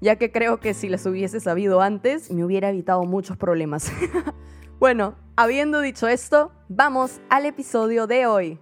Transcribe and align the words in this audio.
ya 0.00 0.16
que 0.16 0.32
creo 0.32 0.60
que 0.60 0.74
si 0.74 0.88
las 0.88 1.04
hubiese 1.06 1.40
sabido 1.40 1.80
antes 1.80 2.30
me 2.30 2.44
hubiera 2.44 2.70
evitado 2.70 3.04
muchos 3.04 3.36
problemas. 3.36 3.92
bueno, 4.80 5.14
habiendo 5.36 5.80
dicho 5.80 6.08
esto, 6.08 6.52
vamos 6.68 7.20
al 7.28 7.46
episodio 7.46 8.06
de 8.06 8.26
hoy. 8.26 8.58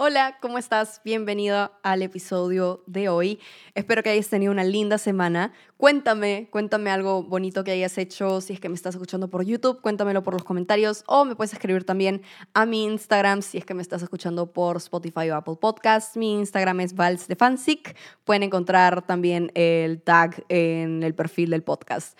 Hola, 0.00 0.38
¿cómo 0.40 0.58
estás? 0.58 1.00
Bienvenido 1.04 1.72
al 1.82 2.02
episodio 2.02 2.84
de 2.86 3.08
hoy. 3.08 3.40
Espero 3.74 4.04
que 4.04 4.10
hayas 4.10 4.28
tenido 4.28 4.52
una 4.52 4.62
linda 4.62 4.96
semana. 4.96 5.52
Cuéntame, 5.76 6.46
cuéntame 6.52 6.92
algo 6.92 7.24
bonito 7.24 7.64
que 7.64 7.72
hayas 7.72 7.98
hecho. 7.98 8.40
Si 8.40 8.52
es 8.52 8.60
que 8.60 8.68
me 8.68 8.76
estás 8.76 8.94
escuchando 8.94 9.28
por 9.28 9.44
YouTube, 9.44 9.80
cuéntamelo 9.80 10.22
por 10.22 10.34
los 10.34 10.44
comentarios 10.44 11.02
o 11.08 11.24
me 11.24 11.34
puedes 11.34 11.52
escribir 11.52 11.82
también 11.82 12.22
a 12.54 12.64
mi 12.64 12.84
Instagram 12.84 13.42
si 13.42 13.58
es 13.58 13.64
que 13.64 13.74
me 13.74 13.82
estás 13.82 14.00
escuchando 14.00 14.52
por 14.52 14.76
Spotify 14.76 15.30
o 15.30 15.34
Apple 15.34 15.56
Podcasts. 15.60 16.16
Mi 16.16 16.32
Instagram 16.34 16.78
es 16.78 16.94
valsdefansic. 16.94 17.96
Pueden 18.22 18.44
encontrar 18.44 19.04
también 19.04 19.50
el 19.56 20.00
tag 20.00 20.44
en 20.48 21.02
el 21.02 21.16
perfil 21.16 21.50
del 21.50 21.64
podcast. 21.64 22.16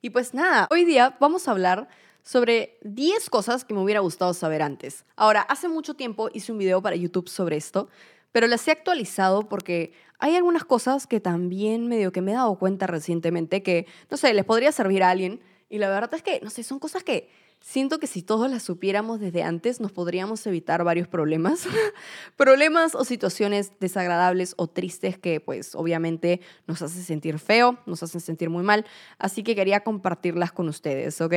Y 0.00 0.08
pues 0.08 0.32
nada, 0.32 0.66
hoy 0.70 0.86
día 0.86 1.18
vamos 1.20 1.48
a 1.48 1.50
hablar 1.50 1.86
sobre 2.22 2.78
10 2.82 3.30
cosas 3.30 3.64
que 3.64 3.74
me 3.74 3.80
hubiera 3.80 4.00
gustado 4.00 4.34
saber 4.34 4.62
antes. 4.62 5.04
Ahora, 5.16 5.42
hace 5.42 5.68
mucho 5.68 5.94
tiempo 5.94 6.28
hice 6.32 6.52
un 6.52 6.58
video 6.58 6.82
para 6.82 6.96
YouTube 6.96 7.28
sobre 7.28 7.56
esto, 7.56 7.88
pero 8.32 8.46
las 8.46 8.66
he 8.68 8.70
actualizado 8.70 9.48
porque 9.48 9.92
hay 10.18 10.36
algunas 10.36 10.64
cosas 10.64 11.06
que 11.06 11.20
también 11.20 11.88
medio 11.88 12.12
que 12.12 12.20
me 12.20 12.32
he 12.32 12.34
dado 12.34 12.58
cuenta 12.58 12.86
recientemente 12.86 13.62
que, 13.62 13.86
no 14.10 14.16
sé, 14.16 14.34
les 14.34 14.44
podría 14.44 14.72
servir 14.72 15.02
a 15.02 15.10
alguien. 15.10 15.40
Y 15.70 15.78
la 15.78 15.88
verdad 15.88 16.12
es 16.14 16.22
que, 16.22 16.40
no 16.42 16.50
sé, 16.50 16.62
son 16.62 16.78
cosas 16.78 17.04
que 17.04 17.30
siento 17.60 17.98
que 17.98 18.06
si 18.06 18.22
todos 18.22 18.50
las 18.50 18.62
supiéramos 18.62 19.20
desde 19.20 19.42
antes 19.42 19.80
nos 19.80 19.92
podríamos 19.92 20.46
evitar 20.46 20.84
varios 20.84 21.08
problemas. 21.08 21.66
problemas 22.36 22.94
o 22.94 23.04
situaciones 23.04 23.72
desagradables 23.80 24.54
o 24.56 24.68
tristes 24.68 25.18
que 25.18 25.40
pues 25.40 25.74
obviamente 25.74 26.40
nos 26.66 26.82
hacen 26.82 27.02
sentir 27.02 27.38
feo, 27.38 27.78
nos 27.86 28.02
hacen 28.02 28.20
sentir 28.20 28.50
muy 28.50 28.62
mal. 28.62 28.86
Así 29.18 29.42
que 29.42 29.54
quería 29.54 29.80
compartirlas 29.80 30.52
con 30.52 30.68
ustedes, 30.68 31.20
¿ok? 31.20 31.34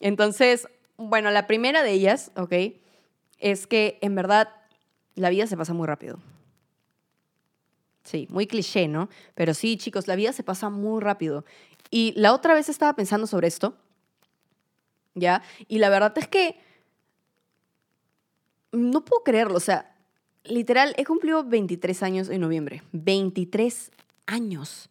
Entonces, 0.00 0.68
bueno, 0.96 1.30
la 1.30 1.46
primera 1.46 1.82
de 1.82 1.92
ellas, 1.92 2.30
¿ok? 2.36 2.54
Es 3.38 3.66
que 3.66 3.98
en 4.02 4.14
verdad 4.14 4.48
la 5.14 5.30
vida 5.30 5.46
se 5.46 5.56
pasa 5.56 5.72
muy 5.72 5.86
rápido. 5.86 6.18
Sí, 8.04 8.26
muy 8.30 8.46
cliché, 8.46 8.88
¿no? 8.88 9.08
Pero 9.34 9.54
sí, 9.54 9.76
chicos, 9.76 10.08
la 10.08 10.16
vida 10.16 10.32
se 10.32 10.42
pasa 10.42 10.68
muy 10.68 11.00
rápido. 11.00 11.44
Y 11.90 12.12
la 12.16 12.32
otra 12.32 12.54
vez 12.54 12.68
estaba 12.68 12.94
pensando 12.94 13.26
sobre 13.26 13.48
esto 13.48 13.76
¿ya? 15.14 15.42
Y 15.68 15.78
la 15.78 15.88
verdad 15.88 16.16
es 16.16 16.28
que 16.28 16.56
no 18.72 19.04
puedo 19.04 19.24
creerlo, 19.24 19.56
o 19.56 19.60
sea, 19.60 19.94
literal, 20.44 20.94
he 20.96 21.04
cumplido 21.04 21.44
23 21.44 22.02
años 22.02 22.28
en 22.28 22.40
noviembre. 22.40 22.82
23 22.92 23.90
años. 24.26 24.90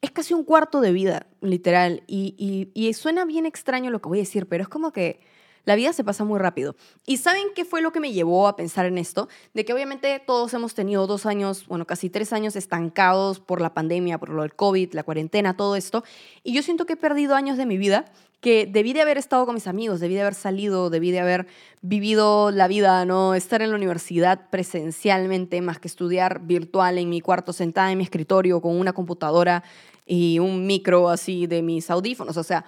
Es 0.00 0.10
casi 0.10 0.34
un 0.34 0.44
cuarto 0.44 0.80
de 0.80 0.92
vida, 0.92 1.26
literal. 1.40 2.02
Y, 2.06 2.70
y, 2.74 2.92
suena 2.92 3.24
bien 3.24 3.46
extraño 3.46 3.90
lo 3.90 4.00
que 4.00 4.08
voy 4.08 4.18
a 4.18 4.22
decir, 4.22 4.46
pero 4.46 4.62
es 4.62 4.68
como 4.68 4.92
que 4.92 5.20
la 5.64 5.74
vida 5.74 5.92
se 5.92 6.04
pasa 6.04 6.24
muy 6.24 6.38
rápido. 6.38 6.76
¿Y 7.06 7.18
saben 7.18 7.46
qué 7.54 7.64
fue 7.64 7.80
lo 7.80 7.92
que 7.92 8.00
me 8.00 8.12
llevó 8.12 8.48
a 8.48 8.56
pensar 8.56 8.86
en 8.86 8.98
esto? 8.98 9.28
De 9.54 9.64
que 9.64 9.72
obviamente 9.72 10.20
todos 10.24 10.52
hemos 10.54 10.74
tenido 10.74 11.06
dos 11.06 11.26
años, 11.26 11.66
bueno, 11.66 11.86
casi 11.86 12.10
tres 12.10 12.32
años 12.32 12.56
estancados 12.56 13.40
por 13.40 13.60
la 13.60 13.74
pandemia, 13.74 14.18
por 14.18 14.30
lo 14.30 14.42
del 14.42 14.54
COVID, 14.54 14.92
la 14.92 15.02
cuarentena, 15.02 15.56
todo 15.56 15.76
esto. 15.76 16.04
Y 16.42 16.52
yo 16.52 16.62
siento 16.62 16.86
que 16.86 16.94
he 16.94 16.96
perdido 16.96 17.34
años 17.34 17.56
de 17.56 17.66
mi 17.66 17.78
vida 17.78 18.04
que 18.44 18.66
debí 18.66 18.92
de 18.92 19.00
haber 19.00 19.16
estado 19.16 19.46
con 19.46 19.54
mis 19.54 19.66
amigos, 19.66 20.00
debí 20.00 20.16
de 20.16 20.20
haber 20.20 20.34
salido, 20.34 20.90
debí 20.90 21.10
de 21.12 21.20
haber 21.20 21.46
vivido 21.80 22.50
la 22.50 22.68
vida, 22.68 23.06
¿no? 23.06 23.34
Estar 23.34 23.62
en 23.62 23.70
la 23.70 23.76
universidad 23.76 24.50
presencialmente 24.50 25.62
más 25.62 25.78
que 25.78 25.88
estudiar 25.88 26.40
virtual 26.40 26.98
en 26.98 27.08
mi 27.08 27.22
cuarto 27.22 27.54
sentada 27.54 27.90
en 27.90 27.96
mi 27.96 28.04
escritorio 28.04 28.60
con 28.60 28.78
una 28.78 28.92
computadora 28.92 29.64
y 30.04 30.40
un 30.40 30.66
micro 30.66 31.08
así 31.08 31.46
de 31.46 31.62
mis 31.62 31.88
audífonos. 31.88 32.36
O 32.36 32.42
sea, 32.42 32.66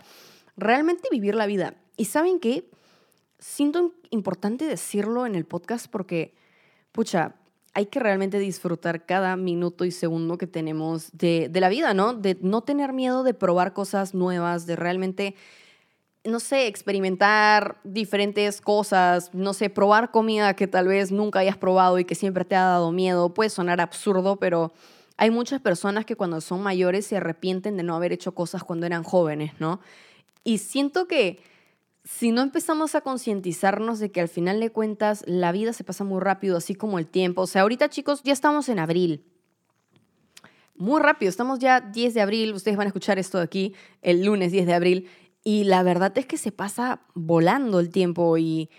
realmente 0.56 1.08
vivir 1.10 1.34
la 1.34 1.44
vida. 1.44 1.74
¿Y 1.98 2.06
saben 2.06 2.40
qué? 2.40 2.64
Siento 3.38 3.94
importante 4.10 4.64
decirlo 4.66 5.26
en 5.26 5.34
el 5.34 5.44
podcast 5.44 5.86
porque, 5.91 6.34
pucha, 6.92 7.34
hay 7.74 7.86
que 7.86 8.00
realmente 8.00 8.38
disfrutar 8.38 9.04
cada 9.04 9.36
minuto 9.36 9.84
y 9.84 9.91
segundo 9.91 10.38
que 10.38 10.47
tenemos 10.47 11.10
de, 11.12 11.48
de 11.50 11.60
la 11.60 11.69
vida, 11.69 11.92
¿no? 11.92 12.14
De 12.14 12.38
no 12.41 12.62
tener 12.62 12.92
miedo 12.92 13.22
de 13.22 13.34
probar 13.34 13.75
cosas 13.75 14.14
nuevas, 14.14 14.66
de 14.66 14.76
realmente 14.76 15.34
no 16.26 16.41
sé, 16.41 16.66
experimentar 16.66 17.78
diferentes 17.84 18.60
cosas, 18.60 19.30
no 19.32 19.52
sé, 19.52 19.70
probar 19.70 20.10
comida 20.10 20.54
que 20.54 20.66
tal 20.66 20.88
vez 20.88 21.12
nunca 21.12 21.38
hayas 21.38 21.56
probado 21.56 21.98
y 21.98 22.04
que 22.04 22.14
siempre 22.14 22.44
te 22.44 22.56
ha 22.56 22.64
dado 22.64 22.92
miedo. 22.92 23.32
Puede 23.32 23.50
sonar 23.50 23.80
absurdo, 23.80 24.36
pero 24.36 24.72
hay 25.16 25.30
muchas 25.30 25.60
personas 25.60 26.04
que 26.04 26.16
cuando 26.16 26.41
son 26.41 26.62
mayores 26.62 27.06
se 27.06 27.16
arrepienten 27.16 27.76
de 27.76 27.82
no 27.82 27.94
haber 27.94 28.12
hecho 28.12 28.34
cosas 28.34 28.64
cuando 28.64 28.86
eran 28.86 29.02
jóvenes, 29.02 29.52
¿no? 29.58 29.80
Y 30.44 30.58
siento 30.58 31.06
que 31.06 31.41
si 32.06 32.31
no 32.31 32.43
empezamos 32.43 32.94
a 32.94 33.00
concientizarnos 33.00 33.99
de 33.99 34.12
que 34.12 34.21
al 34.21 34.28
final 34.28 34.61
de 34.61 34.71
cuentas 34.71 35.25
la 35.27 35.50
vida 35.50 35.72
se 35.72 35.83
pasa 35.83 36.05
muy 36.05 36.21
rápido, 36.21 36.56
así 36.56 36.77
como 36.77 37.00
el 37.00 37.09
tiempo. 37.09 37.43
O 37.43 37.47
sea, 37.49 37.62
ahorita 37.62 37.89
chicos, 37.91 38.22
ya 38.22 38.33
estamos 38.33 38.69
en 38.69 38.78
abril. 38.78 39.25
Muy 40.77 41.00
rápido, 41.00 41.31
estamos 41.31 41.59
ya 41.59 41.81
10 41.81 42.15
de 42.15 42.21
abril, 42.21 42.55
ustedes 42.55 42.77
van 42.77 42.87
a 42.87 42.89
escuchar 42.89 43.19
esto 43.19 43.41
aquí 43.41 43.75
el 44.03 44.25
lunes 44.25 44.53
10 44.53 44.67
de 44.67 44.75
abril 44.75 45.09
y 45.43 45.65
la 45.65 45.83
verdad 45.83 46.17
es 46.17 46.27
que 46.27 46.37
se 46.37 46.53
pasa 46.53 47.00
volando 47.15 47.81
el 47.81 47.91
tiempo 47.91 48.38
y, 48.38 48.71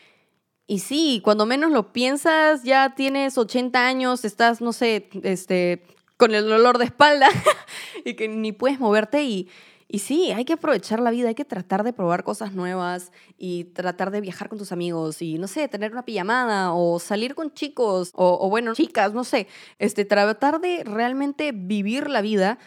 y 0.66 0.80
sí, 0.80 1.20
cuando 1.24 1.46
menos 1.46 1.72
lo 1.72 1.92
piensas, 1.92 2.64
ya 2.64 2.96
tienes 2.96 3.38
80 3.38 3.88
años, 3.88 4.24
estás, 4.24 4.62
no 4.62 4.72
sé, 4.72 5.10
este, 5.24 5.84
con 6.16 6.34
el 6.34 6.48
dolor 6.48 6.78
de 6.78 6.86
espalda 6.86 7.28
y 8.06 8.14
que 8.14 8.30
ni 8.30 8.54
puedes 8.54 8.80
moverte 8.80 9.24
y, 9.24 9.50
y 9.90 10.00
sí, 10.00 10.32
hay 10.32 10.44
que 10.44 10.54
aprovechar 10.54 11.00
la 11.00 11.12
vida, 11.12 11.30
hay 11.30 11.36
que 11.36 11.46
tratar 11.46 11.84
de 11.86 11.94
probar 11.94 12.26
cosas 12.26 12.54
nuevas 12.54 13.14
y 13.38 13.66
tratar 13.66 14.12
de 14.12 14.20
viajar 14.20 14.50
con 14.50 14.58
tus 14.58 14.74
amigos 14.74 15.22
y, 15.22 15.38
no 15.38 15.48
sé, 15.48 15.68
tener 15.70 15.94
una 15.94 16.04
pijamada 16.04 16.74
o 16.74 17.00
salir 17.00 17.36
con 17.36 17.54
chicos 17.54 18.12
o, 18.14 18.50
bueno, 18.50 18.74
chicas, 18.74 19.14
no 19.14 19.24
sé, 19.24 19.48
este, 19.80 20.04
tratar 20.04 20.60
de 20.60 20.84
realmente 20.84 21.54
vivir 21.54 22.10
la 22.10 22.22
vida 22.22 22.60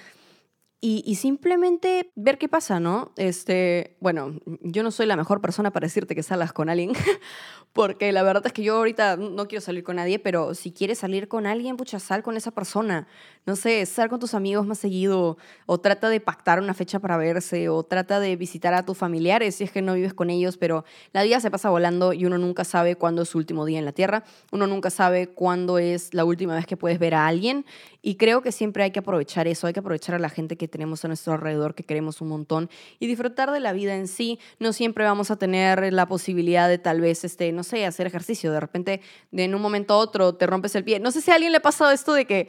y, 0.83 1.17
simplemente 1.17 2.11
ver 2.15 2.39
qué 2.39 2.49
pasa, 2.49 2.81
¿no? 2.81 3.13
Este, 3.17 3.99
bueno, 4.01 4.41
yo 4.63 4.83
no 4.83 4.91
soy 4.91 5.05
la 5.05 5.17
mejor 5.17 5.43
persona 5.43 5.71
para 5.73 5.85
decirte 5.87 6.15
que 6.15 6.23
salgas 6.23 6.55
con 6.55 6.71
alguien, 6.71 6.93
porque 7.75 8.13
la 8.13 8.23
verdad 8.23 8.47
es 8.47 8.55
que 8.55 8.63
yo 8.63 8.77
ahorita 8.77 9.17
no 9.17 9.47
quiero 9.47 9.61
salir 9.61 9.85
con 9.85 9.97
nadie, 9.97 10.19
pero 10.19 10.55
si 10.55 10.73
quieres 10.73 10.99
salir 10.99 11.29
con 11.29 11.47
alguien, 11.47 11.77
pucha, 11.77 11.99
sal 12.01 12.23
con 12.23 12.39
esa 12.39 12.53
persona. 12.53 13.07
No 13.51 13.57
sé, 13.57 13.85
sal 13.85 14.09
con 14.09 14.21
tus 14.21 14.35
amigos 14.35 14.65
más 14.65 14.79
seguido, 14.79 15.37
o 15.67 15.79
trata 15.79 16.09
de 16.09 16.21
pactar 16.21 16.61
una 16.61 16.73
fecha 16.73 17.01
para 17.01 17.17
verse, 17.17 17.69
o 17.69 17.83
trata 17.83 18.21
de 18.21 18.37
visitar 18.37 18.75
a 18.75 18.85
tus 18.85 18.97
familiares 18.97 19.57
si 19.57 19.65
es 19.65 19.73
que 19.73 19.83
no 19.83 19.95
vives 19.95 20.15
con 20.15 20.31
ellos, 20.31 20.57
pero 20.57 20.85
la 21.13 21.25
vida 21.25 21.41
se 21.41 21.51
pasa 21.51 21.69
volando 21.69 22.13
y 22.13 22.27
uno 22.27 22.39
nunca 22.39 22.63
sabe 22.63 22.95
cuándo 22.95 23.23
es 23.23 23.31
su 23.31 23.39
último 23.39 23.65
día 23.65 23.81
en 23.81 23.85
la 23.85 23.91
Tierra, 23.91 24.23
uno 24.53 24.69
nunca 24.69 24.89
sabe 24.89 25.27
cuándo 25.27 25.81
es 25.81 26.15
la 26.15 26.25
última 26.25 26.55
vez 26.55 26.65
que 26.65 26.77
puedes 26.77 27.01
ver 27.01 27.13
a 27.13 27.27
alguien, 27.27 27.67
y 28.03 28.15
creo 28.15 28.41
que 28.41 28.53
siempre 28.53 28.85
hay 28.85 28.93
que 28.93 29.01
aprovechar 29.01 29.49
eso, 29.49 29.67
hay 29.67 29.73
que 29.73 29.81
aprovechar 29.81 30.15
a 30.15 30.21
la 30.21 30.29
gente 30.29 30.57
que 30.57 30.69
tenemos 30.69 31.05
a 31.05 31.09
nuestro 31.09 31.33
alrededor, 31.33 31.75
que 31.75 31.83
queremos 31.83 32.21
un 32.21 32.29
montón, 32.29 32.71
y 33.01 33.09
disfrutar 33.09 33.51
de 33.51 33.59
la 33.59 33.73
vida 33.73 33.97
en 33.97 34.07
sí. 34.07 34.39
No 34.61 34.73
siempre 34.73 35.05
vamos 35.05 35.33
a 35.33 35.37
tener 35.37 35.93
la 35.93 36.07
posibilidad 36.07 36.69
de 36.69 36.79
tal 36.79 37.01
vez, 37.01 37.25
este, 37.25 37.51
no 37.51 37.65
sé, 37.65 37.85
hacer 37.85 38.07
ejercicio. 38.07 38.53
De 38.53 38.61
repente, 38.61 39.01
de 39.33 39.45
en 39.45 39.55
un 39.55 39.61
momento 39.61 39.95
a 39.95 39.97
otro, 39.99 40.35
te 40.37 40.47
rompes 40.47 40.77
el 40.77 40.85
pie. 40.85 41.01
No 41.01 41.11
sé 41.11 41.21
si 41.21 41.31
a 41.31 41.35
alguien 41.35 41.53
le 41.53 41.59
ha 41.59 41.63
pasado 41.63 41.91
esto 41.91 42.15
de 42.15 42.25
que 42.25 42.49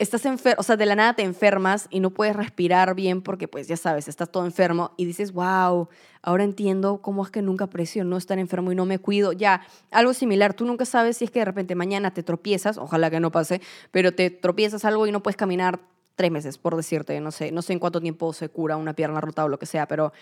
estás 0.00 0.24
enfermo, 0.24 0.58
o 0.58 0.62
sea, 0.62 0.76
de 0.76 0.86
la 0.86 0.96
nada 0.96 1.12
te 1.12 1.22
enfermas 1.22 1.86
y 1.90 2.00
no 2.00 2.08
puedes 2.08 2.34
respirar 2.34 2.94
bien 2.94 3.20
porque, 3.20 3.48
pues, 3.48 3.68
ya 3.68 3.76
sabes, 3.76 4.08
estás 4.08 4.30
todo 4.30 4.46
enfermo 4.46 4.92
y 4.96 5.04
dices, 5.04 5.32
wow, 5.32 5.90
ahora 6.22 6.42
entiendo 6.42 7.02
cómo 7.02 7.22
es 7.22 7.30
que 7.30 7.42
nunca 7.42 7.64
aprecio 7.64 8.02
no 8.02 8.16
estar 8.16 8.38
enfermo 8.38 8.72
y 8.72 8.74
no 8.74 8.86
me 8.86 8.98
cuido. 8.98 9.32
Ya, 9.32 9.60
algo 9.90 10.14
similar, 10.14 10.54
tú 10.54 10.64
nunca 10.64 10.86
sabes 10.86 11.18
si 11.18 11.26
es 11.26 11.30
que 11.30 11.40
de 11.40 11.44
repente 11.44 11.74
mañana 11.74 12.14
te 12.14 12.22
tropiezas, 12.22 12.78
ojalá 12.78 13.10
que 13.10 13.20
no 13.20 13.30
pase, 13.30 13.60
pero 13.90 14.12
te 14.12 14.30
tropiezas 14.30 14.86
algo 14.86 15.06
y 15.06 15.12
no 15.12 15.22
puedes 15.22 15.36
caminar 15.36 15.80
tres 16.14 16.30
meses, 16.30 16.56
por 16.56 16.76
decirte, 16.76 17.20
no 17.20 17.30
sé, 17.30 17.52
no 17.52 17.60
sé 17.60 17.74
en 17.74 17.78
cuánto 17.78 18.00
tiempo 18.00 18.32
se 18.32 18.48
cura 18.48 18.78
una 18.78 18.94
pierna 18.94 19.20
rota 19.20 19.44
o 19.44 19.48
lo 19.48 19.58
que 19.58 19.66
sea, 19.66 19.86
pero 19.86 20.14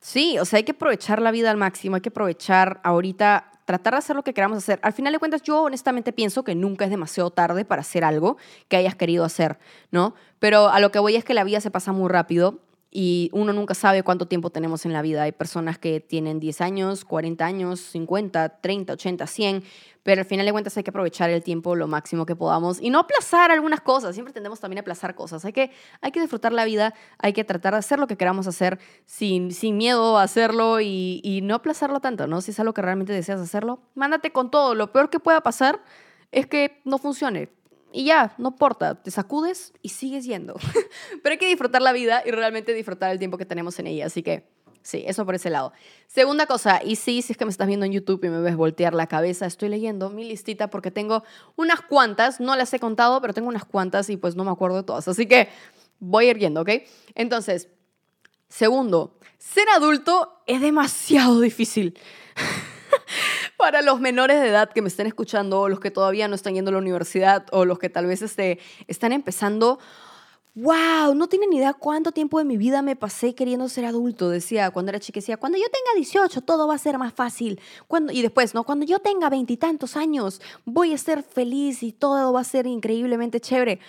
sí, 0.00 0.38
o 0.38 0.46
sea, 0.46 0.56
hay 0.56 0.64
que 0.64 0.72
aprovechar 0.72 1.20
la 1.20 1.30
vida 1.30 1.50
al 1.50 1.58
máximo, 1.58 1.96
hay 1.96 2.00
que 2.00 2.08
aprovechar 2.08 2.80
ahorita 2.84 3.52
tratar 3.68 3.92
de 3.92 3.98
hacer 3.98 4.16
lo 4.16 4.24
que 4.24 4.32
queramos 4.32 4.56
hacer. 4.56 4.80
Al 4.82 4.94
final 4.94 5.12
de 5.12 5.18
cuentas, 5.18 5.42
yo 5.42 5.64
honestamente 5.64 6.14
pienso 6.14 6.42
que 6.42 6.54
nunca 6.54 6.86
es 6.86 6.90
demasiado 6.90 7.30
tarde 7.30 7.66
para 7.66 7.82
hacer 7.82 8.02
algo 8.02 8.38
que 8.68 8.78
hayas 8.78 8.94
querido 8.94 9.26
hacer, 9.26 9.58
¿no? 9.90 10.14
Pero 10.38 10.70
a 10.70 10.80
lo 10.80 10.90
que 10.90 10.98
voy 10.98 11.16
es 11.16 11.24
que 11.24 11.34
la 11.34 11.44
vida 11.44 11.60
se 11.60 11.70
pasa 11.70 11.92
muy 11.92 12.08
rápido 12.08 12.60
y 12.90 13.28
uno 13.32 13.52
nunca 13.52 13.74
sabe 13.74 14.02
cuánto 14.02 14.26
tiempo 14.26 14.50
tenemos 14.50 14.86
en 14.86 14.92
la 14.92 15.02
vida. 15.02 15.22
Hay 15.22 15.32
personas 15.32 15.78
que 15.78 16.00
tienen 16.00 16.40
10 16.40 16.60
años, 16.62 17.04
40 17.04 17.44
años, 17.44 17.80
50, 17.80 18.60
30, 18.60 18.92
80, 18.94 19.26
100, 19.26 19.64
pero 20.02 20.22
al 20.22 20.26
final 20.26 20.46
de 20.46 20.52
cuentas 20.52 20.76
hay 20.76 20.84
que 20.84 20.90
aprovechar 20.90 21.28
el 21.28 21.42
tiempo 21.42 21.76
lo 21.76 21.86
máximo 21.86 22.24
que 22.24 22.34
podamos 22.34 22.80
y 22.80 22.88
no 22.88 23.00
aplazar 23.00 23.50
algunas 23.50 23.82
cosas. 23.82 24.14
Siempre 24.14 24.32
tendemos 24.32 24.58
también 24.60 24.78
a 24.78 24.80
aplazar 24.80 25.14
cosas. 25.14 25.44
Hay 25.44 25.52
que, 25.52 25.70
hay 26.00 26.12
que 26.12 26.20
disfrutar 26.20 26.52
la 26.52 26.64
vida, 26.64 26.94
hay 27.18 27.34
que 27.34 27.44
tratar 27.44 27.74
de 27.74 27.80
hacer 27.80 27.98
lo 27.98 28.06
que 28.06 28.16
queramos 28.16 28.46
hacer 28.46 28.78
sin, 29.04 29.52
sin 29.52 29.76
miedo 29.76 30.16
a 30.16 30.22
hacerlo 30.22 30.80
y, 30.80 31.20
y 31.22 31.42
no 31.42 31.54
aplazarlo 31.56 32.00
tanto, 32.00 32.26
¿no? 32.26 32.40
Si 32.40 32.52
es 32.52 32.60
algo 32.60 32.72
que 32.72 32.80
realmente 32.80 33.12
deseas 33.12 33.40
hacerlo, 33.40 33.82
mándate 33.94 34.32
con 34.32 34.50
todo. 34.50 34.74
Lo 34.74 34.92
peor 34.92 35.10
que 35.10 35.20
pueda 35.20 35.42
pasar 35.42 35.82
es 36.32 36.46
que 36.46 36.80
no 36.84 36.98
funcione 36.98 37.50
y 37.92 38.04
ya, 38.04 38.34
no 38.38 38.50
importa, 38.50 39.02
te 39.02 39.10
sacudes 39.10 39.72
y 39.82 39.90
sigues 39.90 40.24
yendo. 40.24 40.54
Pero 41.22 41.32
hay 41.32 41.38
que 41.38 41.48
disfrutar 41.48 41.82
la 41.82 41.92
vida 41.92 42.22
y 42.24 42.30
realmente 42.30 42.74
disfrutar 42.74 43.10
el 43.10 43.18
tiempo 43.18 43.38
que 43.38 43.46
tenemos 43.46 43.78
en 43.78 43.86
ella. 43.86 44.06
Así 44.06 44.22
que 44.22 44.46
sí, 44.82 45.04
eso 45.06 45.24
por 45.24 45.34
ese 45.34 45.50
lado. 45.50 45.72
Segunda 46.06 46.46
cosa, 46.46 46.80
y 46.84 46.96
sí, 46.96 47.22
si 47.22 47.32
es 47.32 47.38
que 47.38 47.44
me 47.44 47.50
estás 47.50 47.66
viendo 47.66 47.86
en 47.86 47.92
YouTube 47.92 48.22
y 48.24 48.28
me 48.28 48.40
ves 48.40 48.56
voltear 48.56 48.94
la 48.94 49.06
cabeza, 49.06 49.46
estoy 49.46 49.68
leyendo 49.70 50.10
mi 50.10 50.24
listita 50.24 50.68
porque 50.68 50.90
tengo 50.90 51.24
unas 51.56 51.80
cuantas, 51.80 52.40
no 52.40 52.56
las 52.56 52.72
he 52.74 52.78
contado, 52.78 53.20
pero 53.20 53.32
tengo 53.32 53.48
unas 53.48 53.64
cuantas 53.64 54.10
y 54.10 54.16
pues 54.16 54.36
no 54.36 54.44
me 54.44 54.50
acuerdo 54.50 54.76
de 54.76 54.82
todas. 54.82 55.08
Así 55.08 55.26
que 55.26 55.48
voy 55.98 56.26
a 56.26 56.30
ir 56.30 56.38
yendo, 56.38 56.60
¿ok? 56.60 56.70
Entonces, 57.14 57.68
segundo, 58.48 59.18
ser 59.38 59.68
adulto 59.70 60.42
es 60.46 60.60
demasiado 60.60 61.40
difícil. 61.40 61.98
para 63.58 63.82
los 63.82 64.00
menores 64.00 64.40
de 64.40 64.48
edad 64.48 64.70
que 64.70 64.80
me 64.80 64.88
estén 64.88 65.08
escuchando, 65.08 65.60
o 65.60 65.68
los 65.68 65.80
que 65.80 65.90
todavía 65.90 66.28
no 66.28 66.36
están 66.36 66.54
yendo 66.54 66.70
a 66.70 66.72
la 66.72 66.78
universidad, 66.78 67.44
o 67.50 67.64
los 67.64 67.80
que 67.80 67.90
tal 67.90 68.06
vez 68.06 68.22
este, 68.22 68.60
están 68.86 69.12
empezando, 69.12 69.80
wow, 70.54 71.12
no 71.16 71.26
tienen 71.28 71.50
ni 71.50 71.56
idea 71.56 71.72
cuánto 71.72 72.12
tiempo 72.12 72.38
de 72.38 72.44
mi 72.44 72.56
vida 72.56 72.82
me 72.82 72.94
pasé 72.94 73.34
queriendo 73.34 73.68
ser 73.68 73.84
adulto. 73.84 74.30
Decía 74.30 74.70
cuando 74.70 74.90
era 74.90 75.00
chica, 75.00 75.36
cuando 75.36 75.58
yo 75.58 75.64
tenga 75.64 75.96
18 75.96 76.40
todo 76.42 76.68
va 76.68 76.76
a 76.76 76.78
ser 76.78 76.98
más 76.98 77.12
fácil. 77.12 77.60
Cuando, 77.88 78.12
y 78.12 78.22
después, 78.22 78.54
¿no? 78.54 78.62
Cuando 78.62 78.86
yo 78.86 79.00
tenga 79.00 79.28
veintitantos 79.28 79.96
años 79.96 80.40
voy 80.64 80.94
a 80.94 80.98
ser 80.98 81.24
feliz 81.24 81.82
y 81.82 81.90
todo 81.92 82.32
va 82.32 82.40
a 82.40 82.44
ser 82.44 82.66
increíblemente 82.66 83.40
chévere. 83.40 83.80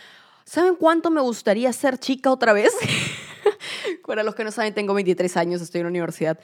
¿Saben 0.45 0.75
cuánto 0.75 1.11
me 1.11 1.21
gustaría 1.21 1.71
ser 1.73 1.99
chica 1.99 2.31
otra 2.31 2.53
vez? 2.53 2.73
Para 4.05 4.23
los 4.23 4.33
que 4.33 4.43
no 4.43 4.51
saben, 4.51 4.73
tengo 4.73 4.95
23 4.95 5.37
años, 5.37 5.61
estoy 5.61 5.81
en 5.81 5.85
la 5.85 5.91
universidad. 5.91 6.39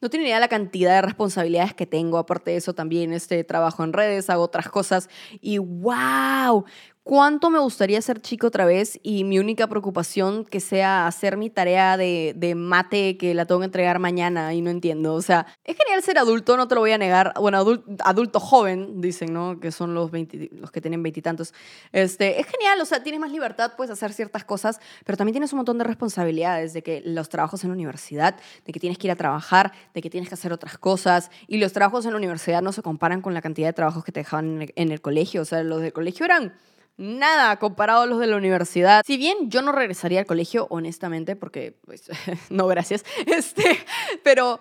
No 0.00 0.10
tiene 0.10 0.24
ni 0.24 0.30
idea 0.30 0.38
la 0.38 0.48
cantidad 0.48 0.94
de 0.94 1.02
responsabilidades 1.02 1.74
que 1.74 1.86
tengo. 1.86 2.18
Aparte 2.18 2.52
de 2.52 2.58
eso, 2.58 2.74
también 2.74 3.12
este, 3.12 3.42
trabajo 3.42 3.82
en 3.82 3.92
redes, 3.92 4.30
hago 4.30 4.44
otras 4.44 4.68
cosas. 4.68 5.08
Y 5.40 5.58
wow, 5.58 6.64
cuánto 7.08 7.48
me 7.48 7.58
gustaría 7.58 8.02
ser 8.02 8.20
chico 8.20 8.48
otra 8.48 8.66
vez 8.66 9.00
y 9.02 9.24
mi 9.24 9.38
única 9.38 9.66
preocupación 9.66 10.44
que 10.44 10.60
sea 10.60 11.06
hacer 11.06 11.38
mi 11.38 11.48
tarea 11.48 11.96
de, 11.96 12.34
de, 12.36 12.54
mate 12.54 13.16
que 13.16 13.32
la 13.32 13.46
tengo 13.46 13.60
que 13.60 13.64
entregar 13.64 13.98
mañana 13.98 14.52
y 14.52 14.60
no 14.60 14.68
entiendo. 14.68 15.14
O 15.14 15.22
sea, 15.22 15.46
es 15.64 15.74
genial 15.74 16.02
ser 16.02 16.18
adulto, 16.18 16.58
no 16.58 16.68
te 16.68 16.74
lo 16.74 16.82
voy 16.82 16.92
a 16.92 16.98
negar. 16.98 17.32
Bueno, 17.40 17.56
adulto, 17.56 17.90
adulto 18.04 18.40
joven, 18.40 19.00
dicen, 19.00 19.32
¿no? 19.32 19.58
Que 19.58 19.72
son 19.72 19.94
los, 19.94 20.10
20, 20.10 20.50
los 20.60 20.70
que 20.70 20.82
tienen 20.82 21.02
veintitantos. 21.02 21.54
Este, 21.92 22.42
es 22.42 22.46
genial, 22.46 22.78
o 22.78 22.84
sea, 22.84 23.02
tienes 23.02 23.22
más 23.22 23.32
libertad, 23.32 23.72
puedes 23.74 23.90
hacer 23.90 24.12
ciertas 24.12 24.44
cosas, 24.44 24.78
pero 25.06 25.16
también 25.16 25.32
tienes 25.32 25.50
un 25.54 25.60
montón 25.60 25.78
de 25.78 25.84
responsabilidades 25.84 26.74
de 26.74 26.82
que 26.82 27.00
los 27.06 27.30
trabajos 27.30 27.64
en 27.64 27.70
la 27.70 27.74
universidad, 27.74 28.36
de 28.66 28.72
que 28.74 28.80
tienes 28.80 28.98
que 28.98 29.06
ir 29.06 29.12
a 29.12 29.16
trabajar, 29.16 29.72
de 29.94 30.02
que 30.02 30.10
tienes 30.10 30.28
que 30.28 30.34
hacer 30.34 30.52
otras 30.52 30.76
cosas. 30.76 31.30
Y 31.46 31.56
los 31.56 31.72
trabajos 31.72 32.04
en 32.04 32.10
la 32.10 32.18
universidad 32.18 32.60
no 32.60 32.72
se 32.72 32.82
comparan 32.82 33.22
con 33.22 33.32
la 33.32 33.40
cantidad 33.40 33.68
de 33.68 33.72
trabajos 33.72 34.04
que 34.04 34.12
te 34.12 34.20
dejaban 34.20 34.56
en 34.56 34.62
el, 34.62 34.72
en 34.76 34.92
el 34.92 35.00
colegio. 35.00 35.40
O 35.40 35.46
sea, 35.46 35.62
los 35.62 35.80
del 35.80 35.94
colegio 35.94 36.26
eran 36.26 36.52
nada 36.98 37.56
comparado 37.56 38.02
a 38.02 38.06
los 38.06 38.18
de 38.18 38.26
la 38.26 38.36
universidad. 38.36 39.02
Si 39.06 39.16
bien 39.16 39.50
yo 39.50 39.62
no 39.62 39.72
regresaría 39.72 40.20
al 40.20 40.26
colegio, 40.26 40.66
honestamente, 40.68 41.36
porque, 41.36 41.78
pues, 41.86 42.10
no, 42.50 42.66
gracias, 42.66 43.04
este, 43.26 43.78
pero, 44.22 44.60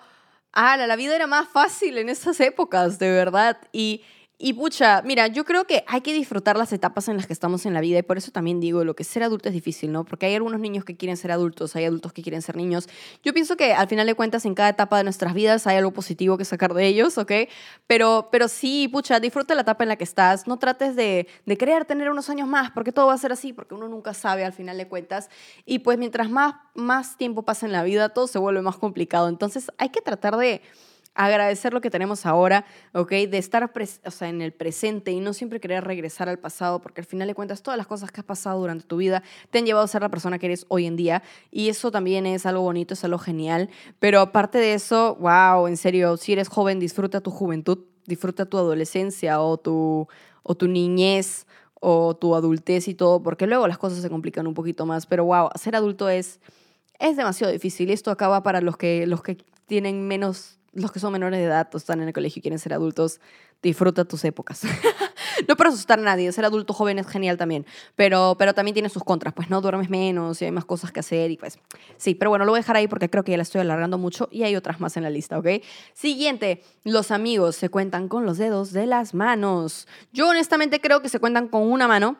ah, 0.53 0.77
la 0.77 0.95
vida 0.95 1.15
era 1.15 1.27
más 1.27 1.49
fácil 1.49 1.97
en 1.97 2.09
esas 2.09 2.39
épocas, 2.39 2.99
de 2.99 3.11
verdad. 3.11 3.57
Y 3.73 4.03
y 4.39 4.53
pucha, 4.53 5.01
mira, 5.01 5.25
yo 5.25 5.45
creo 5.45 5.65
que 5.65 5.83
hay 5.87 6.01
que 6.01 6.13
disfrutar 6.13 6.57
las 6.57 6.71
etapas 6.71 7.07
en 7.07 7.17
las 7.17 7.25
que 7.25 7.33
estamos 7.33 7.65
en 7.65 7.73
la 7.73 7.81
vida 7.81 7.97
y 7.97 8.03
por 8.03 8.19
eso 8.19 8.29
también 8.31 8.59
digo, 8.59 8.83
lo 8.83 8.95
que 8.95 9.03
ser 9.03 9.23
adulto 9.23 9.49
es 9.49 9.53
difícil, 9.53 9.91
¿no? 9.91 10.05
Porque 10.05 10.27
hay 10.27 10.35
algunos 10.35 10.59
niños 10.59 10.85
que 10.85 10.95
quieren 10.95 11.17
ser 11.17 11.31
adultos, 11.31 11.75
hay 11.75 11.85
adultos 11.85 12.13
que 12.13 12.21
quieren 12.21 12.43
ser 12.43 12.55
niños. 12.55 12.87
Yo 13.23 13.33
pienso 13.33 13.57
que 13.57 13.73
al 13.73 13.87
final 13.87 14.05
de 14.05 14.13
cuentas 14.13 14.45
en 14.45 14.53
cada 14.53 14.69
etapa 14.69 14.99
de 14.99 15.05
nuestras 15.05 15.33
vidas 15.33 15.65
hay 15.65 15.77
algo 15.77 15.91
positivo 15.91 16.37
que 16.37 16.45
sacar 16.45 16.75
de 16.75 16.85
ellos, 16.85 17.17
¿ok? 17.17 17.31
Pero, 17.87 18.29
pero 18.31 18.47
sí, 18.47 18.87
pucha, 18.87 19.19
disfruta 19.19 19.55
la 19.55 19.61
etapa 19.61 19.83
en 19.83 19.89
la 19.89 19.95
que 19.95 20.03
estás, 20.03 20.45
no 20.45 20.59
trates 20.59 20.95
de, 20.95 21.27
de 21.47 21.85
tener 21.87 22.11
unos 22.11 22.29
años 22.29 22.47
más, 22.47 22.69
porque 22.69 22.91
todo 22.91 23.07
va 23.07 23.13
a 23.13 23.17
ser 23.17 23.31
así, 23.31 23.53
porque 23.53 23.73
uno 23.73 23.87
nunca 23.87 24.13
sabe 24.13 24.45
al 24.45 24.53
final 24.53 24.77
de 24.77 24.87
cuentas. 24.87 25.31
Y 25.65 25.79
pues 25.79 25.97
mientras 25.97 26.29
más, 26.29 26.53
más 26.75 27.17
tiempo 27.17 27.41
pasa 27.41 27.65
en 27.65 27.71
la 27.71 27.81
vida, 27.81 28.09
todo 28.09 28.27
se 28.27 28.37
vuelve 28.37 28.61
más 28.61 28.77
complicado. 28.77 29.29
Entonces 29.29 29.71
hay 29.79 29.89
que 29.89 30.01
tratar 30.01 30.37
de 30.37 30.61
agradecer 31.17 31.73
lo 31.73 31.81
que 31.81 31.89
tenemos 31.89 32.25
ahora, 32.25 32.63
¿ok? 32.93 33.09
De 33.09 33.37
estar 33.39 33.69
o 34.05 34.11
sea, 34.11 34.29
en 34.29 34.41
el 34.41 34.53
presente 34.53 35.11
y 35.11 35.19
no 35.19 35.33
siempre 35.33 35.59
querer 35.59 35.83
regresar 35.83 36.29
al 36.29 36.37
pasado, 36.37 36.79
porque 36.79 37.01
al 37.01 37.07
final 37.07 37.27
de 37.27 37.33
cuentas 37.33 37.63
todas 37.63 37.77
las 37.77 37.87
cosas 37.87 38.11
que 38.11 38.21
has 38.21 38.25
pasado 38.25 38.59
durante 38.59 38.85
tu 38.85 38.97
vida 38.97 39.23
te 39.49 39.57
han 39.57 39.65
llevado 39.65 39.83
a 39.83 39.87
ser 39.87 40.03
la 40.03 40.09
persona 40.09 40.37
que 40.37 40.45
eres 40.45 40.65
hoy 40.69 40.85
en 40.85 40.95
día 40.95 41.23
y 41.51 41.69
eso 41.69 41.91
también 41.91 42.27
es 42.27 42.45
algo 42.45 42.61
bonito, 42.61 42.93
es 42.93 43.03
algo 43.03 43.17
genial, 43.17 43.69
pero 43.99 44.19
aparte 44.19 44.59
de 44.59 44.75
eso, 44.75 45.15
wow, 45.15 45.67
en 45.67 45.75
serio, 45.75 46.17
si 46.17 46.33
eres 46.33 46.49
joven, 46.49 46.79
disfruta 46.79 47.19
tu 47.19 47.31
juventud, 47.31 47.79
disfruta 48.05 48.45
tu 48.45 48.57
adolescencia 48.57 49.41
o 49.41 49.57
tu, 49.57 50.07
o 50.43 50.55
tu 50.55 50.67
niñez 50.67 51.47
o 51.79 52.15
tu 52.15 52.35
adultez 52.35 52.87
y 52.87 52.93
todo, 52.93 53.23
porque 53.23 53.47
luego 53.47 53.67
las 53.67 53.79
cosas 53.79 54.01
se 54.01 54.09
complican 54.09 54.45
un 54.45 54.53
poquito 54.53 54.85
más, 54.85 55.07
pero 55.07 55.25
wow, 55.25 55.49
ser 55.55 55.75
adulto 55.75 56.09
es, 56.09 56.39
es 56.99 57.17
demasiado 57.17 57.51
difícil. 57.51 57.89
Esto 57.89 58.11
acaba 58.11 58.43
para 58.43 58.61
los 58.61 58.77
que, 58.77 59.05
los 59.07 59.21
que 59.21 59.37
tienen 59.65 60.07
menos 60.07 60.57
los 60.77 60.91
que 60.91 61.00
son 61.00 61.12
menores 61.12 61.39
de 61.39 61.45
edad 61.45 61.68
o 61.74 61.77
están 61.77 62.01
en 62.01 62.07
el 62.07 62.13
colegio 62.13 62.39
y 62.39 62.41
quieren 62.41 62.59
ser 62.59 62.74
adultos, 62.74 63.19
disfruta 63.62 64.06
tus 64.06 64.24
épocas. 64.24 64.62
no 65.47 65.56
para 65.56 65.69
asustar 65.69 66.00
a 66.00 66.01
nadie, 66.03 66.31
ser 66.31 66.45
adulto 66.45 66.74
joven 66.74 67.00
es 67.00 67.07
genial 67.07 67.38
también, 67.38 67.65
pero, 67.95 68.35
pero 68.38 68.53
también 68.53 68.74
tiene 68.74 68.89
sus 68.89 69.03
contras, 69.03 69.33
pues 69.33 69.50
no 69.50 69.59
duermes 69.59 69.89
menos 69.89 70.41
y 70.41 70.45
hay 70.45 70.51
más 70.51 70.65
cosas 70.65 70.91
que 70.91 71.00
hacer 71.00 71.31
y 71.31 71.38
pues 71.38 71.59
sí, 71.97 72.15
pero 72.15 72.29
bueno, 72.29 72.45
lo 72.45 72.51
voy 72.51 72.59
a 72.59 72.62
dejar 72.62 72.75
ahí 72.75 72.88
porque 72.88 73.09
creo 73.09 73.24
que 73.24 73.31
ya 73.31 73.38
la 73.38 73.44
estoy 73.44 73.62
alargando 73.62 73.97
mucho 73.97 74.29
y 74.31 74.44
hay 74.44 74.56
otras 74.56 74.79
más 74.79 74.95
en 74.97 75.03
la 75.03 75.09
lista, 75.09 75.39
¿ok? 75.39 75.47
Siguiente, 75.94 76.63
los 76.83 77.12
amigos 77.12 77.56
se 77.56 77.69
cuentan 77.69 78.07
con 78.07 78.25
los 78.25 78.38
dedos 78.38 78.71
de 78.71 78.85
las 78.85 79.13
manos. 79.13 79.88
Yo 80.13 80.30
honestamente 80.30 80.80
creo 80.80 81.01
que 81.01 81.09
se 81.09 81.19
cuentan 81.19 81.47
con 81.47 81.63
una 81.63 81.88
mano 81.88 82.18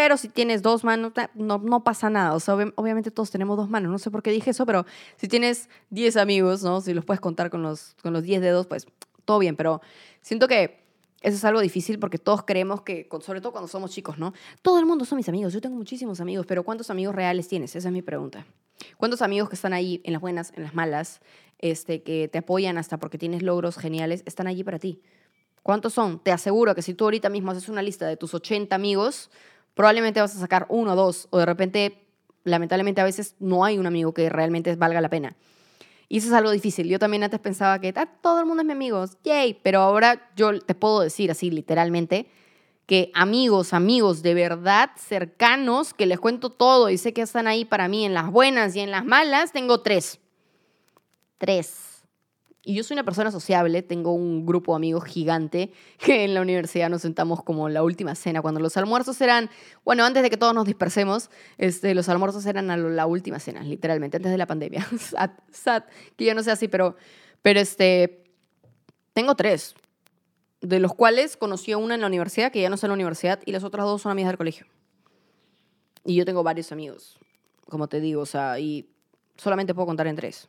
pero 0.00 0.16
si 0.16 0.28
tienes 0.28 0.62
dos 0.62 0.84
manos, 0.84 1.12
no, 1.34 1.58
no 1.58 1.82
pasa 1.82 2.08
nada. 2.08 2.32
O 2.34 2.38
sea, 2.38 2.54
obviamente 2.54 3.10
todos 3.10 3.32
tenemos 3.32 3.56
dos 3.56 3.68
manos. 3.68 3.90
No 3.90 3.98
sé 3.98 4.12
por 4.12 4.22
qué 4.22 4.30
dije 4.30 4.50
eso, 4.50 4.64
pero 4.64 4.86
si 5.16 5.26
tienes 5.26 5.68
10 5.90 6.18
amigos, 6.18 6.62
¿no? 6.62 6.80
Si 6.80 6.94
los 6.94 7.04
puedes 7.04 7.20
contar 7.20 7.50
con 7.50 7.64
los, 7.64 7.96
con 8.00 8.12
los 8.12 8.22
10 8.22 8.40
dedos, 8.40 8.68
pues 8.68 8.86
todo 9.24 9.40
bien. 9.40 9.56
Pero 9.56 9.80
siento 10.20 10.46
que 10.46 10.84
eso 11.20 11.36
es 11.36 11.44
algo 11.44 11.60
difícil 11.60 11.98
porque 11.98 12.16
todos 12.16 12.44
creemos 12.44 12.82
que, 12.82 13.08
sobre 13.22 13.40
todo 13.40 13.50
cuando 13.50 13.66
somos 13.66 13.90
chicos, 13.90 14.18
¿no? 14.18 14.34
Todo 14.62 14.78
el 14.78 14.86
mundo 14.86 15.04
son 15.04 15.16
mis 15.16 15.28
amigos. 15.28 15.52
Yo 15.52 15.60
tengo 15.60 15.74
muchísimos 15.74 16.20
amigos, 16.20 16.46
pero 16.46 16.62
¿cuántos 16.62 16.90
amigos 16.90 17.16
reales 17.16 17.48
tienes? 17.48 17.74
Esa 17.74 17.88
es 17.88 17.92
mi 17.92 18.02
pregunta. 18.02 18.46
¿Cuántos 18.98 19.20
amigos 19.20 19.48
que 19.48 19.56
están 19.56 19.72
ahí 19.72 20.00
en 20.04 20.12
las 20.12 20.22
buenas, 20.22 20.52
en 20.54 20.62
las 20.62 20.76
malas, 20.76 21.20
este, 21.58 22.04
que 22.04 22.28
te 22.28 22.38
apoyan 22.38 22.78
hasta 22.78 22.98
porque 22.98 23.18
tienes 23.18 23.42
logros 23.42 23.76
geniales, 23.76 24.22
están 24.26 24.46
allí 24.46 24.62
para 24.62 24.78
ti? 24.78 25.02
¿Cuántos 25.64 25.92
son? 25.92 26.20
Te 26.20 26.30
aseguro 26.30 26.76
que 26.76 26.82
si 26.82 26.94
tú 26.94 27.02
ahorita 27.02 27.30
mismo 27.30 27.50
haces 27.50 27.68
una 27.68 27.82
lista 27.82 28.06
de 28.06 28.16
tus 28.16 28.32
80 28.32 28.76
amigos, 28.76 29.28
probablemente 29.78 30.20
vas 30.20 30.34
a 30.34 30.40
sacar 30.40 30.66
uno 30.70 30.94
o 30.94 30.96
dos, 30.96 31.28
o 31.30 31.38
de 31.38 31.46
repente, 31.46 32.04
lamentablemente 32.42 33.00
a 33.00 33.04
veces 33.04 33.36
no 33.38 33.64
hay 33.64 33.78
un 33.78 33.86
amigo 33.86 34.12
que 34.12 34.28
realmente 34.28 34.74
valga 34.74 35.00
la 35.00 35.08
pena. 35.08 35.36
Y 36.08 36.18
eso 36.18 36.26
es 36.26 36.32
algo 36.32 36.50
difícil. 36.50 36.88
Yo 36.88 36.98
también 36.98 37.22
antes 37.22 37.38
pensaba 37.38 37.80
que 37.80 37.92
ah, 37.94 38.08
todo 38.20 38.40
el 38.40 38.46
mundo 38.46 38.62
es 38.62 38.66
mi 38.66 38.72
amigo, 38.72 39.04
yay, 39.22 39.54
pero 39.62 39.78
ahora 39.78 40.32
yo 40.34 40.58
te 40.58 40.74
puedo 40.74 40.98
decir 40.98 41.30
así 41.30 41.52
literalmente 41.52 42.26
que 42.86 43.12
amigos, 43.14 43.72
amigos 43.72 44.20
de 44.22 44.34
verdad 44.34 44.90
cercanos, 44.96 45.94
que 45.94 46.06
les 46.06 46.18
cuento 46.18 46.50
todo 46.50 46.90
y 46.90 46.98
sé 46.98 47.12
que 47.12 47.22
están 47.22 47.46
ahí 47.46 47.64
para 47.64 47.86
mí 47.86 48.04
en 48.04 48.14
las 48.14 48.32
buenas 48.32 48.74
y 48.74 48.80
en 48.80 48.90
las 48.90 49.04
malas, 49.04 49.52
tengo 49.52 49.82
tres. 49.82 50.18
Tres. 51.38 51.87
Y 52.62 52.74
yo 52.74 52.82
soy 52.82 52.96
una 52.96 53.04
persona 53.04 53.30
sociable, 53.30 53.82
tengo 53.82 54.12
un 54.12 54.44
grupo 54.44 54.72
de 54.72 54.76
amigos 54.76 55.04
gigante 55.04 55.72
que 55.98 56.24
en 56.24 56.34
la 56.34 56.42
universidad 56.42 56.90
nos 56.90 57.02
sentamos 57.02 57.42
como 57.42 57.68
la 57.68 57.82
última 57.82 58.14
cena, 58.14 58.42
cuando 58.42 58.60
los 58.60 58.76
almuerzos 58.76 59.20
eran, 59.20 59.48
bueno, 59.84 60.04
antes 60.04 60.22
de 60.22 60.30
que 60.30 60.36
todos 60.36 60.54
nos 60.54 60.66
dispersemos, 60.66 61.30
este, 61.56 61.94
los 61.94 62.08
almuerzos 62.08 62.44
eran 62.46 62.70
a 62.70 62.76
la 62.76 63.06
última 63.06 63.38
cena, 63.38 63.62
literalmente, 63.62 64.16
antes 64.16 64.32
de 64.32 64.38
la 64.38 64.46
pandemia. 64.46 64.86
sad, 64.98 65.30
sad, 65.50 65.84
que 66.16 66.24
ya 66.24 66.34
no 66.34 66.42
sea 66.42 66.54
así, 66.54 66.68
pero, 66.68 66.96
pero 67.42 67.60
este, 67.60 68.24
tengo 69.12 69.34
tres, 69.34 69.74
de 70.60 70.80
los 70.80 70.92
cuales 70.94 71.36
conocí 71.36 71.72
a 71.72 71.78
una 71.78 71.94
en 71.94 72.00
la 72.00 72.06
universidad, 72.06 72.50
que 72.50 72.60
ya 72.60 72.68
no 72.68 72.74
está 72.74 72.86
en 72.86 72.90
la 72.90 72.94
universidad, 72.94 73.40
y 73.46 73.52
las 73.52 73.64
otras 73.64 73.86
dos 73.86 74.02
son 74.02 74.12
amigas 74.12 74.30
del 74.30 74.38
colegio. 74.38 74.66
Y 76.04 76.16
yo 76.16 76.24
tengo 76.24 76.42
varios 76.42 76.72
amigos, 76.72 77.18
como 77.68 77.88
te 77.88 78.00
digo, 78.00 78.22
o 78.22 78.26
sea, 78.26 78.58
y 78.58 78.90
solamente 79.36 79.74
puedo 79.74 79.86
contar 79.86 80.06
en 80.06 80.16
tres. 80.16 80.48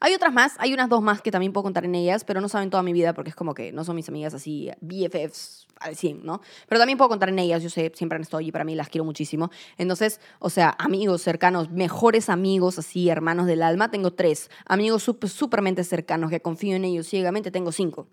Hay 0.00 0.14
otras 0.14 0.32
más, 0.32 0.54
hay 0.58 0.72
unas 0.72 0.88
dos 0.88 1.02
más 1.02 1.22
que 1.22 1.30
también 1.30 1.52
puedo 1.52 1.62
contar 1.64 1.84
en 1.84 1.94
ellas, 1.94 2.24
pero 2.24 2.40
no 2.40 2.48
saben 2.48 2.70
toda 2.70 2.82
mi 2.82 2.92
vida 2.92 3.14
porque 3.14 3.30
es 3.30 3.36
como 3.36 3.54
que 3.54 3.72
no 3.72 3.84
son 3.84 3.96
mis 3.96 4.08
amigas 4.08 4.34
así, 4.34 4.70
BFFs 4.80 5.66
al 5.80 5.96
100, 5.96 6.24
¿no? 6.24 6.40
Pero 6.68 6.78
también 6.78 6.98
puedo 6.98 7.08
contar 7.08 7.28
en 7.28 7.38
ellas, 7.38 7.62
yo 7.62 7.70
sé, 7.70 7.92
siempre 7.94 8.16
han 8.16 8.22
estado 8.22 8.38
allí 8.38 8.52
para 8.52 8.64
mí, 8.64 8.74
las 8.74 8.88
quiero 8.88 9.04
muchísimo. 9.04 9.50
Entonces, 9.76 10.20
o 10.38 10.50
sea, 10.50 10.74
amigos 10.78 11.22
cercanos, 11.22 11.70
mejores 11.70 12.28
amigos 12.28 12.78
así, 12.78 13.08
hermanos 13.08 13.46
del 13.46 13.62
alma, 13.62 13.90
tengo 13.90 14.12
tres. 14.12 14.50
Amigos 14.66 15.02
súper, 15.02 15.30
súpermente 15.30 15.84
cercanos 15.84 16.30
que 16.30 16.40
confío 16.40 16.76
en 16.76 16.84
ellos 16.84 17.06
ciegamente, 17.08 17.50
tengo 17.50 17.72
cinco, 17.72 18.06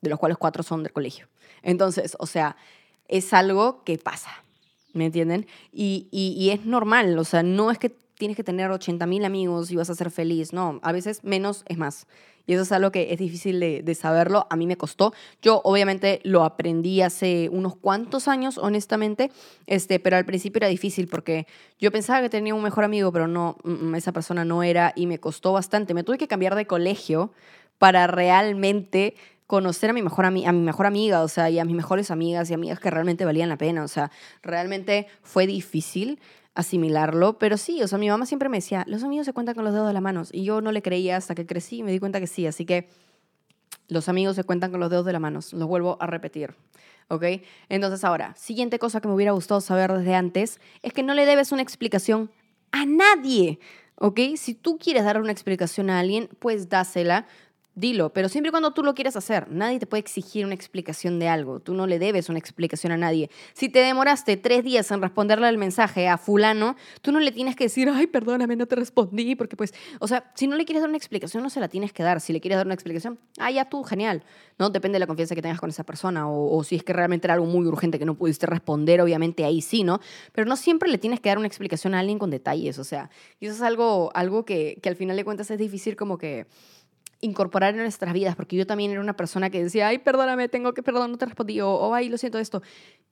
de 0.00 0.10
los 0.10 0.18
cuales 0.18 0.38
cuatro 0.38 0.62
son 0.62 0.82
del 0.82 0.92
colegio. 0.92 1.28
Entonces, 1.62 2.16
o 2.18 2.26
sea, 2.26 2.56
es 3.06 3.32
algo 3.32 3.84
que 3.84 3.98
pasa, 3.98 4.30
¿me 4.92 5.06
entienden? 5.06 5.46
Y, 5.72 6.08
y 6.10 6.50
es 6.50 6.64
normal, 6.66 7.18
o 7.18 7.24
sea, 7.24 7.42
no 7.42 7.70
es 7.70 7.78
que 7.78 7.96
tienes 8.18 8.36
que 8.36 8.44
tener 8.44 8.70
80 8.70 9.06
mil 9.06 9.24
amigos 9.24 9.70
y 9.70 9.76
vas 9.76 9.88
a 9.90 9.94
ser 9.94 10.10
feliz. 10.10 10.52
No, 10.52 10.80
a 10.82 10.92
veces 10.92 11.24
menos 11.24 11.64
es 11.68 11.78
más. 11.78 12.06
Y 12.46 12.54
eso 12.54 12.62
es 12.62 12.72
algo 12.72 12.90
que 12.90 13.12
es 13.12 13.18
difícil 13.18 13.60
de, 13.60 13.82
de, 13.82 13.94
saberlo. 13.94 14.46
A 14.48 14.56
mí 14.56 14.66
me 14.66 14.76
costó. 14.76 15.12
Yo 15.42 15.60
obviamente 15.64 16.20
lo 16.24 16.44
aprendí 16.44 17.02
hace 17.02 17.50
unos 17.52 17.76
cuantos 17.76 18.26
años, 18.26 18.56
honestamente, 18.56 19.30
este, 19.66 20.00
pero 20.00 20.16
al 20.16 20.24
principio 20.24 20.58
era 20.58 20.68
difícil 20.68 21.08
porque 21.08 21.46
yo 21.78 21.92
pensaba 21.92 22.22
que 22.22 22.30
tenía 22.30 22.54
un 22.54 22.62
mejor 22.62 22.84
amigo, 22.84 23.12
pero 23.12 23.28
no, 23.28 23.58
mm, 23.64 23.90
mm, 23.90 23.94
esa 23.96 24.12
persona 24.12 24.46
no 24.46 24.62
era 24.62 24.94
y 24.96 25.06
me 25.06 25.18
costó 25.18 25.52
bastante. 25.52 25.92
Me 25.92 26.04
tuve 26.04 26.16
que 26.16 26.26
cambiar 26.26 26.54
de 26.54 26.66
colegio 26.66 27.32
para 27.76 28.06
realmente 28.06 29.14
conocer 29.46 29.90
a 29.90 29.92
mi 29.92 30.02
mejor, 30.02 30.24
a 30.24 30.30
mi 30.30 30.44
mejor 30.44 30.86
amiga, 30.86 31.22
o 31.22 31.28
sea, 31.28 31.50
y 31.50 31.58
a 31.58 31.64
mis 31.66 31.76
mejores 31.76 32.10
amigas 32.10 32.50
y 32.50 32.54
amigas 32.54 32.80
que 32.80 32.90
realmente 32.90 33.26
valían 33.26 33.50
la 33.50 33.58
pena. 33.58 33.84
O 33.84 33.88
sea, 33.88 34.10
realmente 34.42 35.06
fue 35.22 35.46
difícil 35.46 36.18
asimilarlo, 36.58 37.38
pero 37.38 37.56
sí, 37.56 37.84
o 37.84 37.86
sea, 37.86 37.98
mi 37.98 38.08
mamá 38.08 38.26
siempre 38.26 38.48
me 38.48 38.56
decía, 38.56 38.84
los 38.88 39.04
amigos 39.04 39.26
se 39.26 39.32
cuentan 39.32 39.54
con 39.54 39.62
los 39.62 39.72
dedos 39.72 39.86
de 39.86 39.92
las 39.92 40.02
manos, 40.02 40.30
y 40.32 40.42
yo 40.42 40.60
no 40.60 40.72
le 40.72 40.82
creía 40.82 41.16
hasta 41.16 41.36
que 41.36 41.46
crecí 41.46 41.78
y 41.78 41.82
me 41.84 41.92
di 41.92 42.00
cuenta 42.00 42.18
que 42.18 42.26
sí, 42.26 42.48
así 42.48 42.64
que 42.64 42.88
los 43.86 44.08
amigos 44.08 44.34
se 44.34 44.42
cuentan 44.42 44.72
con 44.72 44.80
los 44.80 44.90
dedos 44.90 45.06
de 45.06 45.12
las 45.12 45.20
manos, 45.20 45.52
lo 45.52 45.68
vuelvo 45.68 45.96
a 46.00 46.08
repetir, 46.08 46.56
¿ok? 47.06 47.22
Entonces 47.68 48.02
ahora, 48.02 48.34
siguiente 48.34 48.80
cosa 48.80 49.00
que 49.00 49.06
me 49.06 49.14
hubiera 49.14 49.30
gustado 49.30 49.60
saber 49.60 49.92
desde 49.92 50.16
antes, 50.16 50.60
es 50.82 50.92
que 50.92 51.04
no 51.04 51.14
le 51.14 51.26
debes 51.26 51.52
una 51.52 51.62
explicación 51.62 52.28
a 52.72 52.84
nadie, 52.86 53.60
¿ok? 53.94 54.18
Si 54.34 54.54
tú 54.54 54.78
quieres 54.78 55.04
dar 55.04 55.20
una 55.20 55.30
explicación 55.30 55.90
a 55.90 56.00
alguien, 56.00 56.28
pues 56.40 56.68
dásela, 56.68 57.28
dilo, 57.78 58.12
pero 58.12 58.28
siempre 58.28 58.48
y 58.48 58.50
cuando 58.50 58.72
tú 58.72 58.82
lo 58.82 58.94
quieras 58.94 59.16
hacer. 59.16 59.50
Nadie 59.50 59.78
te 59.78 59.86
puede 59.86 60.00
exigir 60.00 60.44
una 60.44 60.54
explicación 60.54 61.18
de 61.18 61.28
algo. 61.28 61.60
Tú 61.60 61.74
no 61.74 61.86
le 61.86 61.98
debes 61.98 62.28
una 62.28 62.38
explicación 62.38 62.92
a 62.92 62.96
nadie. 62.96 63.30
Si 63.54 63.68
te 63.68 63.78
demoraste 63.80 64.36
tres 64.36 64.64
días 64.64 64.90
en 64.90 65.00
responderle 65.00 65.48
el 65.48 65.58
mensaje 65.58 66.08
a 66.08 66.18
fulano, 66.18 66.76
tú 67.02 67.12
no 67.12 67.20
le 67.20 67.32
tienes 67.32 67.56
que 67.56 67.64
decir, 67.64 67.88
ay, 67.88 68.06
perdóname, 68.06 68.56
no 68.56 68.66
te 68.66 68.76
respondí, 68.76 69.36
porque 69.36 69.56
pues, 69.56 69.72
o 70.00 70.08
sea, 70.08 70.30
si 70.34 70.46
no 70.46 70.56
le 70.56 70.64
quieres 70.64 70.82
dar 70.82 70.88
una 70.88 70.98
explicación, 70.98 71.42
no 71.42 71.50
se 71.50 71.60
la 71.60 71.68
tienes 71.68 71.92
que 71.92 72.02
dar. 72.02 72.20
Si 72.20 72.32
le 72.32 72.40
quieres 72.40 72.56
dar 72.56 72.66
una 72.66 72.74
explicación, 72.74 73.18
ah, 73.38 73.50
ya 73.50 73.68
tú, 73.68 73.84
genial. 73.84 74.24
No, 74.58 74.70
depende 74.70 74.96
de 74.96 75.00
la 75.00 75.06
confianza 75.06 75.34
que 75.34 75.42
tengas 75.42 75.60
con 75.60 75.70
esa 75.70 75.84
persona 75.84 76.28
o, 76.28 76.56
o 76.56 76.64
si 76.64 76.76
es 76.76 76.82
que 76.82 76.92
realmente 76.92 77.26
era 77.26 77.34
algo 77.34 77.46
muy 77.46 77.66
urgente 77.66 77.98
que 77.98 78.04
no 78.04 78.14
pudiste 78.14 78.46
responder, 78.46 79.00
obviamente 79.00 79.44
ahí 79.44 79.62
sí, 79.62 79.84
¿no? 79.84 80.00
Pero 80.32 80.46
no 80.46 80.56
siempre 80.56 80.90
le 80.90 80.98
tienes 80.98 81.20
que 81.20 81.28
dar 81.28 81.38
una 81.38 81.46
explicación 81.46 81.94
a 81.94 82.00
alguien 82.00 82.18
con 82.18 82.30
detalles, 82.30 82.78
o 82.78 82.84
sea, 82.84 83.10
y 83.38 83.46
eso 83.46 83.54
es 83.54 83.62
algo, 83.62 84.10
algo 84.14 84.44
que, 84.44 84.78
que 84.82 84.88
al 84.88 84.96
final 84.96 85.16
de 85.16 85.24
cuentas 85.24 85.50
es 85.50 85.58
difícil 85.58 85.94
como 85.94 86.18
que 86.18 86.46
incorporar 87.20 87.74
en 87.74 87.80
nuestras 87.80 88.12
vidas, 88.12 88.36
porque 88.36 88.56
yo 88.56 88.66
también 88.66 88.92
era 88.92 89.00
una 89.00 89.16
persona 89.16 89.50
que 89.50 89.62
decía, 89.62 89.88
ay, 89.88 89.98
perdóname, 89.98 90.48
tengo 90.48 90.72
que, 90.72 90.82
perdón, 90.82 91.10
no 91.10 91.18
te 91.18 91.26
respondí, 91.26 91.60
o, 91.60 91.94
ay, 91.94 92.08
lo 92.08 92.18
siento 92.18 92.38
esto. 92.38 92.62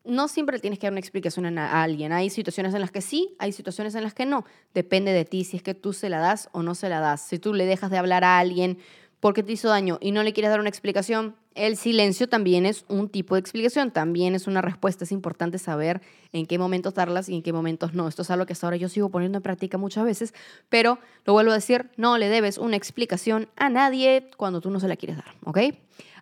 No 0.05 0.29
siempre 0.29 0.61
tienes 0.61 0.79
que 0.79 0.87
dar 0.87 0.93
una 0.93 1.01
explicación 1.01 1.59
a, 1.59 1.83
alguien. 1.83 2.13
Hay 2.13 2.31
situaciones 2.31 2.75
en 2.75 2.81
las 2.81 2.93
que 2.93 3.01
sí, 3.01 3.35
hay 3.39 3.53
situaciones 3.53 3.95
en 3.97 4.05
las 4.05 4.15
que 4.15 4.25
no. 4.25 4.45
Depende 4.75 5.13
de 5.13 5.25
ti 5.25 5.45
si 5.45 5.57
es 5.57 5.63
que 5.63 5.75
tú 5.75 5.93
se 5.93 6.09
la 6.09 6.19
das 6.19 6.49
o 6.53 6.63
no 6.63 6.77
se 6.77 6.89
la 6.89 7.01
das. 7.01 7.27
Si 7.27 7.39
tú 7.39 7.53
le 7.53 7.67
dejas 7.67 7.91
de 7.91 7.99
hablar 7.99 8.23
a 8.23 8.39
alguien 8.39 8.79
porque 9.21 9.43
te 9.43 9.53
hizo 9.53 9.69
daño 9.69 9.99
y 10.01 10.13
no 10.13 10.23
le 10.23 10.33
quieres 10.33 10.51
dar 10.51 10.61
una 10.61 10.69
explicación, 10.69 11.37
el 11.55 11.77
silencio 11.77 12.29
también 12.29 12.67
es 12.67 12.85
un 12.89 13.09
tipo 13.09 13.35
de 13.35 13.41
explicación, 13.41 13.91
también 13.91 14.35
es 14.35 14.47
una 14.47 14.61
respuesta. 14.61 15.05
Es 15.05 15.13
importante 15.13 15.59
saber 15.59 16.03
en 16.33 16.47
qué 16.47 16.59
momentos 16.59 16.95
darlas 16.95 17.29
y 17.29 17.35
en 17.35 17.43
qué 17.43 17.53
momentos 17.53 17.95
no. 17.95 18.09
Esto 18.09 18.23
es 18.23 18.31
algo 18.31 18.45
que 18.45 18.53
hasta 18.53 18.67
ahora 18.67 18.77
yo 18.77 18.91
sigo 18.91 19.09
poniendo 19.09 19.39
en 19.39 19.43
práctica 19.43 19.79
muchas 19.79 20.05
veces, 20.05 20.35
pero 20.69 20.99
lo 21.25 21.33
vuelvo 21.33 21.53
a 21.53 21.55
decir, 21.55 21.91
no 21.97 22.19
le 22.19 22.29
debes 22.29 22.59
una 22.59 22.77
explicación 22.77 23.49
a 23.57 23.71
nadie 23.71 24.29
cuando 24.37 24.61
tú 24.61 24.71
no 24.71 24.81
se 24.81 24.89
la 24.89 24.97
quieres 24.97 25.17
dar, 25.17 25.35
¿ok? 25.45 25.59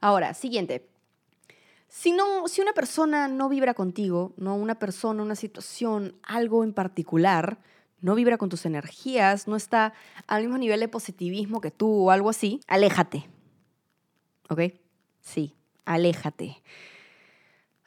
Ahora, 0.01 0.33
siguiente. 0.35 0.87
Si, 1.89 2.13
no, 2.13 2.47
si 2.49 2.61
una 2.61 2.73
persona 2.73 3.29
no 3.29 3.49
vibra 3.49 3.75
contigo, 3.75 4.33
no 4.37 4.55
una 4.57 4.79
persona, 4.79 5.23
una 5.23 5.37
situación, 5.37 6.17
algo 6.23 6.65
en 6.65 6.73
particular, 6.73 7.59
no 8.05 8.15
vibra 8.15 8.37
con 8.37 8.51
tus 8.51 8.67
energías, 8.67 9.49
no 9.49 9.57
está 9.57 9.95
al 10.27 10.43
mismo 10.43 10.59
nivel 10.59 10.79
de 10.79 10.89
positivismo 10.89 11.63
que 11.63 11.71
tú 11.71 11.89
o 11.89 12.11
algo 12.11 12.29
así, 12.29 12.61
aléjate. 12.67 13.27
¿Ok? 14.51 14.61
Sí, 15.23 15.55
aléjate. 15.87 16.63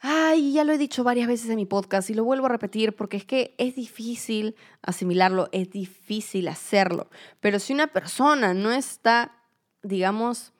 Ay, 0.00 0.52
ya 0.52 0.64
lo 0.64 0.72
he 0.72 0.78
dicho 0.78 1.04
varias 1.04 1.28
veces 1.28 1.48
en 1.50 1.54
mi 1.54 1.66
podcast 1.66 2.10
y 2.10 2.14
lo 2.14 2.24
vuelvo 2.24 2.46
a 2.46 2.48
repetir 2.48 2.96
porque 2.96 3.16
es 3.16 3.24
que 3.24 3.54
es 3.58 3.76
difícil 3.76 4.56
asimilarlo, 4.82 5.48
es 5.52 5.70
difícil 5.70 6.48
hacerlo. 6.48 7.08
Pero 7.38 7.60
si 7.60 7.72
una 7.72 7.86
persona 7.86 8.54
no 8.54 8.72
está, 8.72 9.36
digamos, 9.84 10.52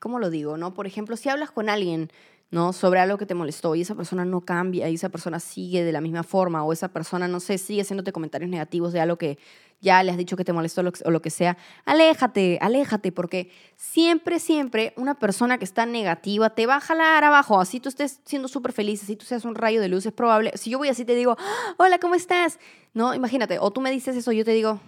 ¿cómo 0.00 0.18
lo 0.18 0.28
digo? 0.28 0.56
No? 0.56 0.74
Por 0.74 0.88
ejemplo, 0.88 1.16
si 1.16 1.28
hablas 1.28 1.52
con 1.52 1.68
alguien 1.68 2.10
¿no? 2.50 2.72
Sobre 2.72 3.00
algo 3.00 3.18
que 3.18 3.26
te 3.26 3.34
molestó 3.34 3.74
y 3.74 3.82
esa 3.82 3.94
persona 3.94 4.24
no 4.24 4.40
cambia 4.40 4.88
y 4.88 4.94
esa 4.94 5.10
persona 5.10 5.38
sigue 5.38 5.84
de 5.84 5.92
la 5.92 6.00
misma 6.00 6.22
forma 6.22 6.64
o 6.64 6.72
esa 6.72 6.88
persona, 6.88 7.28
no 7.28 7.40
sé, 7.40 7.58
sigue 7.58 7.82
haciéndote 7.82 8.12
comentarios 8.12 8.50
negativos 8.50 8.92
de 8.92 9.00
algo 9.00 9.18
que 9.18 9.38
ya 9.80 10.02
le 10.02 10.10
has 10.10 10.16
dicho 10.16 10.36
que 10.36 10.44
te 10.44 10.52
molestó 10.52 10.82
o 11.04 11.10
lo 11.10 11.22
que 11.22 11.30
sea, 11.30 11.56
aléjate, 11.84 12.58
aléjate, 12.60 13.12
porque 13.12 13.50
siempre, 13.76 14.40
siempre 14.40 14.92
una 14.96 15.18
persona 15.18 15.58
que 15.58 15.64
está 15.64 15.86
negativa 15.86 16.50
te 16.50 16.66
va 16.66 16.76
a 16.76 16.80
jalar 16.80 17.22
abajo, 17.22 17.60
así 17.60 17.80
tú 17.80 17.88
estés 17.88 18.20
siendo 18.24 18.48
súper 18.48 18.72
feliz, 18.72 19.02
así 19.02 19.14
tú 19.14 19.24
seas 19.24 19.44
un 19.44 19.54
rayo 19.54 19.80
de 19.80 19.88
luz, 19.88 20.06
es 20.06 20.12
probable, 20.12 20.52
si 20.56 20.70
yo 20.70 20.78
voy 20.78 20.88
así 20.88 21.04
te 21.04 21.14
digo, 21.14 21.36
hola, 21.76 21.98
¿cómo 21.98 22.14
estás? 22.14 22.58
No, 22.94 23.14
imagínate, 23.14 23.58
o 23.60 23.70
tú 23.70 23.80
me 23.80 23.90
dices 23.90 24.16
eso, 24.16 24.32
yo 24.32 24.44
te 24.44 24.52
digo, 24.52 24.80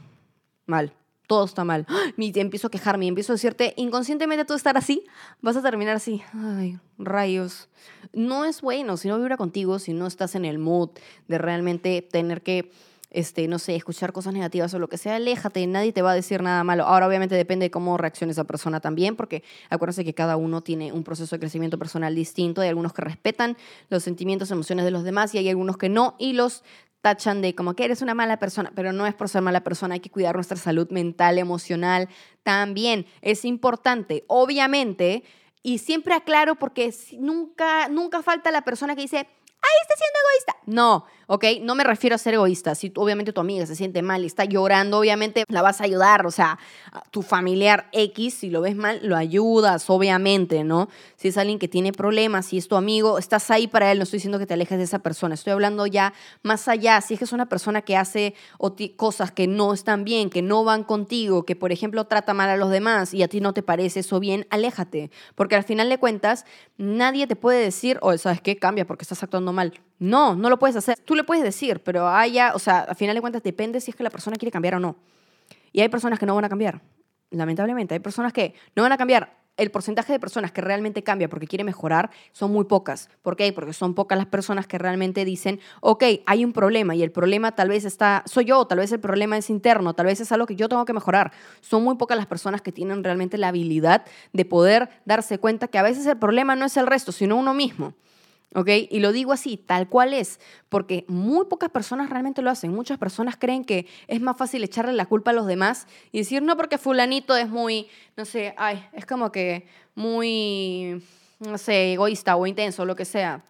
mal, 0.66 0.92
todo 1.30 1.44
está 1.44 1.62
mal. 1.62 1.86
Y 2.16 2.36
empiezo 2.40 2.66
a 2.66 2.70
quejarme 2.72 3.04
y 3.04 3.08
empiezo 3.08 3.32
a 3.32 3.36
decirte, 3.36 3.72
inconscientemente 3.76 4.44
tú 4.44 4.54
estar 4.54 4.76
así, 4.76 5.04
vas 5.40 5.56
a 5.56 5.62
terminar 5.62 5.94
así. 5.94 6.22
Ay, 6.34 6.80
rayos. 6.98 7.68
No 8.12 8.44
es 8.44 8.60
bueno 8.62 8.96
si 8.96 9.06
no 9.06 9.16
vibra 9.16 9.36
contigo, 9.36 9.78
si 9.78 9.92
no 9.92 10.08
estás 10.08 10.34
en 10.34 10.44
el 10.44 10.58
mood 10.58 10.90
de 11.28 11.38
realmente 11.38 12.02
tener 12.02 12.42
que, 12.42 12.72
este, 13.10 13.46
no 13.46 13.60
sé, 13.60 13.76
escuchar 13.76 14.12
cosas 14.12 14.34
negativas 14.34 14.74
o 14.74 14.80
lo 14.80 14.88
que 14.88 14.98
sea, 14.98 15.14
aléjate, 15.14 15.64
nadie 15.68 15.92
te 15.92 16.02
va 16.02 16.10
a 16.10 16.14
decir 16.16 16.42
nada 16.42 16.64
malo. 16.64 16.84
Ahora, 16.84 17.06
obviamente, 17.06 17.36
depende 17.36 17.66
de 17.66 17.70
cómo 17.70 17.96
reaccione 17.96 18.32
esa 18.32 18.42
persona 18.42 18.80
también, 18.80 19.14
porque 19.14 19.44
acuérdense 19.68 20.04
que 20.04 20.14
cada 20.14 20.36
uno 20.36 20.62
tiene 20.62 20.92
un 20.92 21.04
proceso 21.04 21.36
de 21.36 21.38
crecimiento 21.38 21.78
personal 21.78 22.12
distinto. 22.12 22.60
Hay 22.60 22.68
algunos 22.70 22.92
que 22.92 23.02
respetan 23.02 23.56
los 23.88 24.02
sentimientos, 24.02 24.50
emociones 24.50 24.84
de 24.84 24.90
los 24.90 25.04
demás 25.04 25.32
y 25.36 25.38
hay 25.38 25.48
algunos 25.48 25.76
que 25.76 25.88
no, 25.88 26.16
y 26.18 26.32
los 26.32 26.64
tachan 27.00 27.40
de 27.42 27.54
como 27.54 27.74
que 27.74 27.84
eres 27.84 28.02
una 28.02 28.14
mala 28.14 28.38
persona, 28.38 28.72
pero 28.74 28.92
no 28.92 29.06
es 29.06 29.14
por 29.14 29.28
ser 29.28 29.42
mala 29.42 29.62
persona, 29.64 29.94
hay 29.94 30.00
que 30.00 30.10
cuidar 30.10 30.34
nuestra 30.34 30.56
salud 30.56 30.88
mental, 30.90 31.38
emocional, 31.38 32.08
también. 32.42 33.06
Es 33.22 33.44
importante, 33.44 34.24
obviamente, 34.26 35.24
y 35.62 35.78
siempre 35.78 36.14
aclaro 36.14 36.56
porque 36.56 36.94
nunca, 37.18 37.88
nunca 37.88 38.22
falta 38.22 38.50
la 38.50 38.62
persona 38.62 38.94
que 38.94 39.02
dice, 39.02 39.28
¡ay, 39.70 39.78
está 39.82 39.94
siendo 39.96 40.18
egoísta! 40.24 40.56
No, 40.66 41.04
¿ok? 41.26 41.44
No 41.62 41.74
me 41.74 41.84
refiero 41.84 42.14
a 42.14 42.18
ser 42.18 42.34
egoísta. 42.34 42.74
Si 42.74 42.92
obviamente 42.96 43.32
tu 43.32 43.40
amiga 43.40 43.66
se 43.66 43.74
siente 43.76 44.02
mal 44.02 44.22
y 44.22 44.26
está 44.26 44.44
llorando, 44.44 44.98
obviamente 44.98 45.44
la 45.48 45.62
vas 45.62 45.80
a 45.80 45.84
ayudar. 45.84 46.26
O 46.26 46.30
sea, 46.30 46.58
tu 47.10 47.22
familiar 47.22 47.88
X, 47.92 48.34
si 48.34 48.50
lo 48.50 48.60
ves 48.60 48.76
mal, 48.76 49.00
lo 49.02 49.16
ayudas, 49.16 49.90
obviamente, 49.90 50.64
¿no? 50.64 50.88
Si 51.16 51.28
es 51.28 51.36
alguien 51.36 51.58
que 51.58 51.68
tiene 51.68 51.92
problemas, 51.92 52.46
si 52.46 52.58
es 52.58 52.68
tu 52.68 52.76
amigo, 52.76 53.18
estás 53.18 53.50
ahí 53.50 53.66
para 53.66 53.90
él. 53.90 53.98
No 53.98 54.04
estoy 54.04 54.18
diciendo 54.18 54.38
que 54.38 54.46
te 54.46 54.54
alejes 54.54 54.78
de 54.78 54.84
esa 54.84 55.00
persona. 55.00 55.34
Estoy 55.34 55.52
hablando 55.52 55.86
ya 55.86 56.12
más 56.42 56.68
allá. 56.68 57.00
Si 57.00 57.14
es 57.14 57.18
que 57.18 57.24
es 57.24 57.32
una 57.32 57.46
persona 57.46 57.82
que 57.82 57.96
hace 57.96 58.34
cosas 58.96 59.32
que 59.32 59.46
no 59.46 59.72
están 59.72 60.04
bien, 60.04 60.30
que 60.30 60.42
no 60.42 60.64
van 60.64 60.84
contigo, 60.84 61.44
que 61.44 61.56
por 61.56 61.72
ejemplo 61.72 62.04
trata 62.06 62.32
mal 62.32 62.48
a 62.48 62.56
los 62.56 62.70
demás 62.70 63.12
y 63.12 63.22
a 63.22 63.28
ti 63.28 63.40
no 63.40 63.54
te 63.54 63.62
parece 63.62 64.00
eso 64.00 64.20
bien, 64.20 64.46
aléjate. 64.50 65.10
Porque 65.34 65.56
al 65.56 65.64
final 65.64 65.88
de 65.88 65.98
cuentas, 65.98 66.44
nadie 66.78 67.26
te 67.26 67.36
puede 67.36 67.60
decir, 67.60 67.98
o 68.02 68.16
¿sabes 68.16 68.40
qué? 68.40 68.56
Cambia 68.56 68.86
porque 68.86 69.02
estás 69.02 69.22
actuando 69.22 69.52
mal. 69.52 69.59
No, 70.00 70.34
no 70.34 70.48
lo 70.48 70.58
puedes 70.58 70.76
hacer. 70.76 70.98
Tú 71.04 71.14
le 71.14 71.24
puedes 71.24 71.44
decir, 71.44 71.82
pero 71.82 72.08
haya, 72.08 72.54
o 72.54 72.58
sea, 72.58 72.80
al 72.80 72.96
final 72.96 73.14
de 73.14 73.20
cuentas 73.20 73.42
depende 73.42 73.80
si 73.80 73.90
es 73.90 73.96
que 73.96 74.02
la 74.02 74.10
persona 74.10 74.36
quiere 74.36 74.50
cambiar 74.50 74.74
o 74.76 74.80
no. 74.80 74.96
Y 75.72 75.82
hay 75.82 75.88
personas 75.88 76.18
que 76.18 76.26
no 76.26 76.34
van 76.34 76.46
a 76.46 76.48
cambiar. 76.48 76.80
Lamentablemente, 77.30 77.94
hay 77.94 78.00
personas 78.00 78.32
que 78.32 78.54
no 78.74 78.82
van 78.82 78.92
a 78.92 78.96
cambiar. 78.96 79.38
El 79.56 79.70
porcentaje 79.70 80.10
de 80.12 80.18
personas 80.18 80.52
que 80.52 80.62
realmente 80.62 81.02
cambia 81.02 81.28
porque 81.28 81.46
quiere 81.46 81.64
mejorar 81.64 82.10
son 82.32 82.50
muy 82.50 82.64
pocas. 82.64 83.10
¿Por 83.20 83.36
qué? 83.36 83.52
Porque 83.52 83.74
son 83.74 83.94
pocas 83.94 84.16
las 84.16 84.26
personas 84.26 84.66
que 84.66 84.78
realmente 84.78 85.26
dicen, 85.26 85.60
ok, 85.82 86.02
hay 86.24 86.46
un 86.46 86.54
problema 86.54 86.94
y 86.94 87.02
el 87.02 87.12
problema 87.12 87.54
tal 87.54 87.68
vez 87.68 87.84
está, 87.84 88.22
soy 88.24 88.46
yo, 88.46 88.64
tal 88.66 88.78
vez 88.78 88.90
el 88.92 89.00
problema 89.00 89.36
es 89.36 89.50
interno, 89.50 89.92
tal 89.92 90.06
vez 90.06 90.18
es 90.20 90.32
algo 90.32 90.46
que 90.46 90.56
yo 90.56 90.68
tengo 90.70 90.86
que 90.86 90.94
mejorar. 90.94 91.30
Son 91.60 91.84
muy 91.84 91.96
pocas 91.96 92.16
las 92.16 92.26
personas 92.26 92.62
que 92.62 92.72
tienen 92.72 93.04
realmente 93.04 93.36
la 93.36 93.48
habilidad 93.48 94.06
de 94.32 94.44
poder 94.46 94.88
darse 95.04 95.38
cuenta 95.38 95.68
que 95.68 95.76
a 95.76 95.82
veces 95.82 96.06
el 96.06 96.16
problema 96.16 96.56
no 96.56 96.64
es 96.64 96.78
el 96.78 96.86
resto, 96.86 97.12
sino 97.12 97.36
uno 97.36 97.52
mismo. 97.52 97.92
¿Ok? 98.54 98.68
Y 98.90 99.00
lo 99.00 99.12
digo 99.12 99.32
así, 99.32 99.56
tal 99.56 99.88
cual 99.88 100.12
es, 100.12 100.40
porque 100.68 101.04
muy 101.08 101.46
pocas 101.46 101.70
personas 101.70 102.10
realmente 102.10 102.42
lo 102.42 102.50
hacen. 102.50 102.72
Muchas 102.72 102.98
personas 102.98 103.36
creen 103.36 103.64
que 103.64 103.86
es 104.08 104.20
más 104.20 104.36
fácil 104.36 104.64
echarle 104.64 104.92
la 104.92 105.06
culpa 105.06 105.30
a 105.30 105.34
los 105.34 105.46
demás 105.46 105.86
y 106.12 106.18
decir, 106.18 106.42
no, 106.42 106.56
porque 106.56 106.78
fulanito 106.78 107.36
es 107.36 107.48
muy, 107.48 107.88
no 108.16 108.24
sé, 108.24 108.54
ay, 108.56 108.84
es 108.92 109.06
como 109.06 109.30
que 109.30 109.66
muy, 109.94 111.02
no 111.38 111.58
sé, 111.58 111.92
egoísta 111.92 112.36
o 112.36 112.46
intenso, 112.46 112.84
lo 112.84 112.96
que 112.96 113.04
sea. 113.04 113.44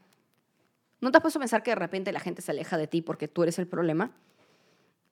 ¿No 1.00 1.11
te 1.11 1.16
has 1.16 1.23
puesto 1.23 1.38
a 1.38 1.40
pensar 1.40 1.62
que 1.62 1.71
de 1.71 1.76
repente 1.76 2.12
la 2.12 2.21
gente 2.21 2.42
se 2.42 2.50
aleja 2.50 2.76
de 2.76 2.87
ti 2.87 3.00
porque 3.00 3.26
tú 3.26 3.42
eres 3.42 3.59
el 3.59 3.66
problema? 3.66 4.12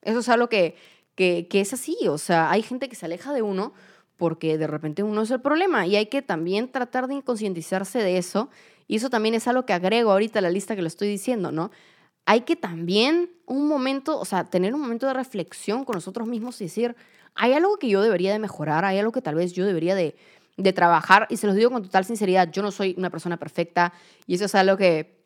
Eso 0.03 0.19
es 0.19 0.29
algo 0.29 0.49
que, 0.49 0.77
que, 1.15 1.49
que 1.49 1.61
es 1.61 1.73
así, 1.73 1.97
o 2.09 2.19
sea, 2.19 2.51
hay 2.51 2.63
gente 2.63 2.89
que 2.89 2.95
se 2.95 3.07
aleja 3.07 3.33
de 3.33 3.43
uno 3.43 3.73
porque 4.19 4.59
de 4.59 4.67
repente 4.67 5.03
uno 5.03 5.23
es 5.23 5.31
el 5.31 5.41
problema 5.41 5.87
y 5.87 5.97
hay 5.97 6.07
que 6.07 6.21
también 6.21 6.71
tratar 6.71 7.07
de 7.07 7.23
concientizarse 7.23 8.01
de 8.01 8.19
eso. 8.19 8.51
Y 8.87 8.97
eso 8.97 9.09
también 9.09 9.35
es 9.35 9.49
algo 9.49 9.65
que 9.65 9.73
agrego 9.73 10.11
ahorita 10.11 10.41
a 10.41 10.43
la 10.43 10.51
lista 10.51 10.77
que 10.77 10.83
lo 10.83 10.89
estoy 10.89 11.09
diciendo, 11.09 11.53
¿no? 11.53 11.71
Hay 12.27 12.43
que 12.43 12.57
también 12.57 13.31
un 13.47 13.69
momento, 13.69 14.19
o 14.19 14.25
sea, 14.25 14.45
tener 14.45 14.75
un 14.75 14.81
momento 14.81 15.07
de 15.07 15.15
reflexión 15.15 15.85
con 15.85 15.95
nosotros 15.95 16.29
mismos 16.29 16.61
y 16.61 16.65
decir, 16.65 16.97
hay 17.35 17.53
algo 17.53 17.79
que 17.79 17.89
yo 17.89 18.03
debería 18.03 18.33
de 18.33 18.39
mejorar, 18.39 18.85
hay 18.85 18.99
algo 18.99 19.13
que 19.13 19.23
tal 19.23 19.37
vez 19.37 19.53
yo 19.53 19.65
debería 19.65 19.95
de, 19.95 20.17
de 20.57 20.73
trabajar. 20.73 21.27
Y 21.31 21.37
se 21.37 21.47
los 21.47 21.57
digo 21.57 21.71
con 21.71 21.83
total 21.83 22.05
sinceridad, 22.05 22.51
yo 22.51 22.63
no 22.63 22.71
soy 22.71 22.95
una 22.99 23.11
persona 23.11 23.37
perfecta 23.37 23.93
y 24.27 24.35
eso 24.35 24.47
es 24.47 24.55
algo 24.55 24.77
que 24.77 25.18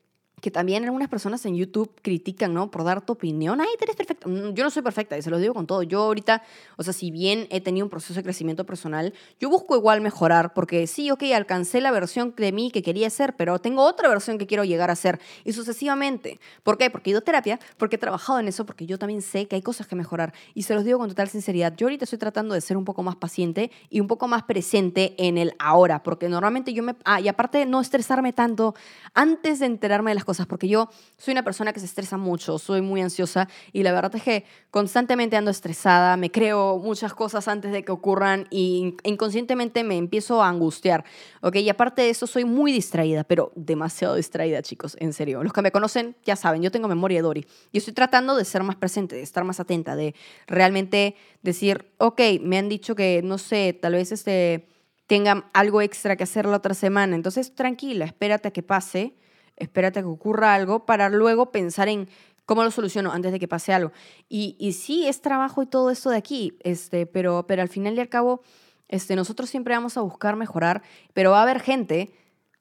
que 0.42 0.50
también 0.50 0.82
algunas 0.82 1.08
personas 1.08 1.46
en 1.46 1.54
YouTube 1.54 1.88
critican, 2.02 2.52
¿no? 2.52 2.68
Por 2.68 2.82
dar 2.82 3.00
tu 3.06 3.12
opinión. 3.12 3.60
Ay, 3.60 3.68
eres 3.80 3.94
perfecta. 3.94 4.28
Mm, 4.28 4.54
yo 4.54 4.64
no 4.64 4.70
soy 4.70 4.82
perfecta, 4.82 5.16
y 5.16 5.22
se 5.22 5.30
lo 5.30 5.38
digo 5.38 5.54
con 5.54 5.68
todo. 5.68 5.84
Yo 5.84 6.02
ahorita, 6.02 6.42
o 6.76 6.82
sea, 6.82 6.92
si 6.92 7.12
bien 7.12 7.46
he 7.50 7.60
tenido 7.60 7.86
un 7.86 7.90
proceso 7.90 8.14
de 8.14 8.24
crecimiento 8.24 8.66
personal, 8.66 9.14
yo 9.38 9.48
busco 9.48 9.76
igual 9.76 10.00
mejorar, 10.00 10.52
porque 10.52 10.88
sí, 10.88 11.12
ok, 11.12 11.22
alcancé 11.32 11.80
la 11.80 11.92
versión 11.92 12.34
de 12.36 12.50
mí 12.50 12.72
que 12.72 12.82
quería 12.82 13.08
ser, 13.08 13.36
pero 13.36 13.60
tengo 13.60 13.84
otra 13.84 14.08
versión 14.08 14.36
que 14.36 14.48
quiero 14.48 14.64
llegar 14.64 14.90
a 14.90 14.96
ser, 14.96 15.20
y 15.44 15.52
sucesivamente. 15.52 16.40
¿Por 16.64 16.76
qué? 16.76 16.90
Porque 16.90 17.10
he 17.10 17.12
ido 17.12 17.20
a 17.20 17.22
terapia, 17.22 17.60
porque 17.76 17.94
he 17.94 17.98
trabajado 18.00 18.40
en 18.40 18.48
eso, 18.48 18.66
porque 18.66 18.84
yo 18.84 18.98
también 18.98 19.22
sé 19.22 19.46
que 19.46 19.54
hay 19.54 19.62
cosas 19.62 19.86
que 19.86 19.94
mejorar. 19.94 20.34
Y 20.54 20.64
se 20.64 20.74
los 20.74 20.84
digo 20.84 20.98
con 20.98 21.08
total 21.08 21.28
sinceridad. 21.28 21.72
Yo 21.76 21.86
ahorita 21.86 22.02
estoy 22.02 22.18
tratando 22.18 22.56
de 22.56 22.60
ser 22.60 22.76
un 22.76 22.84
poco 22.84 23.04
más 23.04 23.14
paciente 23.14 23.70
y 23.90 24.00
un 24.00 24.08
poco 24.08 24.26
más 24.26 24.42
presente 24.42 25.14
en 25.18 25.38
el 25.38 25.54
ahora, 25.60 26.02
porque 26.02 26.28
normalmente 26.28 26.72
yo 26.72 26.82
me... 26.82 26.96
Ah, 27.04 27.20
y 27.20 27.28
aparte 27.28 27.64
no 27.64 27.80
estresarme 27.80 28.32
tanto 28.32 28.74
antes 29.14 29.60
de 29.60 29.66
enterarme 29.66 30.10
de 30.10 30.16
las 30.16 30.24
cosas, 30.24 30.31
porque 30.48 30.68
yo 30.68 30.88
soy 31.18 31.32
una 31.32 31.44
persona 31.44 31.72
que 31.72 31.80
se 31.80 31.86
estresa 31.86 32.16
mucho, 32.16 32.58
soy 32.58 32.80
muy 32.80 33.00
ansiosa 33.00 33.48
y 33.72 33.82
la 33.82 33.92
verdad 33.92 34.14
es 34.16 34.22
que 34.22 34.44
constantemente 34.70 35.36
ando 35.36 35.50
estresada, 35.50 36.16
me 36.16 36.30
creo 36.30 36.78
muchas 36.78 37.14
cosas 37.14 37.48
antes 37.48 37.72
de 37.72 37.84
que 37.84 37.92
ocurran 37.92 38.46
y 38.50 38.96
inconscientemente 39.04 39.84
me 39.84 39.96
empiezo 39.96 40.42
a 40.42 40.48
angustiar, 40.48 41.04
¿ok? 41.42 41.56
Y 41.56 41.68
aparte 41.68 42.02
de 42.02 42.10
eso 42.10 42.26
soy 42.26 42.44
muy 42.44 42.72
distraída, 42.72 43.24
pero 43.24 43.52
demasiado 43.54 44.14
distraída, 44.14 44.62
chicos, 44.62 44.96
en 44.98 45.12
serio. 45.12 45.42
Los 45.42 45.52
que 45.52 45.62
me 45.62 45.72
conocen 45.72 46.16
ya 46.24 46.36
saben, 46.36 46.62
yo 46.62 46.70
tengo 46.70 46.88
memoria 46.88 47.18
de 47.18 47.22
Dory 47.22 47.46
y 47.70 47.78
estoy 47.78 47.94
tratando 47.94 48.36
de 48.36 48.44
ser 48.44 48.62
más 48.62 48.76
presente, 48.76 49.16
de 49.16 49.22
estar 49.22 49.44
más 49.44 49.60
atenta, 49.60 49.96
de 49.96 50.14
realmente 50.46 51.16
decir, 51.42 51.92
ok, 51.98 52.20
me 52.40 52.58
han 52.58 52.68
dicho 52.68 52.94
que, 52.94 53.20
no 53.22 53.38
sé, 53.38 53.72
tal 53.72 53.94
vez 53.94 54.12
este 54.12 54.68
tengan 55.06 55.44
algo 55.52 55.82
extra 55.82 56.16
que 56.16 56.24
hacer 56.24 56.46
la 56.46 56.56
otra 56.56 56.72
semana. 56.72 57.16
Entonces, 57.16 57.54
tranquila, 57.54 58.06
espérate 58.06 58.48
a 58.48 58.50
que 58.50 58.62
pase 58.62 59.14
espérate 59.56 60.00
que 60.00 60.06
ocurra 60.06 60.54
algo 60.54 60.86
para 60.86 61.08
luego 61.08 61.50
pensar 61.50 61.88
en 61.88 62.08
cómo 62.46 62.64
lo 62.64 62.70
soluciono 62.70 63.12
antes 63.12 63.32
de 63.32 63.38
que 63.38 63.48
pase 63.48 63.72
algo. 63.72 63.92
Y, 64.28 64.56
y 64.58 64.72
sí, 64.72 65.06
es 65.06 65.20
trabajo 65.20 65.62
y 65.62 65.66
todo 65.66 65.90
esto 65.90 66.10
de 66.10 66.16
aquí, 66.16 66.58
este, 66.60 67.06
pero, 67.06 67.46
pero 67.46 67.62
al 67.62 67.68
final 67.68 67.94
y 67.94 68.00
al 68.00 68.08
cabo, 68.08 68.42
este, 68.88 69.16
nosotros 69.16 69.48
siempre 69.48 69.74
vamos 69.74 69.96
a 69.96 70.02
buscar 70.02 70.36
mejorar, 70.36 70.82
pero 71.14 71.30
va 71.30 71.40
a 71.40 71.42
haber 71.42 71.60
gente 71.60 72.12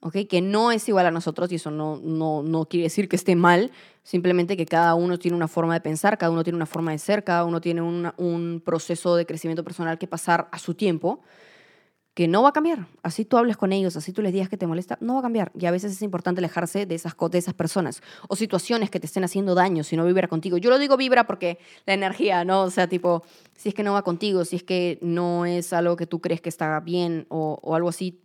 ¿okay? 0.01 0.25
que 0.25 0.41
no 0.41 0.71
es 0.71 0.88
igual 0.88 1.05
a 1.05 1.12
nosotros 1.12 1.51
y 1.51 1.55
eso 1.55 1.71
no, 1.71 2.00
no, 2.01 2.43
no 2.43 2.65
quiere 2.65 2.83
decir 2.83 3.10
que 3.10 3.15
esté 3.15 3.36
mal, 3.36 3.71
simplemente 4.03 4.57
que 4.57 4.65
cada 4.65 4.95
uno 4.95 5.17
tiene 5.17 5.36
una 5.36 5.48
forma 5.48 5.74
de 5.74 5.81
pensar, 5.81 6.17
cada 6.17 6.31
uno 6.31 6.43
tiene 6.43 6.57
una 6.57 6.65
forma 6.65 6.91
de 6.91 6.98
ser, 7.00 7.24
cada 7.24 7.45
uno 7.45 7.62
tiene 7.62 7.81
un 7.81 8.62
proceso 8.63 9.15
de 9.15 9.25
crecimiento 9.25 9.63
personal 9.63 9.98
que 9.98 10.07
pasar 10.07 10.48
a 10.51 10.60
su 10.60 10.74
tiempo 10.74 11.21
que 12.13 12.27
no 12.27 12.44
va 12.44 12.50
a 12.50 12.53
cambiar. 12.53 12.88
Así 13.03 13.24
tú 13.24 13.38
hables 13.38 13.58
con 13.58 13.72
ellos, 13.72 13.96
así 13.96 14.12
tú 14.12 14.22
les 14.22 14.34
digas 14.34 14.50
que 14.50 14.58
te 14.58 14.68
molesta, 14.68 14.98
no 15.01 15.13
va 15.13 15.20
a 15.20 15.24
cambiar. 15.24 15.51
Y 15.58 15.65
a 15.65 15.72
veces 15.72 15.94
es 15.94 16.01
importante 16.01 16.39
alejarse 16.39 16.86
de 16.86 16.96
esas, 16.96 17.15
de 17.32 17.38
esas 17.38 17.53
personas 17.53 18.01
o 18.27 18.36
situaciones 18.36 18.89
que 18.89 19.00
te 19.00 19.06
estén 19.06 19.24
haciendo 19.24 19.56
daño 19.56 19.84
si 19.84 19.95
no 19.95 20.06
vibra 20.06 20.28
contigo. 20.28 20.58
Yo 20.58 20.69
lo 20.69 20.78
digo 20.78 20.97
vibra 20.97 21.26
porque 21.26 21.60
la 21.86 21.93
energía, 21.93 22.43
¿no? 22.43 22.63
O 22.63 22.69
sea, 22.69 22.88
tipo, 22.88 23.24
si 23.56 23.69
es 23.69 23.76
que 23.76 23.84
no 23.84 23.93
va 23.93 24.02
contigo, 24.02 24.43
si 24.43 24.58
es 24.58 24.63
que 24.63 25.00
no 25.02 25.45
es 25.45 25.71
algo 25.71 25.95
que 25.95 26.06
tú 26.06 26.19
crees 26.19 26.41
que 26.41 26.50
está 26.50 26.80
bien 26.82 27.28
o, 27.30 27.76
algo 27.76 27.89
así, 27.89 28.21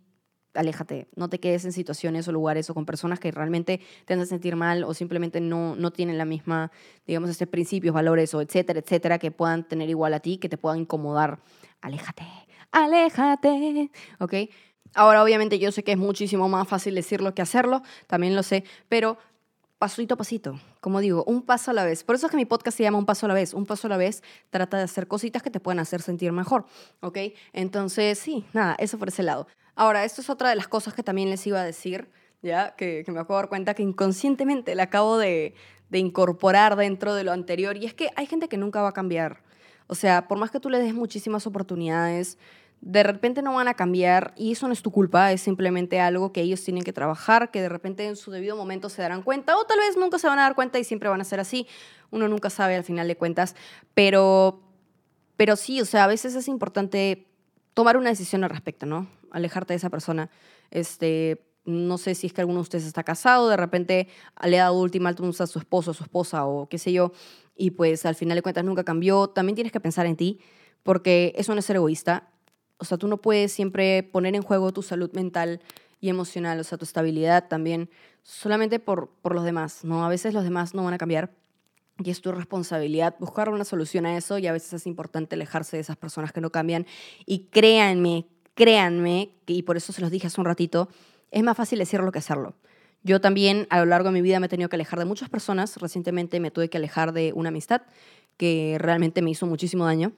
aléjate. 0.53 1.07
No 1.15 1.29
te 1.29 1.39
quedes 1.39 1.63
en 1.63 1.71
situaciones 1.71 2.27
o 2.27 2.33
lugares 2.33 2.69
o 2.69 2.73
con 2.73 2.85
personas 2.85 3.19
que 3.19 3.31
realmente 3.31 3.79
te 4.05 4.15
hacen 4.15 4.27
sentir 4.27 4.57
mal 4.57 4.83
o 4.83 4.93
simplemente 4.93 5.39
no, 5.39 5.77
no 5.77 5.91
tienen 5.91 6.17
la 6.17 6.25
misma, 6.25 6.71
digamos, 7.05 7.29
este 7.29 7.47
principios, 7.47 7.93
valores 7.93 8.33
o 8.33 8.41
etcétera, 8.41 8.79
etcétera, 8.79 9.17
que 9.17 9.31
puedan 9.31 9.65
tener 9.65 9.89
igual 9.89 10.13
a 10.13 10.19
ti, 10.19 10.39
que 10.39 10.49
te 10.49 10.57
puedan 10.57 10.79
incomodar. 10.79 11.39
Aléjate 11.79 12.46
aléjate, 12.71 13.91
¿ok? 14.19 14.33
Ahora, 14.95 15.23
obviamente, 15.23 15.59
yo 15.59 15.71
sé 15.71 15.83
que 15.83 15.91
es 15.91 15.97
muchísimo 15.97 16.49
más 16.49 16.67
fácil 16.67 16.95
decirlo 16.95 17.33
que 17.35 17.41
hacerlo, 17.41 17.83
también 18.07 18.35
lo 18.35 18.43
sé, 18.43 18.63
pero 18.89 19.17
pasito 19.77 20.15
a 20.15 20.17
pasito, 20.17 20.59
como 20.81 20.99
digo, 21.01 21.23
un 21.25 21.43
paso 21.43 21.71
a 21.71 21.73
la 21.73 21.85
vez. 21.85 22.03
Por 22.03 22.15
eso 22.15 22.27
es 22.27 22.31
que 22.31 22.37
mi 22.37 22.45
podcast 22.45 22.77
se 22.77 22.83
llama 22.83 22.97
Un 22.97 23.05
paso 23.05 23.25
a 23.25 23.29
la 23.29 23.35
vez. 23.35 23.53
Un 23.53 23.65
paso 23.65 23.87
a 23.87 23.89
la 23.89 23.97
vez 23.97 24.23
trata 24.49 24.77
de 24.77 24.83
hacer 24.83 25.07
cositas 25.07 25.43
que 25.43 25.51
te 25.51 25.59
puedan 25.59 25.79
hacer 25.79 26.01
sentir 26.01 26.31
mejor, 26.31 26.65
¿ok? 27.01 27.17
Entonces, 27.53 28.17
sí, 28.17 28.45
nada, 28.53 28.75
eso 28.79 28.97
por 28.97 29.09
ese 29.09 29.23
lado. 29.23 29.47
Ahora, 29.75 30.03
esto 30.03 30.21
es 30.21 30.29
otra 30.29 30.49
de 30.49 30.55
las 30.55 30.67
cosas 30.67 30.93
que 30.93 31.03
también 31.03 31.29
les 31.29 31.45
iba 31.45 31.61
a 31.61 31.63
decir, 31.63 32.09
ya, 32.41 32.75
que, 32.75 33.03
me 33.07 33.19
acabo 33.19 33.35
de 33.35 33.41
dar 33.43 33.49
cuenta 33.49 33.73
que 33.75 33.83
inconscientemente 33.83 34.73
la 34.73 34.83
acabo 34.83 35.17
de, 35.17 35.53
de 35.89 35.99
incorporar 35.99 36.75
dentro 36.75 37.13
de 37.13 37.23
lo 37.23 37.31
anterior, 37.31 37.77
y 37.77 37.85
es 37.85 37.93
que 37.93 38.09
hay 38.15 38.25
gente 38.25 38.47
que 38.47 38.57
nunca 38.57 38.81
va 38.81 38.89
a 38.89 38.93
cambiar. 38.93 39.43
O 39.87 39.95
sea, 39.95 40.27
por 40.27 40.37
más 40.37 40.51
que 40.51 40.59
tú 40.59 40.69
le 40.69 40.79
des 40.79 40.93
muchísimas 40.93 41.47
oportunidades, 41.47 42.37
de 42.81 43.03
repente 43.03 43.41
no 43.41 43.53
van 43.53 43.67
a 43.67 43.73
cambiar 43.73 44.33
y 44.37 44.51
eso 44.51 44.67
no 44.67 44.73
es 44.73 44.81
tu 44.81 44.91
culpa, 44.91 45.31
es 45.31 45.41
simplemente 45.41 45.99
algo 45.99 46.31
que 46.31 46.41
ellos 46.41 46.63
tienen 46.63 46.83
que 46.83 46.93
trabajar, 46.93 47.49
que 47.49 47.61
de 47.61 47.69
repente 47.69 48.05
en 48.05 48.15
su 48.15 48.31
debido 48.31 48.55
momento 48.55 48.89
se 48.89 49.01
darán 49.01 49.23
cuenta 49.23 49.57
o 49.57 49.65
tal 49.65 49.79
vez 49.79 49.97
nunca 49.97 50.19
se 50.19 50.27
van 50.27 50.39
a 50.39 50.43
dar 50.43 50.55
cuenta 50.55 50.77
y 50.77 50.83
siempre 50.83 51.09
van 51.09 51.21
a 51.21 51.23
ser 51.23 51.39
así. 51.39 51.67
Uno 52.11 52.27
nunca 52.27 52.49
sabe 52.49 52.75
al 52.75 52.83
final 52.83 53.07
de 53.07 53.17
cuentas, 53.17 53.55
pero, 53.93 54.61
pero 55.37 55.55
sí, 55.55 55.81
o 55.81 55.85
sea, 55.85 56.03
a 56.03 56.07
veces 56.07 56.35
es 56.35 56.47
importante 56.47 57.27
tomar 57.73 57.97
una 57.97 58.09
decisión 58.09 58.43
al 58.43 58.49
respecto, 58.49 58.85
¿no? 58.85 59.07
Alejarte 59.31 59.73
de 59.73 59.77
esa 59.77 59.89
persona. 59.89 60.29
Este, 60.69 61.47
no 61.67 61.97
sé 61.97 62.15
si 62.15 62.27
es 62.27 62.33
que 62.33 62.41
alguno 62.41 62.59
de 62.59 62.63
ustedes 62.63 62.85
está 62.85 63.03
casado, 63.03 63.49
de 63.49 63.57
repente 63.57 64.07
le 64.43 64.59
ha 64.59 64.63
dado 64.63 64.79
ultimátums 64.79 65.41
a 65.41 65.47
su 65.47 65.59
esposo, 65.59 65.91
a 65.91 65.93
su 65.93 66.03
esposa 66.03 66.45
o 66.45 66.67
qué 66.67 66.77
sé 66.77 66.91
yo, 66.93 67.11
y 67.55 67.71
pues 67.71 68.05
al 68.05 68.15
final 68.15 68.37
de 68.37 68.41
cuentas 68.41 68.63
nunca 68.63 68.83
cambió, 68.83 69.27
también 69.27 69.55
tienes 69.55 69.73
que 69.73 69.79
pensar 69.79 70.05
en 70.05 70.15
ti, 70.15 70.39
porque 70.83 71.33
eso 71.35 71.53
no 71.53 71.59
es 71.59 71.65
ser 71.65 71.75
egoísta. 71.75 72.29
O 72.77 72.85
sea, 72.85 72.97
tú 72.97 73.07
no 73.07 73.17
puedes 73.17 73.51
siempre 73.51 74.03
poner 74.03 74.35
en 74.35 74.43
juego 74.43 74.71
tu 74.71 74.81
salud 74.81 75.11
mental 75.13 75.61
y 75.99 76.09
emocional, 76.09 76.59
o 76.59 76.63
sea, 76.63 76.77
tu 76.77 76.85
estabilidad 76.85 77.47
también, 77.47 77.89
solamente 78.23 78.79
por, 78.79 79.09
por 79.21 79.35
los 79.35 79.43
demás, 79.43 79.83
¿no? 79.83 80.05
A 80.05 80.09
veces 80.09 80.33
los 80.33 80.43
demás 80.43 80.73
no 80.73 80.83
van 80.83 80.93
a 80.93 80.97
cambiar 80.97 81.31
y 82.03 82.11
es 82.11 82.21
tu 82.21 82.31
responsabilidad 82.31 83.15
buscar 83.19 83.49
una 83.49 83.65
solución 83.65 84.05
a 84.05 84.15
eso 84.15 84.37
y 84.37 84.47
a 84.47 84.51
veces 84.51 84.73
es 84.73 84.87
importante 84.87 85.35
alejarse 85.35 85.77
de 85.77 85.81
esas 85.81 85.97
personas 85.97 86.31
que 86.31 86.41
no 86.41 86.51
cambian. 86.51 86.85
Y 87.25 87.45
créanme, 87.45 88.27
créanme, 88.53 89.31
y 89.45 89.63
por 89.63 89.77
eso 89.77 89.91
se 89.91 90.01
los 90.01 90.11
dije 90.11 90.27
hace 90.27 90.39
un 90.39 90.45
ratito, 90.45 90.89
es 91.37 91.43
más 91.43 91.55
fácil 91.55 91.79
decirlo 91.79 92.11
que 92.11 92.19
hacerlo. 92.19 92.55
Yo 93.03 93.21
también 93.21 93.67
a 93.69 93.79
lo 93.79 93.85
largo 93.85 94.09
de 94.09 94.13
mi 94.13 94.21
vida 94.21 94.39
me 94.39 94.47
he 94.47 94.49
tenido 94.49 94.69
que 94.69 94.75
alejar 94.75 94.99
de 94.99 95.05
muchas 95.05 95.29
personas. 95.29 95.77
Recientemente 95.77 96.39
me 96.39 96.51
tuve 96.51 96.69
que 96.69 96.77
alejar 96.77 97.13
de 97.13 97.31
una 97.33 97.49
amistad 97.49 97.83
que 98.37 98.77
realmente 98.79 99.21
me 99.21 99.31
hizo 99.31 99.45
muchísimo 99.45 99.85
daño 99.85 100.13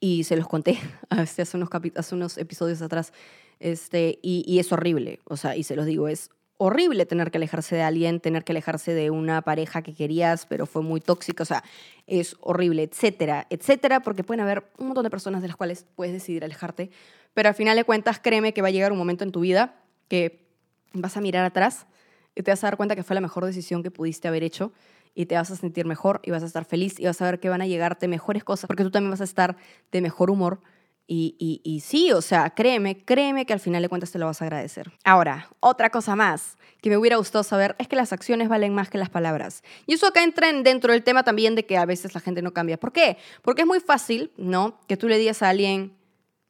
y 0.00 0.24
se 0.24 0.36
los 0.36 0.48
conté 0.48 0.78
hace, 1.10 1.44
unos, 1.54 1.68
hace 1.94 2.14
unos 2.14 2.38
episodios 2.38 2.82
atrás. 2.82 3.12
Este, 3.60 4.18
y, 4.22 4.44
y, 4.46 4.58
es 4.58 4.70
horrible, 4.72 5.20
o 5.24 5.36
sea, 5.38 5.56
y 5.56 5.62
se 5.62 5.76
los 5.76 5.86
digo, 5.86 6.08
es 6.08 6.28
horrible 6.58 7.06
tener 7.06 7.30
que 7.30 7.38
alejarse 7.38 7.74
de 7.74 7.82
alguien, 7.82 8.20
tener 8.20 8.44
que 8.44 8.52
alejarse 8.52 8.92
de 8.92 9.10
una 9.10 9.40
pareja 9.42 9.80
que 9.80 9.94
querías, 9.94 10.44
pero 10.44 10.66
fue 10.66 10.82
muy 10.82 11.00
tóxica, 11.00 11.42
o 11.42 11.46
sea, 11.46 11.64
es 12.06 12.36
horrible, 12.40 12.82
etcétera, 12.82 13.46
etcétera, 13.48 14.00
porque 14.00 14.24
pueden 14.24 14.42
haber 14.42 14.64
un 14.76 14.88
montón 14.88 15.04
de 15.04 15.10
personas 15.10 15.40
de 15.40 15.48
las 15.48 15.56
cuales 15.56 15.86
puedes 15.96 16.12
decidir 16.12 16.44
alejarte, 16.44 16.90
pero 17.32 17.48
al 17.48 17.54
final 17.54 17.76
de 17.76 17.84
cuentas, 17.84 18.18
créeme 18.18 18.52
que 18.52 18.60
va 18.60 18.68
a 18.68 18.72
llegar 18.72 18.92
un 18.92 18.98
momento 18.98 19.24
en 19.24 19.32
tu 19.32 19.40
vida 19.40 19.82
que 20.08 20.45
vas 20.92 21.16
a 21.16 21.20
mirar 21.20 21.44
atrás 21.44 21.86
y 22.34 22.42
te 22.42 22.50
vas 22.50 22.62
a 22.62 22.68
dar 22.68 22.76
cuenta 22.76 22.94
que 22.94 23.02
fue 23.02 23.14
la 23.14 23.20
mejor 23.20 23.44
decisión 23.44 23.82
que 23.82 23.90
pudiste 23.90 24.28
haber 24.28 24.42
hecho 24.42 24.72
y 25.14 25.26
te 25.26 25.34
vas 25.34 25.50
a 25.50 25.56
sentir 25.56 25.86
mejor 25.86 26.20
y 26.22 26.30
vas 26.30 26.42
a 26.42 26.46
estar 26.46 26.64
feliz 26.64 27.00
y 27.00 27.06
vas 27.06 27.20
a 27.22 27.24
ver 27.24 27.40
que 27.40 27.48
van 27.48 27.62
a 27.62 27.66
llegarte 27.66 28.06
mejores 28.06 28.44
cosas 28.44 28.68
porque 28.68 28.84
tú 28.84 28.90
también 28.90 29.10
vas 29.10 29.22
a 29.22 29.24
estar 29.24 29.56
de 29.90 30.00
mejor 30.00 30.30
humor. 30.30 30.60
Y, 31.08 31.36
y, 31.38 31.60
y, 31.62 31.80
sí, 31.80 32.10
o 32.12 32.20
sea, 32.20 32.50
créeme, 32.50 33.04
créeme 33.04 33.46
que 33.46 33.52
al 33.52 33.60
final 33.60 33.80
de 33.80 33.88
cuentas 33.88 34.10
te 34.10 34.18
lo 34.18 34.26
vas 34.26 34.42
a 34.42 34.44
agradecer. 34.44 34.90
Ahora, 35.04 35.48
otra 35.60 35.90
cosa 35.90 36.16
más 36.16 36.58
que 36.82 36.90
me 36.90 36.96
hubiera 36.96 37.16
gustado 37.16 37.44
saber 37.44 37.76
es 37.78 37.86
que 37.86 37.94
las 37.94 38.12
acciones 38.12 38.48
valen 38.48 38.74
más 38.74 38.90
que 38.90 38.98
las 38.98 39.08
palabras. 39.08 39.62
Y 39.86 39.94
eso 39.94 40.08
acá 40.08 40.24
entra 40.24 40.52
dentro 40.52 40.92
del 40.92 41.04
tema 41.04 41.22
también 41.22 41.54
de 41.54 41.64
que 41.64 41.76
a 41.76 41.86
veces 41.86 42.12
la 42.14 42.20
gente 42.20 42.42
no 42.42 42.52
cambia. 42.52 42.76
¿Por 42.76 42.92
qué? 42.92 43.18
Porque 43.42 43.62
es 43.62 43.68
muy 43.68 43.78
fácil, 43.78 44.32
¿no? 44.36 44.80
Que 44.88 44.96
tú 44.96 45.08
le 45.08 45.16
digas 45.16 45.42
a 45.42 45.48
alguien, 45.48 45.96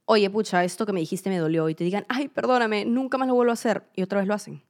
oye, 0.06 0.30
pucha, 0.30 0.64
esto 0.64 0.86
que 0.86 0.92
me 0.92 1.00
dijiste 1.00 1.28
me 1.28 1.38
dolió, 1.38 1.68
y 1.68 1.74
te 1.74 1.84
digan, 1.84 2.06
ay, 2.08 2.28
perdóname, 2.28 2.84
nunca 2.84 3.18
más 3.18 3.28
lo 3.28 3.34
vuelvo 3.34 3.50
a 3.50 3.54
hacer, 3.54 3.84
y 3.94 4.02
otra 4.02 4.20
vez 4.20 4.28
lo 4.28 4.34
hacen. 4.34 4.62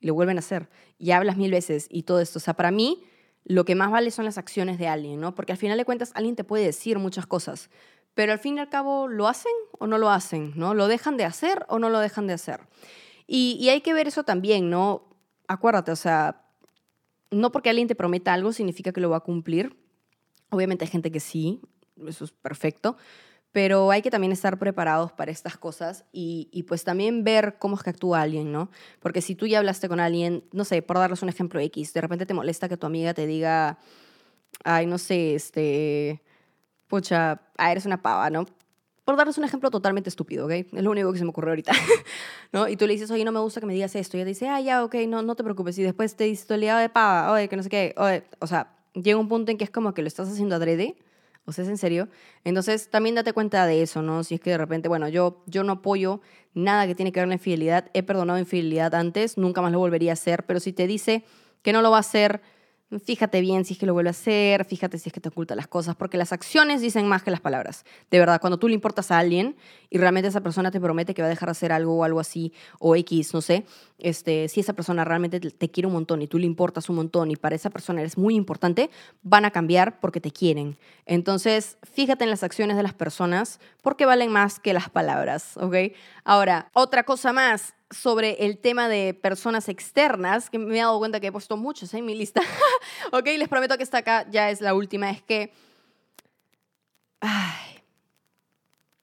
y 0.00 0.08
lo 0.08 0.14
vuelven 0.14 0.36
a 0.36 0.40
hacer. 0.40 0.68
Y 0.98 1.12
hablas 1.12 1.36
mil 1.36 1.50
veces 1.50 1.86
y 1.88 2.02
todo 2.02 2.20
esto. 2.20 2.38
O 2.38 2.40
sea, 2.40 2.54
para 2.54 2.70
mí, 2.70 3.04
lo 3.44 3.64
que 3.64 3.74
más 3.74 3.90
vale 3.90 4.10
son 4.10 4.24
las 4.24 4.36
acciones 4.36 4.78
de 4.78 4.88
alguien, 4.88 5.20
¿no? 5.20 5.34
Porque 5.34 5.52
al 5.52 5.58
final 5.58 5.78
de 5.78 5.84
cuentas, 5.84 6.10
alguien 6.14 6.36
te 6.36 6.44
puede 6.44 6.64
decir 6.64 6.98
muchas 6.98 7.26
cosas, 7.26 7.70
pero 8.14 8.32
al 8.32 8.38
fin 8.38 8.56
y 8.56 8.60
al 8.60 8.68
cabo, 8.68 9.08
¿lo 9.08 9.28
hacen 9.28 9.52
o 9.78 9.86
no 9.86 9.96
lo 9.98 10.10
hacen? 10.10 10.52
¿No? 10.56 10.74
¿Lo 10.74 10.88
dejan 10.88 11.16
de 11.16 11.24
hacer 11.24 11.64
o 11.68 11.78
no 11.78 11.88
lo 11.88 12.00
dejan 12.00 12.26
de 12.26 12.34
hacer? 12.34 12.60
Y, 13.26 13.56
y 13.60 13.70
hay 13.70 13.80
que 13.80 13.94
ver 13.94 14.08
eso 14.08 14.24
también, 14.24 14.68
¿no? 14.68 15.08
Acuérdate, 15.46 15.92
o 15.92 15.96
sea, 15.96 16.44
no 17.30 17.52
porque 17.52 17.70
alguien 17.70 17.88
te 17.88 17.94
prometa 17.94 18.34
algo 18.34 18.52
significa 18.52 18.92
que 18.92 19.00
lo 19.00 19.08
va 19.08 19.18
a 19.18 19.20
cumplir. 19.20 19.76
Obviamente 20.50 20.84
hay 20.84 20.90
gente 20.90 21.10
que 21.10 21.20
sí, 21.20 21.60
eso 22.06 22.24
es 22.24 22.32
perfecto, 22.32 22.96
pero 23.52 23.90
hay 23.90 24.00
que 24.00 24.10
también 24.10 24.32
estar 24.32 24.58
preparados 24.58 25.12
para 25.12 25.30
estas 25.30 25.58
cosas 25.58 26.04
y, 26.10 26.64
pues 26.66 26.84
también 26.84 27.22
ver 27.22 27.56
cómo 27.58 27.76
es 27.76 27.82
que 27.82 27.90
actúa 27.90 28.22
alguien, 28.22 28.50
¿no? 28.50 28.70
Porque 29.00 29.20
si 29.20 29.34
tú 29.34 29.46
ya 29.46 29.58
hablaste 29.58 29.88
con 29.88 30.00
alguien, 30.00 30.44
no 30.52 30.64
sé, 30.64 30.80
por 30.80 30.96
darles 30.96 31.22
un 31.22 31.28
ejemplo 31.28 31.60
X, 31.60 31.92
de 31.92 32.00
repente 32.00 32.24
te 32.24 32.32
molesta 32.32 32.68
que 32.68 32.78
tu 32.78 32.86
amiga 32.86 33.12
te 33.12 33.26
diga, 33.26 33.78
ay, 34.64 34.86
no 34.86 34.96
sé, 34.96 35.34
este, 35.34 36.22
pucha, 36.88 37.42
ah, 37.58 37.70
eres 37.70 37.84
una 37.84 38.00
pava, 38.00 38.30
¿no? 38.30 38.46
Por 39.04 39.16
darles 39.16 39.36
un 39.36 39.44
ejemplo 39.44 39.70
totalmente 39.70 40.08
estúpido, 40.08 40.46
¿ok? 40.46 40.52
Es 40.52 40.82
lo 40.82 40.90
único 40.90 41.12
que 41.12 41.18
se 41.18 41.24
me 41.24 41.30
ocurrió 41.30 41.50
ahorita, 41.50 41.72
¿no? 42.52 42.68
Y 42.68 42.76
tú 42.76 42.86
le 42.86 42.94
dices, 42.94 43.10
oye, 43.10 43.24
no 43.24 43.32
me 43.32 43.40
gusta 43.40 43.60
que 43.60 43.66
me 43.66 43.74
digas 43.74 43.94
esto. 43.96 44.16
Y 44.16 44.20
ella 44.20 44.28
dice, 44.28 44.48
ah, 44.48 44.60
ya, 44.62 44.82
ok, 44.82 44.94
no, 45.08 45.20
no 45.20 45.34
te 45.34 45.44
preocupes. 45.44 45.76
Y 45.78 45.82
después 45.82 46.16
te 46.16 46.24
dice, 46.24 46.56
de 46.56 46.88
pava, 46.88 47.30
oye, 47.32 47.48
que 47.48 47.56
no 47.56 47.62
sé 47.62 47.68
qué, 47.68 47.94
oye, 47.98 48.24
o 48.38 48.46
sea, 48.46 48.76
llega 48.94 49.18
un 49.18 49.28
punto 49.28 49.50
en 49.50 49.58
que 49.58 49.64
es 49.64 49.70
como 49.70 49.92
que 49.92 50.00
lo 50.00 50.08
estás 50.08 50.28
haciendo 50.30 50.54
adrede, 50.54 50.96
o 51.44 51.52
sea, 51.52 51.64
es 51.64 51.70
en 51.70 51.78
serio. 51.78 52.08
Entonces, 52.44 52.88
también 52.88 53.14
date 53.14 53.32
cuenta 53.32 53.66
de 53.66 53.82
eso, 53.82 54.00
¿no? 54.02 54.22
Si 54.22 54.36
es 54.36 54.40
que 54.40 54.50
de 54.50 54.58
repente, 54.58 54.88
bueno, 54.88 55.08
yo, 55.08 55.42
yo 55.46 55.64
no 55.64 55.74
apoyo 55.74 56.20
nada 56.54 56.86
que 56.86 56.94
tiene 56.94 57.10
que 57.10 57.20
ver 57.20 57.28
con 57.28 57.32
infidelidad. 57.32 57.90
He 57.94 58.02
perdonado 58.02 58.38
infidelidad 58.38 58.94
antes, 58.94 59.38
nunca 59.38 59.60
más 59.60 59.72
lo 59.72 59.80
volvería 59.80 60.12
a 60.12 60.14
hacer. 60.14 60.44
Pero 60.46 60.60
si 60.60 60.72
te 60.72 60.86
dice 60.86 61.24
que 61.62 61.72
no 61.72 61.82
lo 61.82 61.90
va 61.90 61.96
a 61.96 62.00
hacer, 62.00 62.42
Fíjate 63.00 63.40
bien 63.40 63.64
si 63.64 63.72
es 63.72 63.78
que 63.78 63.86
lo 63.86 63.94
vuelve 63.94 64.10
a 64.10 64.12
hacer, 64.12 64.66
fíjate 64.66 64.98
si 64.98 65.08
es 65.08 65.12
que 65.14 65.20
te 65.20 65.30
oculta 65.30 65.54
las 65.54 65.66
cosas, 65.66 65.96
porque 65.96 66.18
las 66.18 66.32
acciones 66.32 66.82
dicen 66.82 67.08
más 67.08 67.22
que 67.22 67.30
las 67.30 67.40
palabras. 67.40 67.86
De 68.10 68.18
verdad, 68.18 68.38
cuando 68.40 68.58
tú 68.58 68.68
le 68.68 68.74
importas 68.74 69.10
a 69.10 69.18
alguien 69.18 69.56
y 69.88 69.96
realmente 69.96 70.28
esa 70.28 70.42
persona 70.42 70.70
te 70.70 70.80
promete 70.80 71.14
que 71.14 71.22
va 71.22 71.26
a 71.26 71.30
dejar 71.30 71.48
de 71.48 71.52
hacer 71.52 71.72
algo 71.72 71.96
o 71.96 72.04
algo 72.04 72.20
así, 72.20 72.52
o 72.78 72.94
X, 72.96 73.32
no 73.32 73.40
sé, 73.40 73.64
este, 73.98 74.48
si 74.48 74.60
esa 74.60 74.74
persona 74.74 75.04
realmente 75.04 75.40
te 75.40 75.70
quiere 75.70 75.86
un 75.86 75.94
montón 75.94 76.20
y 76.20 76.26
tú 76.26 76.38
le 76.38 76.44
importas 76.44 76.90
un 76.90 76.96
montón 76.96 77.30
y 77.30 77.36
para 77.36 77.54
esa 77.54 77.70
persona 77.70 78.00
eres 78.00 78.18
muy 78.18 78.34
importante, 78.34 78.90
van 79.22 79.46
a 79.46 79.50
cambiar 79.50 79.98
porque 80.00 80.20
te 80.20 80.30
quieren. 80.30 80.76
Entonces, 81.06 81.78
fíjate 81.82 82.24
en 82.24 82.30
las 82.30 82.42
acciones 82.42 82.76
de 82.76 82.82
las 82.82 82.94
personas 82.94 83.58
porque 83.80 84.04
valen 84.04 84.30
más 84.30 84.60
que 84.60 84.74
las 84.74 84.90
palabras, 84.90 85.56
¿ok? 85.56 85.76
Ahora, 86.24 86.68
otra 86.74 87.04
cosa 87.04 87.32
más 87.32 87.74
sobre 87.92 88.44
el 88.44 88.58
tema 88.58 88.88
de 88.88 89.14
personas 89.14 89.68
externas, 89.68 90.50
que 90.50 90.58
me 90.58 90.76
he 90.76 90.80
dado 90.80 90.98
cuenta 90.98 91.20
que 91.20 91.28
he 91.28 91.32
puesto 91.32 91.56
muchos 91.56 91.94
en 91.94 92.04
mi 92.04 92.14
lista. 92.14 92.40
ok, 93.12 93.26
les 93.38 93.48
prometo 93.48 93.76
que 93.76 93.82
esta 93.82 93.98
acá 93.98 94.26
ya 94.30 94.50
es 94.50 94.60
la 94.60 94.74
última. 94.74 95.10
Es 95.10 95.22
que. 95.22 95.52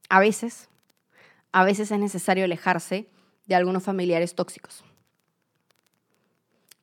a 0.09 0.19
veces, 0.19 0.69
a 1.51 1.63
veces 1.63 1.91
es 1.91 1.99
necesario 1.99 2.43
alejarse 2.43 3.07
de 3.45 3.55
algunos 3.55 3.83
familiares 3.83 4.35
tóxicos. 4.35 4.83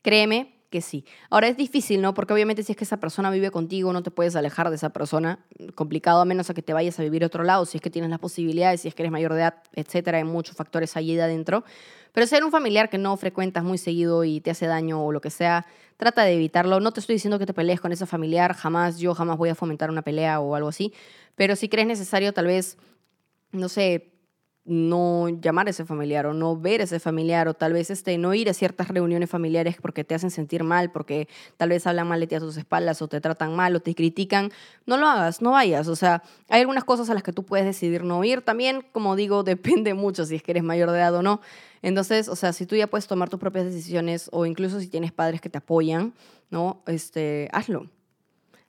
Créeme 0.03 0.56
sí. 0.81 1.05
Ahora 1.31 1.49
es 1.49 1.57
difícil, 1.57 2.01
¿no? 2.03 2.15
Porque 2.15 2.33
obviamente 2.33 2.63
si 2.63 2.73
es 2.73 2.79
que 2.79 2.85
esa 2.85 2.99
persona 2.99 3.31
vive 3.31 3.51
contigo, 3.51 3.93
no 3.93 4.03
te 4.03 4.11
puedes 4.11 4.37
alejar 4.37 4.71
de 4.71 4.77
esa 4.77 4.91
persona. 4.91 5.39
Complicado 5.75 6.21
a 6.21 6.25
menos 6.25 6.51
a 6.51 6.55
que 6.55 6.63
te 6.63 6.73
vayas 6.73 6.99
a 6.99 7.03
vivir 7.03 7.25
a 7.25 7.27
otro 7.27 7.45
lado, 7.45 7.65
si 7.67 7.79
es 7.79 7.83
que 7.83 7.91
tienes 7.91 8.11
las 8.11 8.19
posibilidades, 8.19 8.81
si 8.81 8.89
es 8.89 8.95
que 8.95 9.03
eres 9.03 9.13
mayor 9.13 9.33
de 9.33 9.41
edad, 9.41 9.63
etcétera. 9.75 10.19
Hay 10.19 10.25
muchos 10.25 10.57
factores 10.57 10.97
allí 10.97 11.15
de 11.15 11.23
adentro. 11.23 11.65
Pero 12.13 12.27
ser 12.27 12.45
un 12.45 12.51
familiar 12.51 12.89
que 12.89 12.99
no 12.99 13.17
frecuentas 13.17 13.63
muy 13.63 13.79
seguido 13.79 14.25
y 14.25 14.41
te 14.41 14.51
hace 14.51 14.67
daño 14.67 15.05
o 15.05 15.13
lo 15.13 15.21
que 15.21 15.31
sea, 15.31 15.67
trata 15.97 16.23
de 16.23 16.35
evitarlo. 16.35 16.81
No 16.81 16.93
te 16.93 17.01
estoy 17.01 17.17
diciendo 17.17 17.39
que 17.39 17.47
te 17.47 17.53
pelees 17.53 17.81
con 17.81 17.93
ese 17.93 18.07
familiar, 18.07 18.55
jamás, 18.55 18.99
yo 18.99 19.15
jamás 19.15 19.37
voy 19.37 19.51
a 19.51 19.55
fomentar 19.55 19.91
una 19.91 20.03
pelea 20.03 20.41
o 20.41 20.55
algo 20.55 20.71
así. 20.71 20.95
Pero 21.35 21.57
si 21.57 21.69
crees 21.69 21.87
necesario, 21.87 22.33
tal 22.33 22.47
vez, 22.47 22.79
no 23.53 23.69
sé, 23.69 24.16
no 24.67 25.29
llamar 25.29 25.69
a 25.69 25.71
ese 25.71 25.85
familiar 25.85 26.27
o 26.27 26.35
no 26.35 26.57
ver 26.57 26.81
a 26.81 26.85
ese 26.85 26.99
familiar 26.99 27.47
o 27.49 27.55
tal 27.55 27.73
vez 27.73 27.91
este, 27.91 28.19
no 28.19 28.35
ir 28.35 28.51
a 28.51 28.55
ciertas 28.55 28.89
reuniones 28.89 29.31
familiares 29.31 29.77
porque 29.81 30.05
te 30.05 30.15
hacen 30.15 30.31
sentir 30.31 30.65
mal, 30.65 30.91
porque 30.91 31.29
tal 31.57 31.69
vez 31.69 31.87
hablan 31.87 32.09
mal 32.09 32.21
de 32.21 32.27
ti 32.27 32.35
a 32.35 32.41
tus 32.41 32.57
espaldas 32.57 33.01
o 33.01 33.09
te 33.09 33.21
tratan 33.21 33.55
mal 33.55 33.77
o 33.77 33.81
te 33.81 33.95
critican, 33.95 34.51
no 34.85 34.97
lo 34.97 35.07
hagas, 35.07 35.41
no 35.41 35.53
vayas. 35.53 35.89
O 35.89 35.97
sea, 35.97 36.23
hay 36.49 36.61
algunas 36.61 36.85
cosas 36.85 37.09
a 37.11 37.15
las 37.15 37.23
que 37.23 37.33
tú 37.33 37.45
puedes 37.45 37.65
decidir 37.65 38.03
no 38.05 38.23
ir. 38.25 38.43
También, 38.43 38.85
como 38.93 39.17
digo, 39.17 39.43
depende 39.45 39.95
mucho 39.95 40.25
si 40.25 40.37
es 40.37 40.43
que 40.43 40.51
eres 40.51 40.65
mayor 40.65 40.91
de 40.91 40.99
edad 40.99 41.15
o 41.15 41.23
no. 41.23 41.41
Entonces, 41.83 42.29
o 42.29 42.37
sea, 42.37 42.53
si 42.53 42.67
tú 42.67 42.75
ya 42.75 42.89
puedes 42.89 43.07
tomar 43.07 43.29
tus 43.29 43.39
propias 43.39 43.67
decisiones 43.67 44.29
o 44.33 44.47
incluso 44.47 44.81
si 44.81 44.89
tienes 44.89 45.13
padres 45.13 45.41
que 45.41 45.49
te 45.49 45.59
apoyan, 45.59 46.15
¿no? 46.51 46.83
Este, 46.87 47.49
hazlo. 47.53 47.89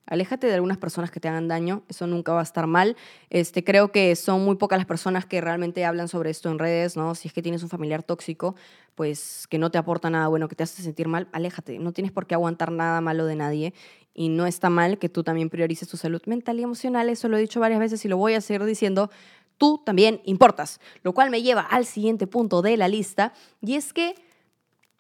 Aléjate 0.08 0.48
de 0.48 0.54
algunas 0.54 0.78
personas 0.78 1.12
que 1.12 1.20
te 1.20 1.28
hagan 1.28 1.50
daño, 1.50 1.84
eso 1.89 2.08
nunca 2.08 2.32
va 2.32 2.39
a 2.39 2.43
estar 2.43 2.65
mal. 2.65 2.96
Este, 3.30 3.63
creo 3.63 3.91
que 3.91 4.15
son 4.15 4.43
muy 4.46 4.56
pocas 4.56 4.80
las 4.80 4.86
personas 4.86 5.26
que 5.26 5.41
realmente 5.41 5.84
hablan 5.84 6.08
sobre 6.08 6.30
esto 6.30 6.50
en 6.50 6.60
redes, 6.60 6.96
¿no? 6.96 7.13
Si 7.13 7.28
es 7.28 7.34
que 7.34 7.41
tienes 7.41 7.62
un 7.62 7.70
familiar 7.70 8.04
tóxico, 8.04 8.56
pues 8.96 9.48
que 9.50 9.58
no 9.58 9.70
te 9.70 9.78
aporta 9.78 10.10
nada 10.10 10.30
bueno, 10.30 10.48
que 10.48 10.56
te 10.56 10.63
hace 10.63 10.82
sentir 10.82 11.10
mal, 11.10 11.28
aléjate. 11.34 11.78
No 11.78 11.91
tienes 11.91 12.13
por 12.13 12.26
qué 12.26 12.36
aguantar 12.36 12.72
nada 12.72 13.02
malo 13.02 13.26
de 13.26 13.36
nadie 13.36 13.74
y 14.13 14.30
no 14.30 14.48
está 14.48 14.70
mal 14.70 14.98
que 14.98 15.10
tú 15.10 15.24
también 15.24 15.50
priorices 15.50 15.89
tu 15.89 15.98
salud 15.98 16.22
mental 16.26 16.60
y 16.60 16.63
emocional, 16.63 17.10
eso 17.10 17.28
lo 17.28 17.38
he 17.38 17.41
dicho 17.41 17.60
varias 17.60 17.80
veces 17.80 18.04
y 18.06 18.08
lo 18.08 18.17
voy 18.17 18.34
a 18.34 18.41
seguir 18.41 18.63
diciendo. 18.63 19.12
Tú 19.58 19.82
también 19.86 20.22
importas, 20.24 20.80
lo 21.04 21.13
cual 21.13 21.32
me 21.32 21.41
lleva 21.41 21.62
al 21.62 21.86
siguiente 21.86 22.28
punto 22.28 22.62
de 22.62 22.78
la 22.78 22.88
lista 22.88 23.34
y 23.62 23.76
es 23.76 23.91
que 23.91 24.15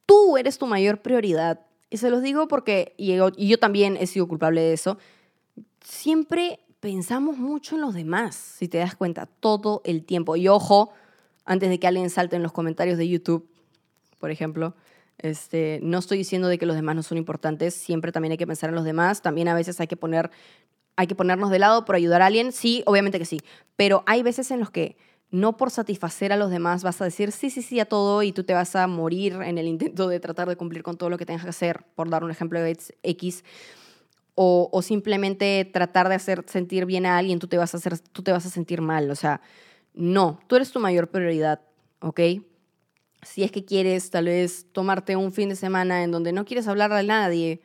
tú 0.05 0.37
eres 0.37 0.57
tu 0.57 0.65
mayor 0.65 1.01
prioridad 1.01 1.66
y 1.89 1.97
se 1.97 2.09
los 2.09 2.21
digo 2.21 2.47
porque, 2.47 2.93
y 2.97 3.15
yo, 3.15 3.59
también 3.59 3.97
he 3.97 4.07
sido 4.07 4.27
culpable 4.27 4.61
de 4.61 4.73
eso, 4.73 4.97
siempre 5.81 6.59
pensamos 6.79 7.37
mucho 7.37 7.75
en 7.75 7.81
los 7.81 7.93
demás, 7.93 8.35
si 8.35 8.67
te 8.67 8.77
das 8.77 8.95
cuenta, 8.95 9.25
todo 9.25 9.81
el 9.85 10.03
tiempo. 10.03 10.35
Y 10.35 10.47
ojo, 10.47 10.91
antes 11.45 11.69
de 11.69 11.79
que 11.79 11.87
alguien 11.87 12.09
salte 12.09 12.35
en 12.35 12.43
los 12.43 12.51
comentarios 12.51 12.97
de 12.97 13.07
YouTube, 13.07 13.49
por 14.19 14.31
ejemplo, 14.31 14.75
este, 15.17 15.79
no 15.81 15.99
estoy 15.99 16.19
diciendo 16.19 16.47
de 16.47 16.57
que 16.57 16.65
los 16.65 16.75
demás 16.75 16.95
no 16.95 17.03
son 17.03 17.17
importantes, 17.17 17.73
siempre 17.73 18.11
también 18.11 18.33
hay 18.33 18.37
que 18.37 18.47
pensar 18.47 18.69
en 18.69 18.75
los 18.75 18.85
demás, 18.85 19.21
también 19.21 19.47
a 19.47 19.55
veces 19.55 19.79
hay 19.79 19.87
que 19.87 19.97
poner 19.97 20.29
hay 20.99 21.05
que 21.05 21.13
ponernos 21.13 21.51
de 21.51 21.59
lado 21.59 21.85
por 21.85 21.93
ayudar 21.95 22.23
a 22.23 22.25
alguien, 22.25 22.51
sí, 22.51 22.81
obviamente 22.87 23.19
que 23.19 23.25
sí, 23.25 23.39
pero 23.75 24.03
hay 24.07 24.23
veces 24.23 24.49
en 24.49 24.59
los 24.59 24.71
que 24.71 24.97
no 25.29 25.57
por 25.57 25.71
satisfacer 25.71 26.31
a 26.31 26.37
los 26.37 26.49
demás 26.49 26.83
vas 26.83 27.01
a 27.01 27.05
decir 27.05 27.31
sí, 27.31 27.49
sí, 27.49 27.61
sí 27.61 27.79
a 27.79 27.85
todo 27.85 28.23
y 28.23 28.31
tú 28.31 28.43
te 28.43 28.53
vas 28.53 28.75
a 28.75 28.87
morir 28.87 29.33
en 29.43 29.57
el 29.57 29.67
intento 29.67 30.07
de 30.07 30.19
tratar 30.19 30.47
de 30.47 30.55
cumplir 30.55 30.83
con 30.83 30.97
todo 30.97 31.09
lo 31.09 31.17
que 31.17 31.25
tengas 31.25 31.43
que 31.43 31.49
hacer, 31.49 31.85
por 31.95 32.09
dar 32.09 32.23
un 32.23 32.31
ejemplo 32.31 32.61
de 32.61 32.77
X, 33.03 33.43
o, 34.35 34.69
o 34.71 34.81
simplemente 34.81 35.65
tratar 35.65 36.09
de 36.09 36.15
hacer 36.15 36.45
sentir 36.47 36.85
bien 36.85 37.05
a 37.05 37.17
alguien, 37.17 37.39
tú 37.39 37.47
te, 37.47 37.57
vas 37.57 37.73
a 37.73 37.77
hacer, 37.77 37.97
tú 37.99 38.21
te 38.21 38.31
vas 38.31 38.45
a 38.45 38.49
sentir 38.51 38.81
mal. 38.81 39.09
O 39.09 39.15
sea, 39.15 39.41
no, 39.95 40.39
tú 40.45 40.55
eres 40.55 40.71
tu 40.71 40.79
mayor 40.79 41.09
prioridad, 41.09 41.61
¿ok? 42.01 42.21
Si 43.23 43.43
es 43.43 43.51
que 43.51 43.65
quieres 43.65 44.11
tal 44.11 44.25
vez 44.25 44.67
tomarte 44.71 45.15
un 45.15 45.33
fin 45.33 45.49
de 45.49 45.55
semana 45.55 46.03
en 46.03 46.11
donde 46.11 46.33
no 46.33 46.45
quieres 46.45 46.67
hablar 46.67 46.93
a 46.93 47.01
nadie, 47.01 47.61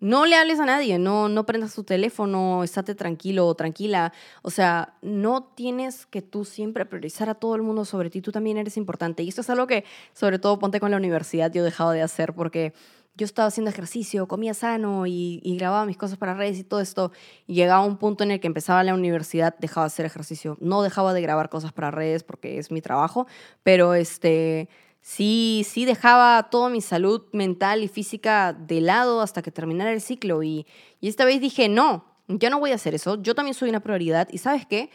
no 0.00 0.26
le 0.26 0.34
hables 0.36 0.58
a 0.60 0.66
nadie, 0.66 0.98
no, 0.98 1.28
no 1.28 1.46
prendas 1.46 1.74
tu 1.74 1.84
teléfono, 1.84 2.64
estate 2.64 2.94
tranquilo 2.94 3.46
o 3.46 3.54
tranquila. 3.54 4.12
O 4.42 4.50
sea, 4.50 4.94
no 5.02 5.44
tienes 5.54 6.06
que 6.06 6.22
tú 6.22 6.44
siempre 6.44 6.86
priorizar 6.86 7.28
a 7.28 7.34
todo 7.34 7.54
el 7.54 7.62
mundo 7.62 7.84
sobre 7.84 8.10
ti, 8.10 8.22
tú 8.22 8.32
también 8.32 8.56
eres 8.56 8.76
importante. 8.76 9.22
Y 9.22 9.28
esto 9.28 9.42
es 9.42 9.50
algo 9.50 9.66
que, 9.66 9.84
sobre 10.14 10.38
todo, 10.38 10.58
ponte 10.58 10.80
con 10.80 10.90
la 10.90 10.96
universidad, 10.96 11.52
yo 11.52 11.60
he 11.62 11.64
dejado 11.64 11.90
de 11.90 12.02
hacer 12.02 12.34
porque 12.34 12.72
yo 13.16 13.26
estaba 13.26 13.48
haciendo 13.48 13.70
ejercicio, 13.70 14.26
comía 14.26 14.54
sano 14.54 15.06
y, 15.06 15.40
y, 15.42 15.56
grababa 15.58 15.84
mis 15.84 15.98
cosas 15.98 16.16
para 16.16 16.32
redes 16.32 16.58
y 16.58 16.64
todo 16.64 16.80
esto. 16.80 17.12
Y 17.46 17.54
llegaba 17.54 17.84
un 17.84 17.98
punto 17.98 18.24
en 18.24 18.30
el 18.30 18.40
que 18.40 18.46
empezaba 18.46 18.82
la 18.82 18.94
universidad, 18.94 19.54
dejaba 19.58 19.84
de 19.84 19.88
hacer 19.88 20.06
ejercicio. 20.06 20.56
No 20.60 20.82
dejaba 20.82 21.12
de 21.12 21.20
grabar 21.20 21.50
cosas 21.50 21.72
para 21.72 21.90
redes 21.90 22.22
porque 22.22 22.58
es 22.58 22.70
mi 22.70 22.80
trabajo, 22.80 23.26
pero 23.62 23.92
este 23.94 24.70
sí, 25.00 25.64
sí 25.68 25.84
dejaba 25.84 26.50
toda 26.50 26.68
mi 26.68 26.80
salud 26.80 27.22
mental 27.32 27.82
y 27.82 27.88
física 27.88 28.52
de 28.52 28.80
lado 28.80 29.20
hasta 29.20 29.42
que 29.42 29.50
terminara 29.50 29.92
el 29.92 30.00
ciclo. 30.00 30.42
Y, 30.42 30.66
y 31.00 31.08
esta 31.08 31.24
vez 31.24 31.40
dije, 31.40 31.68
no, 31.68 32.04
yo 32.28 32.50
no 32.50 32.60
voy 32.60 32.72
a 32.72 32.76
hacer 32.76 32.94
eso, 32.94 33.20
yo 33.22 33.34
también 33.34 33.54
soy 33.54 33.70
una 33.70 33.80
prioridad. 33.80 34.28
¿Y 34.30 34.38
sabes 34.38 34.66
qué? 34.66 34.90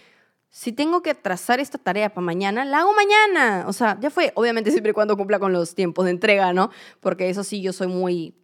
Si 0.49 0.71
tengo 0.71 1.01
que 1.01 1.13
trazar 1.15 1.59
esta 1.59 1.77
tarea 1.77 2.13
para 2.13 2.23
mañana, 2.23 2.63
la 2.63 2.79
hago 2.79 2.93
mañana. 2.93 3.65
O 3.67 3.73
sea, 3.73 3.99
ya 3.99 4.09
fue, 4.09 4.31
obviamente 4.35 4.71
siempre 4.71 4.91
y 4.91 4.93
cuando 4.93 5.17
cumpla 5.17 5.37
con 5.37 5.51
los 5.51 5.75
tiempos 5.75 6.05
de 6.05 6.11
entrega, 6.11 6.53
¿no? 6.53 6.71
Porque 7.01 7.29
eso 7.29 7.43
sí, 7.43 7.61
yo 7.61 7.73
soy 7.73 7.87
muy 7.87 8.35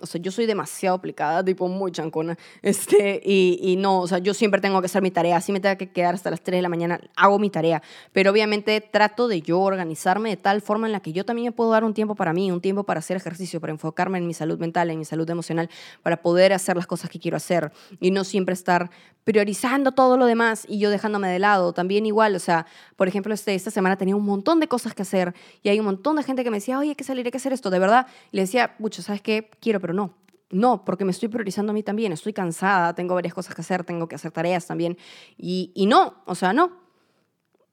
O 0.00 0.06
sea, 0.06 0.20
yo 0.20 0.30
soy 0.30 0.46
demasiado 0.46 0.96
aplicada, 0.96 1.44
tipo 1.44 1.68
muy 1.68 1.92
chancona. 1.92 2.36
Este, 2.62 3.20
y, 3.24 3.58
y 3.62 3.76
no, 3.76 4.00
o 4.00 4.08
sea, 4.08 4.18
yo 4.18 4.34
siempre 4.34 4.60
tengo 4.60 4.80
que 4.80 4.86
hacer 4.86 5.02
mi 5.02 5.10
tarea. 5.10 5.40
Si 5.40 5.52
me 5.52 5.60
tengo 5.60 5.76
que 5.76 5.90
quedar 5.90 6.14
hasta 6.14 6.30
las 6.30 6.40
3 6.40 6.58
de 6.58 6.62
la 6.62 6.68
mañana, 6.68 7.00
hago 7.16 7.38
mi 7.38 7.50
tarea. 7.50 7.82
Pero 8.12 8.30
obviamente 8.30 8.80
trato 8.80 9.28
de 9.28 9.40
yo 9.42 9.60
organizarme 9.60 10.30
de 10.30 10.36
tal 10.36 10.60
forma 10.62 10.86
en 10.86 10.92
la 10.92 11.00
que 11.00 11.12
yo 11.12 11.24
también 11.24 11.46
me 11.46 11.52
puedo 11.52 11.70
dar 11.70 11.84
un 11.84 11.94
tiempo 11.94 12.14
para 12.14 12.32
mí, 12.32 12.50
un 12.50 12.60
tiempo 12.60 12.84
para 12.84 12.98
hacer 12.98 13.16
ejercicio, 13.16 13.60
para 13.60 13.72
enfocarme 13.72 14.18
en 14.18 14.26
mi 14.26 14.34
salud 14.34 14.58
mental, 14.58 14.90
en 14.90 14.98
mi 14.98 15.04
salud 15.04 15.28
emocional, 15.28 15.68
para 16.02 16.22
poder 16.22 16.52
hacer 16.52 16.76
las 16.76 16.86
cosas 16.86 17.10
que 17.10 17.18
quiero 17.18 17.36
hacer 17.36 17.72
y 18.00 18.10
no 18.10 18.24
siempre 18.24 18.54
estar 18.54 18.90
priorizando 19.24 19.92
todo 19.92 20.16
lo 20.16 20.26
demás 20.26 20.64
y 20.68 20.78
yo 20.78 20.90
dejándome 20.90 21.28
de 21.28 21.38
lado. 21.38 21.72
También 21.72 22.06
igual, 22.06 22.34
o 22.34 22.38
sea, 22.38 22.66
por 22.96 23.08
ejemplo, 23.08 23.34
este, 23.34 23.54
esta 23.54 23.70
semana 23.70 23.96
tenía 23.96 24.16
un 24.16 24.24
montón 24.24 24.60
de 24.60 24.68
cosas 24.68 24.94
que 24.94 25.02
hacer 25.02 25.34
y 25.62 25.68
hay 25.68 25.78
un 25.78 25.84
montón 25.86 26.16
de 26.16 26.22
gente 26.22 26.42
que 26.42 26.50
me 26.50 26.56
decía, 26.56 26.78
oye, 26.78 26.90
hay 26.90 26.94
que 26.94 27.04
salir, 27.04 27.26
hay 27.26 27.30
que 27.30 27.38
hacer 27.38 27.52
esto, 27.52 27.70
de 27.70 27.78
verdad. 27.78 28.06
Y 28.32 28.36
le 28.36 28.42
decía, 28.42 28.74
mucho, 28.78 29.02
¿sabes 29.02 29.22
qué? 29.22 29.50
Quiero, 29.60 29.80
pero 29.80 29.89
no. 29.92 30.16
No, 30.50 30.84
porque 30.84 31.04
me 31.04 31.12
estoy 31.12 31.28
priorizando 31.28 31.70
a 31.70 31.74
mí 31.74 31.82
también. 31.82 32.12
Estoy 32.12 32.32
cansada, 32.32 32.94
tengo 32.94 33.14
varias 33.14 33.34
cosas 33.34 33.54
que 33.54 33.60
hacer, 33.60 33.84
tengo 33.84 34.08
que 34.08 34.16
hacer 34.16 34.32
tareas 34.32 34.66
también. 34.66 34.98
Y, 35.36 35.70
y 35.74 35.86
no, 35.86 36.22
o 36.26 36.34
sea, 36.34 36.52
no. 36.52 36.72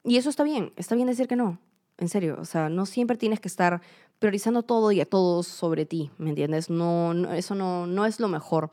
Y 0.03 0.17
eso 0.17 0.29
está 0.29 0.43
bien, 0.43 0.73
está 0.75 0.95
bien 0.95 1.07
decir 1.07 1.27
que 1.27 1.35
no. 1.35 1.59
En 1.97 2.09
serio, 2.09 2.37
o 2.39 2.45
sea, 2.45 2.69
no 2.69 2.85
siempre 2.85 3.17
tienes 3.17 3.39
que 3.39 3.47
estar 3.47 3.81
priorizando 4.19 4.63
todo 4.63 4.91
y 4.91 5.01
a 5.01 5.05
todos 5.05 5.47
sobre 5.47 5.85
ti, 5.85 6.11
¿me 6.17 6.29
entiendes? 6.29 6.69
No, 6.69 7.13
no 7.13 7.33
eso 7.33 7.55
no, 7.55 7.87
no 7.87 8.05
es 8.05 8.19
lo 8.19 8.27
mejor. 8.27 8.69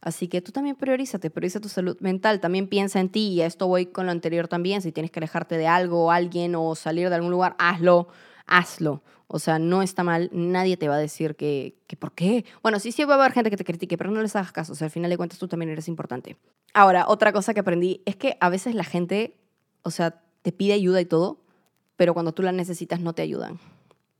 Así 0.00 0.26
que 0.26 0.40
tú 0.40 0.50
también 0.50 0.74
priorízate, 0.74 1.30
prioriza 1.30 1.60
tu 1.60 1.68
salud 1.68 1.96
mental, 2.00 2.40
también 2.40 2.66
piensa 2.66 2.98
en 2.98 3.08
ti 3.08 3.28
y 3.28 3.42
a 3.42 3.46
esto 3.46 3.68
voy 3.68 3.86
con 3.86 4.06
lo 4.06 4.12
anterior 4.12 4.48
también, 4.48 4.82
si 4.82 4.90
tienes 4.90 5.12
que 5.12 5.20
alejarte 5.20 5.56
de 5.56 5.68
algo 5.68 6.10
alguien 6.10 6.54
o 6.56 6.74
salir 6.74 7.08
de 7.08 7.14
algún 7.14 7.30
lugar, 7.30 7.54
hazlo, 7.58 8.08
hazlo. 8.46 9.02
O 9.26 9.38
sea, 9.38 9.58
no 9.58 9.82
está 9.82 10.02
mal, 10.02 10.28
nadie 10.32 10.76
te 10.76 10.88
va 10.88 10.96
a 10.96 10.98
decir 10.98 11.36
que, 11.36 11.78
que 11.86 11.96
por 11.96 12.12
qué. 12.12 12.44
Bueno, 12.62 12.78
sí, 12.78 12.92
sí 12.92 13.04
va 13.04 13.14
a 13.14 13.18
haber 13.18 13.32
gente 13.32 13.50
que 13.50 13.56
te 13.56 13.64
critique, 13.64 13.96
pero 13.96 14.10
no 14.10 14.20
les 14.20 14.36
hagas 14.36 14.52
caso, 14.52 14.72
o 14.72 14.76
sea, 14.76 14.86
al 14.86 14.90
final 14.90 15.10
de 15.10 15.16
cuentas 15.16 15.38
tú 15.38 15.48
también 15.48 15.70
eres 15.70 15.88
importante. 15.88 16.36
Ahora, 16.74 17.06
otra 17.08 17.32
cosa 17.32 17.54
que 17.54 17.60
aprendí 17.60 18.02
es 18.04 18.16
que 18.16 18.36
a 18.40 18.50
veces 18.50 18.74
la 18.74 18.84
gente, 18.84 19.38
o 19.82 19.90
sea, 19.90 20.22
te 20.42 20.52
pide 20.52 20.74
ayuda 20.74 21.00
y 21.00 21.06
todo, 21.06 21.40
pero 21.96 22.14
cuando 22.14 22.32
tú 22.32 22.42
la 22.42 22.52
necesitas 22.52 23.00
no 23.00 23.14
te 23.14 23.22
ayudan. 23.22 23.58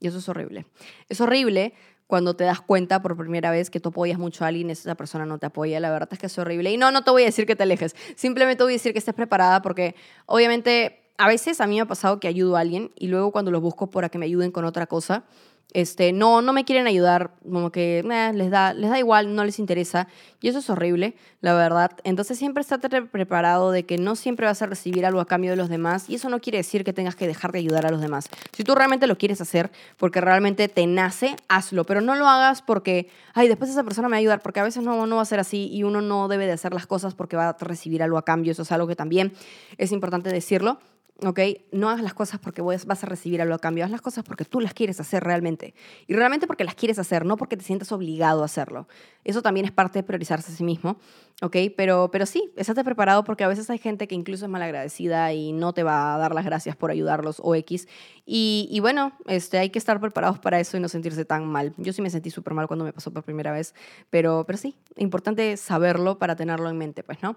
Y 0.00 0.08
eso 0.08 0.18
es 0.18 0.28
horrible. 0.28 0.66
Es 1.08 1.20
horrible 1.20 1.74
cuando 2.06 2.34
te 2.34 2.44
das 2.44 2.60
cuenta 2.60 3.00
por 3.00 3.16
primera 3.16 3.50
vez 3.50 3.70
que 3.70 3.80
tú 3.80 3.88
apoyas 3.88 4.18
mucho 4.18 4.44
a 4.44 4.48
alguien 4.48 4.68
y 4.68 4.72
esa 4.72 4.94
persona 4.96 5.24
no 5.24 5.38
te 5.38 5.46
apoya. 5.46 5.80
La 5.80 5.90
verdad 5.90 6.08
es 6.12 6.18
que 6.18 6.26
es 6.26 6.38
horrible. 6.38 6.70
Y 6.70 6.76
no, 6.76 6.90
no 6.90 7.04
te 7.04 7.10
voy 7.10 7.22
a 7.22 7.26
decir 7.26 7.46
que 7.46 7.56
te 7.56 7.62
alejes. 7.62 7.96
Simplemente 8.16 8.58
te 8.58 8.64
voy 8.64 8.72
a 8.72 8.76
decir 8.76 8.92
que 8.92 8.98
estés 8.98 9.14
preparada 9.14 9.62
porque 9.62 9.94
obviamente 10.26 11.01
a 11.18 11.28
veces 11.28 11.60
a 11.60 11.66
mí 11.66 11.76
me 11.76 11.82
ha 11.82 11.86
pasado 11.86 12.20
que 12.20 12.28
ayudo 12.28 12.56
a 12.56 12.60
alguien 12.60 12.90
y 12.96 13.08
luego 13.08 13.30
cuando 13.32 13.50
los 13.50 13.60
busco 13.60 13.90
para 13.90 14.08
que 14.08 14.18
me 14.18 14.26
ayuden 14.26 14.50
con 14.50 14.64
otra 14.64 14.86
cosa, 14.86 15.24
este, 15.72 16.12
no, 16.12 16.42
no 16.42 16.52
me 16.52 16.64
quieren 16.64 16.86
ayudar, 16.86 17.30
como 17.50 17.72
que 17.72 18.00
eh, 18.00 18.32
les, 18.34 18.50
da, 18.50 18.74
les 18.74 18.90
da 18.90 18.98
igual, 18.98 19.34
no 19.34 19.44
les 19.44 19.58
interesa. 19.58 20.06
Y 20.40 20.48
eso 20.48 20.58
es 20.58 20.68
horrible, 20.68 21.14
la 21.40 21.54
verdad. 21.54 21.92
Entonces 22.04 22.38
siempre 22.38 22.60
estate 22.60 23.02
preparado 23.02 23.70
de 23.70 23.84
que 23.84 23.96
no 23.96 24.14
siempre 24.14 24.46
vas 24.46 24.60
a 24.60 24.66
recibir 24.66 25.06
algo 25.06 25.20
a 25.20 25.26
cambio 25.26 25.50
de 25.50 25.56
los 25.56 25.70
demás. 25.70 26.10
Y 26.10 26.16
eso 26.16 26.28
no 26.28 26.40
quiere 26.40 26.58
decir 26.58 26.84
que 26.84 26.92
tengas 26.92 27.16
que 27.16 27.26
dejar 27.26 27.52
de 27.52 27.60
ayudar 27.60 27.86
a 27.86 27.90
los 27.90 28.02
demás. 28.02 28.28
Si 28.52 28.64
tú 28.64 28.74
realmente 28.74 29.06
lo 29.06 29.16
quieres 29.16 29.40
hacer 29.40 29.70
porque 29.96 30.20
realmente 30.20 30.68
te 30.68 30.86
nace, 30.86 31.36
hazlo. 31.48 31.84
Pero 31.84 32.02
no 32.02 32.16
lo 32.16 32.28
hagas 32.28 32.60
porque, 32.60 33.08
ay, 33.32 33.48
después 33.48 33.70
esa 33.70 33.84
persona 33.84 34.08
me 34.08 34.12
va 34.12 34.16
a 34.16 34.20
ayudar. 34.20 34.42
Porque 34.42 34.60
a 34.60 34.64
veces 34.64 34.82
no, 34.82 35.06
no 35.06 35.16
va 35.16 35.22
a 35.22 35.26
ser 35.26 35.40
así 35.40 35.70
y 35.72 35.84
uno 35.84 36.02
no 36.02 36.28
debe 36.28 36.46
de 36.46 36.52
hacer 36.52 36.74
las 36.74 36.86
cosas 36.86 37.14
porque 37.14 37.36
va 37.36 37.48
a 37.48 37.56
recibir 37.58 38.02
algo 38.02 38.18
a 38.18 38.24
cambio. 38.24 38.52
Eso 38.52 38.62
es 38.62 38.72
algo 38.72 38.86
que 38.86 38.96
también 38.96 39.32
es 39.78 39.90
importante 39.92 40.28
decirlo. 40.30 40.78
¿Ok? 41.24 41.40
No 41.70 41.88
hagas 41.88 42.02
las 42.02 42.14
cosas 42.14 42.40
porque 42.40 42.62
vas 42.62 43.04
a 43.04 43.06
recibir 43.06 43.40
algo 43.40 43.54
a 43.54 43.58
cambio, 43.58 43.84
haz 43.84 43.90
las 43.90 44.00
cosas 44.00 44.24
porque 44.24 44.44
tú 44.44 44.60
las 44.60 44.74
quieres 44.74 45.00
hacer 45.00 45.22
realmente. 45.22 45.74
Y 46.06 46.14
realmente 46.14 46.46
porque 46.46 46.64
las 46.64 46.74
quieres 46.74 46.98
hacer, 46.98 47.24
no 47.24 47.36
porque 47.36 47.56
te 47.56 47.64
sientas 47.64 47.92
obligado 47.92 48.42
a 48.42 48.46
hacerlo. 48.46 48.88
Eso 49.24 49.42
también 49.42 49.66
es 49.66 49.72
parte 49.72 50.00
de 50.00 50.02
priorizarse 50.02 50.52
a 50.52 50.54
sí 50.54 50.64
mismo, 50.64 50.98
¿ok? 51.40 51.56
Pero, 51.76 52.10
pero 52.10 52.26
sí, 52.26 52.52
estate 52.56 52.84
preparado 52.84 53.24
porque 53.24 53.44
a 53.44 53.48
veces 53.48 53.70
hay 53.70 53.78
gente 53.78 54.08
que 54.08 54.14
incluso 54.14 54.46
es 54.46 54.50
malagradecida 54.50 55.32
y 55.32 55.52
no 55.52 55.72
te 55.72 55.82
va 55.82 56.14
a 56.14 56.18
dar 56.18 56.34
las 56.34 56.44
gracias 56.44 56.76
por 56.76 56.90
ayudarlos 56.90 57.40
o 57.42 57.54
X. 57.54 57.88
Y, 58.26 58.68
y 58.70 58.80
bueno, 58.80 59.12
este, 59.26 59.58
hay 59.58 59.70
que 59.70 59.78
estar 59.78 60.00
preparados 60.00 60.38
para 60.38 60.58
eso 60.60 60.76
y 60.76 60.80
no 60.80 60.88
sentirse 60.88 61.24
tan 61.24 61.46
mal. 61.46 61.74
Yo 61.76 61.92
sí 61.92 62.02
me 62.02 62.10
sentí 62.10 62.30
súper 62.30 62.54
mal 62.54 62.66
cuando 62.66 62.84
me 62.84 62.92
pasó 62.92 63.12
por 63.12 63.22
primera 63.22 63.52
vez, 63.52 63.74
pero, 64.10 64.44
pero 64.46 64.58
sí, 64.58 64.76
importante 64.96 65.56
saberlo 65.56 66.18
para 66.18 66.36
tenerlo 66.36 66.68
en 66.68 66.78
mente, 66.78 67.02
pues, 67.02 67.22
¿no? 67.22 67.36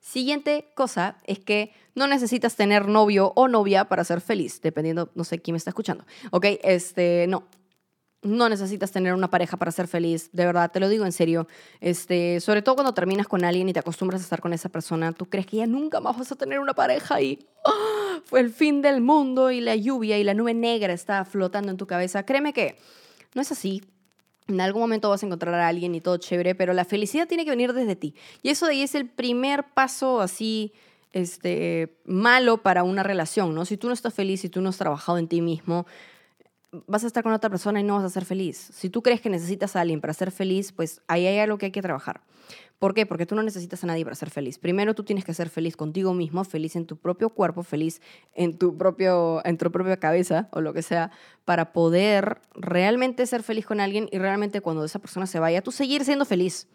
Siguiente 0.00 0.72
cosa 0.74 1.18
es 1.24 1.38
que 1.38 1.72
no 1.94 2.06
necesitas 2.06 2.56
tener 2.56 2.88
novio 2.88 3.32
o 3.36 3.48
novia 3.48 3.84
para 3.84 4.02
ser 4.02 4.22
feliz, 4.22 4.62
dependiendo, 4.62 5.10
no 5.14 5.24
sé 5.24 5.40
quién 5.40 5.52
me 5.52 5.58
está 5.58 5.70
escuchando. 5.70 6.04
Ok, 6.30 6.46
este, 6.62 7.26
no. 7.28 7.44
No 8.22 8.50
necesitas 8.50 8.92
tener 8.92 9.14
una 9.14 9.30
pareja 9.30 9.56
para 9.56 9.72
ser 9.72 9.88
feliz, 9.88 10.28
de 10.32 10.44
verdad, 10.44 10.70
te 10.70 10.78
lo 10.78 10.90
digo 10.90 11.06
en 11.06 11.12
serio. 11.12 11.48
Este, 11.80 12.40
sobre 12.40 12.60
todo 12.60 12.74
cuando 12.74 12.92
terminas 12.92 13.26
con 13.26 13.44
alguien 13.44 13.68
y 13.70 13.72
te 13.72 13.80
acostumbras 13.80 14.20
a 14.20 14.24
estar 14.24 14.42
con 14.42 14.52
esa 14.52 14.68
persona, 14.68 15.12
tú 15.12 15.26
crees 15.26 15.46
que 15.46 15.56
ya 15.56 15.66
nunca 15.66 16.00
más 16.00 16.18
vas 16.18 16.30
a 16.30 16.36
tener 16.36 16.60
una 16.60 16.74
pareja 16.74 17.22
y 17.22 17.46
¡ah! 17.64 18.20
fue 18.26 18.40
el 18.40 18.50
fin 18.50 18.82
del 18.82 19.00
mundo 19.00 19.50
y 19.50 19.62
la 19.62 19.74
lluvia 19.74 20.18
y 20.18 20.24
la 20.24 20.34
nube 20.34 20.52
negra 20.52 20.92
está 20.92 21.24
flotando 21.24 21.70
en 21.70 21.78
tu 21.78 21.86
cabeza. 21.86 22.26
Créeme 22.26 22.52
que 22.52 22.76
no 23.34 23.40
es 23.40 23.52
así 23.52 23.82
en 24.50 24.60
algún 24.60 24.82
momento 24.82 25.08
vas 25.08 25.22
a 25.22 25.26
encontrar 25.26 25.54
a 25.54 25.68
alguien 25.68 25.94
y 25.94 26.00
todo 26.00 26.16
chévere, 26.16 26.54
pero 26.54 26.72
la 26.72 26.84
felicidad 26.84 27.26
tiene 27.26 27.44
que 27.44 27.50
venir 27.50 27.72
desde 27.72 27.96
ti. 27.96 28.14
Y 28.42 28.50
eso 28.50 28.66
de 28.66 28.72
ahí 28.72 28.82
es 28.82 28.94
el 28.94 29.06
primer 29.06 29.64
paso 29.64 30.20
así 30.20 30.72
este, 31.12 31.96
malo 32.04 32.58
para 32.58 32.82
una 32.82 33.02
relación, 33.02 33.54
¿no? 33.54 33.64
Si 33.64 33.76
tú 33.76 33.88
no 33.88 33.94
estás 33.94 34.14
feliz, 34.14 34.40
si 34.40 34.48
tú 34.48 34.60
no 34.60 34.68
has 34.68 34.76
trabajado 34.76 35.18
en 35.18 35.28
ti 35.28 35.40
mismo, 35.40 35.86
vas 36.86 37.04
a 37.04 37.06
estar 37.06 37.22
con 37.22 37.32
otra 37.32 37.50
persona 37.50 37.80
y 37.80 37.82
no 37.82 37.96
vas 37.96 38.04
a 38.04 38.10
ser 38.10 38.24
feliz. 38.24 38.70
Si 38.72 38.90
tú 38.90 39.02
crees 39.02 39.20
que 39.20 39.28
necesitas 39.28 39.74
a 39.76 39.80
alguien 39.80 40.00
para 40.00 40.12
ser 40.12 40.30
feliz, 40.30 40.72
pues 40.72 41.02
ahí 41.08 41.26
hay 41.26 41.38
algo 41.38 41.58
que 41.58 41.66
hay 41.66 41.72
que 41.72 41.82
trabajar. 41.82 42.22
¿Por 42.78 42.94
qué? 42.94 43.04
Porque 43.06 43.26
tú 43.26 43.34
no 43.34 43.42
necesitas 43.42 43.84
a 43.84 43.86
nadie 43.86 44.04
para 44.04 44.16
ser 44.16 44.30
feliz. 44.30 44.58
Primero 44.58 44.94
tú 44.94 45.04
tienes 45.04 45.24
que 45.24 45.34
ser 45.34 45.50
feliz 45.50 45.76
contigo 45.76 46.14
mismo, 46.14 46.44
feliz 46.44 46.76
en 46.76 46.86
tu 46.86 46.96
propio 46.96 47.30
cuerpo, 47.30 47.62
feliz 47.62 48.00
en 48.34 48.56
tu, 48.56 48.76
propio, 48.78 49.42
en 49.44 49.58
tu 49.58 49.70
propia 49.70 49.98
cabeza 49.98 50.48
o 50.52 50.60
lo 50.60 50.72
que 50.72 50.82
sea, 50.82 51.10
para 51.44 51.72
poder 51.72 52.40
realmente 52.54 53.26
ser 53.26 53.42
feliz 53.42 53.66
con 53.66 53.80
alguien 53.80 54.08
y 54.12 54.18
realmente 54.18 54.60
cuando 54.60 54.84
esa 54.84 54.98
persona 54.98 55.26
se 55.26 55.38
vaya, 55.38 55.62
tú 55.62 55.72
seguir 55.72 56.04
siendo 56.04 56.24
feliz. 56.24 56.68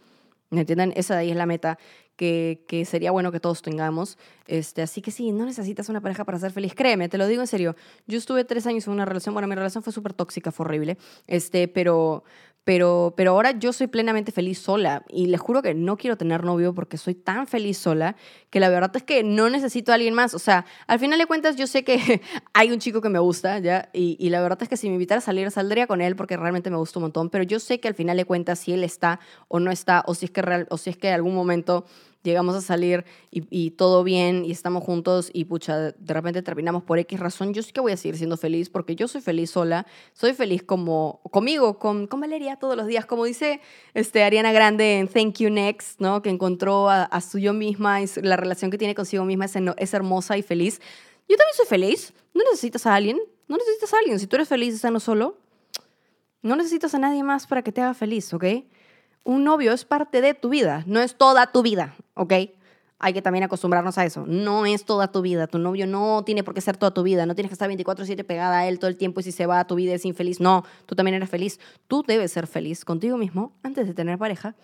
¿Me 0.50 0.62
entienden? 0.62 0.94
Esa 0.96 1.16
de 1.16 1.22
ahí 1.22 1.32
es 1.32 1.38
la 1.38 1.46
meta 1.46 1.78
que, 2.16 2.64
que, 2.68 2.86
sería 2.86 3.12
bueno 3.12 3.32
que 3.32 3.40
todos 3.40 3.62
tengamos. 3.62 4.18
Este, 4.48 4.82
así 4.82 5.02
que 5.02 5.12
sí, 5.12 5.32
no 5.32 5.46
necesitas 5.46 5.90
una 5.90 6.02
pareja 6.02 6.24
para 6.24 6.40
ser 6.40 6.52
feliz. 6.52 6.74
Créeme, 6.76 7.10
te 7.10 7.18
lo 7.18 7.28
digo 7.28 7.42
en 7.42 7.48
serio. 7.48 7.76
Yo 8.08 8.18
estuve 8.18 8.46
tres 8.46 8.68
años 8.68 8.88
en 8.88 8.94
una 8.94 9.06
relación, 9.06 9.34
bueno, 9.34 9.48
mi 9.48 9.56
relación 9.56 9.84
fue 9.84 9.92
súper 9.92 10.14
tóxica, 10.14 10.52
fue 10.52 10.66
horrible, 10.66 10.98
este, 11.28 11.68
pero, 11.68 12.24
pero, 12.66 13.14
pero 13.16 13.32
ahora 13.32 13.52
yo 13.52 13.72
soy 13.72 13.86
plenamente 13.86 14.32
feliz 14.32 14.58
sola 14.58 15.06
y 15.08 15.28
les 15.28 15.40
juro 15.40 15.62
que 15.62 15.76
no 15.76 15.98
quiero 15.98 16.18
tener 16.18 16.44
novio 16.44 16.74
porque 16.74 16.98
soy 16.98 17.14
tan 17.14 17.46
feliz 17.46 17.78
sola 17.78 18.16
que 18.50 18.60
la 18.60 18.70
verdad 18.70 18.92
es 18.96 19.04
que 19.04 19.24
no 19.24 19.52
necesito 19.52 19.92
a 19.92 19.96
alguien 19.96 20.16
más. 20.16 20.34
O 20.34 20.40
sea, 20.40 20.66
al 20.88 20.98
final 20.98 21.20
de 21.20 21.28
cuentas 21.28 21.56
yo 21.56 21.68
sé 21.68 21.84
que 21.84 22.22
hay 22.54 22.72
un 22.72 22.80
chico 22.80 23.02
que 23.02 23.10
me 23.10 23.20
gusta, 23.20 23.60
¿ya? 23.60 23.90
Y, 23.94 24.18
y 24.20 24.30
la 24.32 24.42
verdad 24.42 24.62
es 24.64 24.68
que 24.68 24.78
si 24.78 24.88
me 24.88 24.94
invitara 24.96 25.20
a 25.20 25.22
salir, 25.22 25.50
saldría 25.52 25.86
con 25.86 26.02
él 26.02 26.16
porque 26.16 26.38
realmente 26.38 26.72
me 26.72 26.78
gusta 26.78 26.98
un 26.98 27.04
montón, 27.04 27.30
pero 27.30 27.44
yo 27.44 27.60
sé 27.60 27.80
que 27.80 27.88
al 27.88 27.94
final 27.94 28.18
de 28.18 28.26
cuentas 28.26 28.58
si 28.58 28.74
él 28.74 28.84
está 28.84 29.20
o 29.48 29.60
no 29.60 29.70
está 29.70 30.04
o 30.08 30.16
si 30.16 30.26
es 30.26 30.32
que, 30.32 30.42
real, 30.42 30.66
o 30.72 30.78
si 30.78 30.90
es 30.90 30.98
que 30.98 31.10
en 31.10 31.14
algún 31.14 31.36
momento 31.36 31.86
llegamos 32.26 32.56
a 32.56 32.62
salir 32.62 33.06
y, 33.32 33.72
todo 33.72 34.04
bien 34.04 34.44
y 34.44 34.52
estamos 34.52 34.84
juntos 34.84 35.30
y 35.32 35.46
pucha, 35.46 35.92
de 35.92 36.14
repente 36.14 36.42
terminamos 36.42 36.84
por 36.84 37.00
X 37.00 37.20
razón, 37.20 37.54
yo 37.54 37.64
sí 37.64 37.72
que 37.72 37.80
voy 37.80 37.94
a 37.94 37.98
seguir 37.98 38.18
siendo 38.18 38.36
feliz 38.36 38.70
porque 38.70 38.96
yo 38.96 39.08
soy 39.08 39.22
feliz 39.22 39.52
sola, 39.52 39.86
soy 40.14 40.34
feliz 40.34 40.64
como 40.64 41.22
conmigo, 41.32 41.80
con, 41.80 42.08
con 42.08 42.20
Valeria 42.20 42.58
todos 42.58 42.76
los 42.76 42.88
días, 42.88 43.06
como 43.06 43.24
dice 43.26 43.62
este, 43.94 44.24
Ariana 44.24 44.52
Grande 44.52 45.00
en 45.00 45.08
Thank 45.08 45.38
You 45.38 45.50
Next, 45.50 46.02
¿no? 46.02 46.22
que 46.22 46.30
encontró 46.30 46.90
a, 46.90 47.04
a 47.04 47.22
su 47.22 47.40
yo 47.40 47.54
misma 47.54 48.02
y 48.02 48.08
la 48.24 48.36
relación 48.36 48.72
que 48.72 48.78
tiene 48.78 48.96
consigo 48.96 49.24
misma 49.24 49.46
es, 49.46 49.54
es 49.78 49.94
hermosa 49.94 50.38
y 50.38 50.42
feliz. 50.42 50.82
Yo 51.30 51.38
también 51.38 51.56
soy 51.56 51.66
feliz, 51.66 52.14
no 52.34 52.44
necesitas 52.44 52.86
a 52.86 52.96
alguien, 52.96 53.20
no 53.48 53.58
necesitas 53.58 53.94
a 53.94 53.98
alguien, 54.00 54.20
si 54.20 54.28
tú 54.28 54.36
eres 54.36 54.50
feliz 54.50 54.74
estando 54.74 55.00
solo, 55.00 55.38
no 56.42 56.56
necesitas 56.56 56.94
a 56.94 57.00
nadie 57.00 57.24
más 57.24 57.48
para 57.48 57.64
que 57.64 57.72
te 57.72 57.82
haga 57.82 57.94
feliz, 57.94 58.34
¿ok? 58.34 58.46
Un 59.26 59.44
novio 59.44 59.74
es 59.74 59.84
parte 59.84 60.22
de 60.22 60.34
tu 60.34 60.50
vida, 60.50 60.84
no 60.86 61.02
es 61.02 61.18
toda 61.18 61.52
tu 61.52 61.62
vida, 61.62 61.96
¿ok? 62.14 62.34
Hay 62.98 63.12
que 63.12 63.22
también 63.22 63.44
acostumbrarnos 63.44 63.98
a 63.98 64.06
eso. 64.06 64.24
No 64.26 64.66
es 64.66 64.86
toda 64.86 65.12
tu 65.12 65.22
vida. 65.22 65.48
Tu 65.48 65.60
novio 65.60 65.86
no 65.86 66.24
tiene 66.26 66.46
por 66.46 66.54
qué 66.54 66.62
ser 66.62 66.78
toda 66.78 66.94
tu 66.94 67.04
vida. 67.04 67.26
No 67.26 67.36
tienes 67.36 67.50
que 67.50 67.54
estar 67.54 67.70
24/7 67.70 68.24
pegada 68.24 68.60
a 68.60 68.68
él 68.70 68.80
todo 68.80 68.90
el 68.90 68.96
tiempo 68.96 69.20
y 69.20 69.24
si 69.24 69.34
se 69.34 69.46
va 69.46 69.68
tu 69.68 69.76
vida 69.76 69.94
es 69.94 70.06
infeliz. 70.06 70.40
No, 70.40 70.64
tú 70.86 70.96
también 70.96 71.16
eres 71.16 71.30
feliz. 71.30 71.60
Tú 71.88 72.04
debes 72.08 72.32
ser 72.32 72.48
feliz 72.48 72.86
contigo 72.86 73.18
mismo 73.18 73.52
antes 73.64 73.86
de 73.86 73.94
tener 73.94 74.18
pareja. 74.18 74.56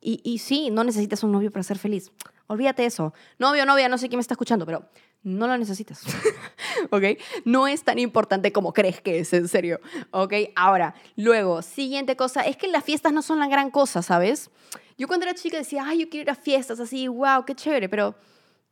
Y, 0.00 0.20
y 0.24 0.38
sí, 0.38 0.70
no 0.70 0.84
necesitas 0.84 1.22
un 1.22 1.32
novio 1.32 1.50
para 1.50 1.62
ser 1.62 1.78
feliz. 1.78 2.12
Olvídate 2.46 2.86
eso. 2.86 3.12
Novio, 3.38 3.66
novia, 3.66 3.88
no 3.88 3.98
sé 3.98 4.08
quién 4.08 4.18
me 4.18 4.22
está 4.22 4.34
escuchando, 4.34 4.64
pero 4.64 4.88
no 5.22 5.46
lo 5.46 5.58
necesitas. 5.58 6.02
¿Ok? 6.90 7.02
No 7.44 7.68
es 7.68 7.84
tan 7.84 7.98
importante 7.98 8.52
como 8.52 8.72
crees 8.72 9.00
que 9.00 9.18
es, 9.18 9.32
en 9.32 9.48
serio. 9.48 9.80
¿Ok? 10.10 10.32
Ahora, 10.56 10.94
luego, 11.16 11.62
siguiente 11.62 12.16
cosa, 12.16 12.42
es 12.42 12.56
que 12.56 12.68
las 12.68 12.84
fiestas 12.84 13.12
no 13.12 13.22
son 13.22 13.38
la 13.38 13.48
gran 13.48 13.70
cosa, 13.70 14.02
¿sabes? 14.02 14.50
Yo 14.96 15.06
cuando 15.08 15.26
era 15.26 15.34
chica 15.34 15.58
decía, 15.58 15.84
ay, 15.86 16.00
yo 16.00 16.08
quiero 16.08 16.22
ir 16.22 16.30
a 16.30 16.34
fiestas 16.34 16.80
así, 16.80 17.06
wow, 17.06 17.44
qué 17.44 17.54
chévere, 17.54 17.88
pero 17.88 18.14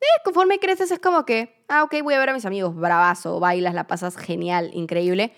eh, 0.01 0.05
conforme 0.25 0.59
creces 0.59 0.91
es 0.91 0.99
como 0.99 1.25
que, 1.25 1.63
ah, 1.69 1.85
ok, 1.85 1.97
voy 2.03 2.15
a 2.15 2.19
ver 2.19 2.31
a 2.31 2.35
mis 2.35 2.47
amigos, 2.47 2.75
bravazo, 2.75 3.41
bailas, 3.41 3.75
la 3.75 3.87
pasas 3.87 4.17
genial, 4.17 4.71
increíble. 4.73 5.33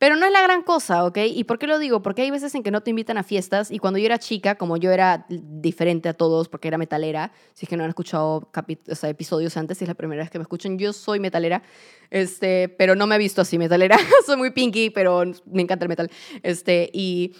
Pero 0.00 0.16
no 0.16 0.24
es 0.24 0.32
la 0.32 0.40
gran 0.40 0.62
cosa, 0.62 1.04
¿ok? 1.04 1.18
¿Y 1.26 1.44
por 1.44 1.58
qué 1.58 1.66
lo 1.66 1.78
digo? 1.78 2.00
Porque 2.00 2.22
hay 2.22 2.30
veces 2.30 2.54
en 2.54 2.62
que 2.62 2.70
no 2.70 2.80
te 2.80 2.88
invitan 2.88 3.18
a 3.18 3.22
fiestas 3.22 3.70
y 3.70 3.78
cuando 3.78 3.98
yo 3.98 4.06
era 4.06 4.18
chica, 4.18 4.54
como 4.54 4.78
yo 4.78 4.92
era 4.92 5.26
diferente 5.28 6.08
a 6.08 6.14
todos 6.14 6.48
porque 6.48 6.68
era 6.68 6.78
metalera, 6.78 7.32
si 7.52 7.66
es 7.66 7.68
que 7.68 7.76
no 7.76 7.84
han 7.84 7.90
escuchado 7.90 8.48
episodios 9.02 9.58
antes, 9.58 9.82
es 9.82 9.88
la 9.88 9.92
primera 9.92 10.22
vez 10.22 10.30
que 10.30 10.38
me 10.38 10.44
escuchan, 10.44 10.78
yo 10.78 10.94
soy 10.94 11.20
metalera, 11.20 11.62
este, 12.08 12.70
pero 12.70 12.94
no 12.94 13.06
me 13.06 13.16
he 13.16 13.18
visto 13.18 13.42
así 13.42 13.58
metalera, 13.58 13.98
soy 14.24 14.38
muy 14.38 14.52
pinky, 14.52 14.88
pero 14.88 15.22
me 15.44 15.60
encanta 15.60 15.84
el 15.84 15.90
metal. 15.90 16.10
Este, 16.42 16.88
y, 16.94 17.34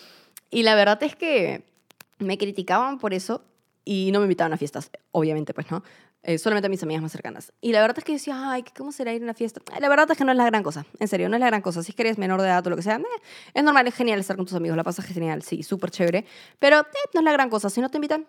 y 0.50 0.62
la 0.62 0.74
verdad 0.74 1.02
es 1.02 1.16
que 1.16 1.64
me 2.18 2.36
criticaban 2.36 2.98
por 2.98 3.14
eso 3.14 3.42
y 3.86 4.10
no 4.12 4.18
me 4.18 4.26
invitaban 4.26 4.52
a 4.52 4.58
fiestas, 4.58 4.90
obviamente, 5.12 5.54
pues, 5.54 5.70
¿no? 5.70 5.82
Eh, 6.22 6.36
solamente 6.36 6.66
a 6.66 6.68
mis 6.68 6.82
amigas 6.82 7.02
más 7.02 7.12
cercanas. 7.12 7.50
Y 7.62 7.72
la 7.72 7.80
verdad 7.80 7.96
es 7.98 8.04
que 8.04 8.12
decía, 8.12 8.50
ay, 8.50 8.62
¿cómo 8.76 8.92
será 8.92 9.14
ir 9.14 9.22
a 9.22 9.24
una 9.24 9.32
fiesta? 9.32 9.62
La 9.80 9.88
verdad 9.88 10.10
es 10.10 10.18
que 10.18 10.24
no 10.24 10.32
es 10.32 10.36
la 10.36 10.44
gran 10.44 10.62
cosa, 10.62 10.84
en 10.98 11.08
serio, 11.08 11.30
no 11.30 11.36
es 11.36 11.40
la 11.40 11.46
gran 11.46 11.62
cosa. 11.62 11.82
Si 11.82 11.92
es 11.92 11.96
que 11.96 12.14
menor 12.18 12.42
de 12.42 12.48
edad 12.48 12.66
o 12.66 12.70
lo 12.70 12.76
que 12.76 12.82
sea, 12.82 12.96
eh, 12.96 13.02
es 13.54 13.64
normal, 13.64 13.86
es 13.86 13.94
genial 13.94 14.20
estar 14.20 14.36
con 14.36 14.44
tus 14.44 14.54
amigos, 14.54 14.76
la 14.76 14.84
pasas 14.84 15.06
genial, 15.06 15.42
sí, 15.42 15.62
súper 15.62 15.90
chévere. 15.90 16.26
Pero 16.58 16.80
eh, 16.80 16.84
no 17.14 17.20
es 17.20 17.24
la 17.24 17.32
gran 17.32 17.48
cosa, 17.48 17.70
si 17.70 17.80
no 17.80 17.88
te 17.88 17.96
invitan, 17.96 18.26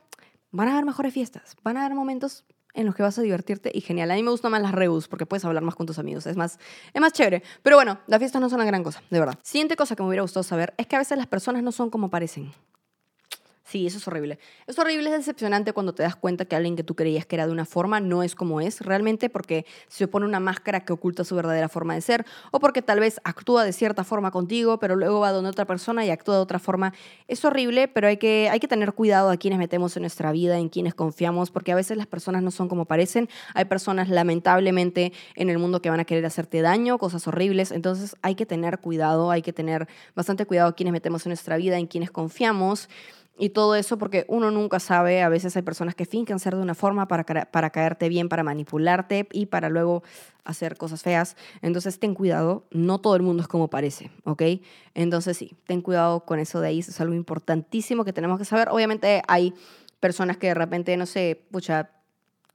van 0.52 0.70
a 0.70 0.72
haber 0.72 0.86
mejores 0.86 1.14
fiestas, 1.14 1.58
van 1.64 1.76
a 1.76 1.86
haber 1.86 1.96
momentos 1.96 2.46
en 2.74 2.86
los 2.86 2.96
que 2.96 3.04
vas 3.04 3.18
a 3.18 3.22
divertirte 3.22 3.72
y 3.74 3.82
genial. 3.82 4.10
A 4.12 4.16
mí 4.16 4.24
me 4.24 4.32
gustan 4.32 4.52
más 4.52 4.62
las 4.62 4.72
reus 4.72 5.10
porque 5.10 5.26
puedes 5.26 5.44
hablar 5.44 5.64
más 5.64 5.76
con 5.76 5.86
tus 5.86 6.00
amigos, 6.00 6.26
es 6.28 6.38
más, 6.38 6.60
es 6.94 7.02
más 7.02 7.12
chévere. 7.12 7.44
Pero 7.62 7.76
bueno, 7.76 8.00
las 8.08 8.20
fiestas 8.20 8.42
no 8.42 8.50
son 8.50 8.60
la 8.60 8.66
gran 8.66 8.84
cosa, 8.84 9.04
de 9.10 9.20
verdad. 9.20 9.38
Siguiente 9.44 9.76
cosa 9.76 9.98
que 9.98 10.04
me 10.04 10.08
hubiera 10.08 10.22
gustado 10.22 10.44
saber 10.44 10.74
es 10.78 10.88
que 10.88 10.96
a 10.96 11.00
veces 11.00 11.18
las 11.18 11.28
personas 11.28 11.62
no 11.62 11.74
son 11.74 11.90
como 11.90 12.10
parecen. 12.10 12.54
Sí, 13.72 13.88
eso 13.88 14.00
es 14.00 14.08
horrible. 14.10 14.38
Es 14.68 14.78
horrible, 14.80 15.10
es 15.10 15.16
decepcionante 15.16 15.72
cuando 15.72 15.96
te 15.96 16.04
das 16.04 16.18
cuenta 16.18 16.44
que 16.44 16.58
alguien 16.58 16.76
que 16.76 16.84
tú 16.84 16.94
creías 16.94 17.26
que 17.26 17.38
era 17.38 17.46
de 17.46 17.54
una 17.54 17.64
forma 17.64 18.02
no 18.02 18.22
es 18.22 18.36
como 18.36 18.60
es 18.60 18.82
realmente 18.82 19.30
porque 19.30 19.66
se 19.88 20.10
pone 20.10 20.26
una 20.26 20.42
máscara 20.42 20.82
que 20.82 20.92
oculta 20.92 21.24
su 21.24 21.38
verdadera 21.38 21.70
forma 21.70 21.94
de 21.94 22.02
ser 22.02 22.26
o 22.52 22.60
porque 22.60 22.82
tal 22.82 23.00
vez 23.00 23.22
actúa 23.24 23.64
de 23.64 23.72
cierta 23.72 24.04
forma 24.04 24.30
contigo, 24.30 24.78
pero 24.78 24.98
luego 24.98 25.22
va 25.22 25.32
donde 25.32 25.50
otra 25.50 25.64
persona 25.64 26.06
y 26.06 26.10
actúa 26.10 26.36
de 26.36 26.42
otra 26.42 26.60
forma. 26.60 26.94
Es 27.30 27.46
horrible, 27.46 27.88
pero 27.88 28.10
hay 28.10 28.18
que, 28.18 28.50
hay 28.52 28.60
que 28.60 28.68
tener 28.68 28.92
cuidado 28.92 29.30
a 29.30 29.38
quienes 29.38 29.58
metemos 29.58 29.96
en 29.96 30.02
nuestra 30.02 30.34
vida, 30.34 30.60
en 30.60 30.68
quienes 30.68 30.94
confiamos, 30.94 31.50
porque 31.50 31.72
a 31.72 31.76
veces 31.76 31.96
las 31.96 32.08
personas 32.08 32.44
no 32.44 32.52
son 32.52 32.68
como 32.68 32.84
parecen. 32.84 33.30
Hay 33.54 33.64
personas 33.64 34.10
lamentablemente 34.10 35.14
en 35.36 35.50
el 35.50 35.60
mundo 35.60 35.82
que 35.82 35.90
van 35.90 36.02
a 36.02 36.04
querer 36.04 36.26
hacerte 36.26 36.62
daño, 36.62 36.98
cosas 36.98 37.26
horribles. 37.26 37.72
Entonces 37.72 38.18
hay 38.22 38.36
que 38.36 38.46
tener 38.46 38.80
cuidado, 38.80 39.32
hay 39.32 39.42
que 39.42 39.54
tener 39.54 39.88
bastante 40.14 40.46
cuidado 40.46 40.72
a 40.72 40.76
quienes 40.76 40.92
metemos 40.92 41.26
en 41.26 41.30
nuestra 41.30 41.56
vida, 41.56 41.78
en 41.78 41.88
quienes 41.88 42.12
confiamos 42.12 42.90
y 43.38 43.50
todo 43.50 43.76
eso 43.76 43.98
porque 43.98 44.26
uno 44.28 44.52
nunca 44.52 44.80
sabe, 44.80 45.22
a 45.22 45.30
veces 45.30 45.56
hay 45.56 45.62
personas 45.62 45.96
que 45.96 46.06
fincan 46.06 46.40
ser 46.40 46.56
de 46.56 46.62
una 46.62 46.76
forma 46.76 47.08
para, 47.08 47.24
para 47.24 47.70
caerte 47.70 48.10
bien, 48.10 48.30
para 48.30 48.44
manipularte 48.44 49.28
y 49.32 49.48
para 49.48 49.70
luego 49.70 50.04
hacer 50.44 50.78
cosas 50.78 51.02
feas. 51.02 51.36
Entonces 51.62 52.00
ten 52.00 52.14
cuidado, 52.14 52.66
no 52.72 53.00
todo 53.00 53.16
el 53.16 53.22
mundo 53.22 53.42
es 53.42 53.48
como 53.48 53.70
parece, 53.70 54.12
¿ok? 54.26 54.44
Entonces 54.94 55.38
sí, 55.38 55.56
ten 55.66 55.82
cuidado 55.82 56.26
con 56.26 56.40
eso 56.40 56.60
de 56.62 56.68
ahí, 56.68 56.80
eso 56.80 56.92
es 56.92 57.02
algo 57.02 57.14
importantísimo 57.14 58.06
que 58.06 58.14
tenemos 58.14 58.38
que 58.38 58.46
saber. 58.46 58.70
Obviamente 58.70 59.22
hay 59.28 59.54
personas 60.00 60.38
que 60.38 60.48
de 60.48 60.54
repente, 60.54 60.96
no 60.98 61.06
sé, 61.06 61.46
pucha, 61.52 61.90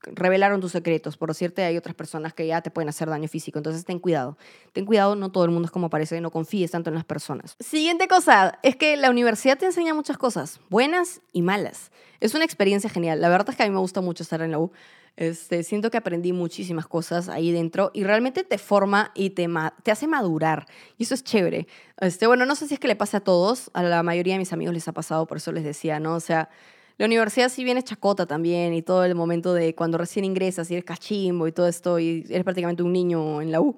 revelaron 0.03 0.61
tus 0.61 0.71
secretos. 0.71 1.17
Por 1.17 1.33
cierto, 1.33 1.61
hay 1.61 1.77
otras 1.77 1.95
personas 1.95 2.33
que 2.33 2.47
ya 2.47 2.61
te 2.61 2.71
pueden 2.71 2.89
hacer 2.89 3.09
daño 3.09 3.27
físico. 3.27 3.59
Entonces, 3.59 3.85
ten 3.85 3.99
cuidado. 3.99 4.37
Ten 4.73 4.85
cuidado, 4.85 5.15
no 5.15 5.31
todo 5.31 5.45
el 5.45 5.51
mundo 5.51 5.65
es 5.65 5.71
como 5.71 5.89
parece, 5.89 6.19
no 6.21 6.31
confíes 6.31 6.71
tanto 6.71 6.89
en 6.89 6.95
las 6.95 7.05
personas. 7.05 7.55
Siguiente 7.59 8.07
cosa, 8.07 8.59
es 8.63 8.75
que 8.75 8.97
la 8.97 9.09
universidad 9.09 9.57
te 9.57 9.65
enseña 9.65 9.93
muchas 9.93 10.17
cosas, 10.17 10.59
buenas 10.69 11.21
y 11.33 11.41
malas. 11.41 11.91
Es 12.19 12.33
una 12.33 12.45
experiencia 12.45 12.89
genial. 12.89 13.21
La 13.21 13.29
verdad 13.29 13.49
es 13.49 13.55
que 13.55 13.63
a 13.63 13.67
mí 13.67 13.71
me 13.71 13.79
gusta 13.79 14.01
mucho 14.01 14.23
estar 14.23 14.41
en 14.41 14.51
la 14.51 14.59
U. 14.59 14.71
Este, 15.17 15.63
siento 15.63 15.89
que 15.89 15.97
aprendí 15.97 16.31
muchísimas 16.31 16.85
cosas 16.85 17.27
ahí 17.27 17.51
dentro 17.51 17.89
y 17.95 18.03
realmente 18.03 18.43
te 18.43 18.59
forma 18.59 19.11
y 19.15 19.31
te, 19.31 19.49
te 19.81 19.91
hace 19.91 20.07
madurar. 20.07 20.67
Y 20.99 21.03
eso 21.03 21.15
es 21.15 21.23
chévere. 21.23 21.67
Este, 21.99 22.27
bueno, 22.27 22.45
no 22.45 22.55
sé 22.55 22.67
si 22.67 22.75
es 22.75 22.79
que 22.79 22.87
le 22.87 22.95
pasa 22.95 23.17
a 23.17 23.21
todos, 23.21 23.71
a 23.73 23.81
la 23.81 24.03
mayoría 24.03 24.35
de 24.35 24.39
mis 24.39 24.53
amigos 24.53 24.75
les 24.75 24.87
ha 24.87 24.91
pasado, 24.91 25.25
por 25.25 25.37
eso 25.37 25.51
les 25.51 25.63
decía, 25.63 25.99
¿no? 25.99 26.13
O 26.13 26.19
sea, 26.19 26.49
la 26.97 27.05
universidad 27.05 27.49
sí 27.49 27.63
viene 27.63 27.83
chacota 27.83 28.25
también 28.25 28.73
y 28.73 28.81
todo 28.81 29.05
el 29.05 29.13
momento 29.13 29.53
de 29.53 29.75
cuando 29.75 29.97
recién 29.97 30.25
ingresas 30.25 30.69
y 30.71 30.73
eres 30.73 30.85
cachimbo 30.85 31.47
y 31.47 31.51
todo 31.51 31.67
esto 31.67 31.99
y 31.99 32.25
eres 32.29 32.43
prácticamente 32.43 32.83
un 32.83 32.91
niño 32.91 33.41
en 33.41 33.51
la 33.51 33.61
U. 33.61 33.77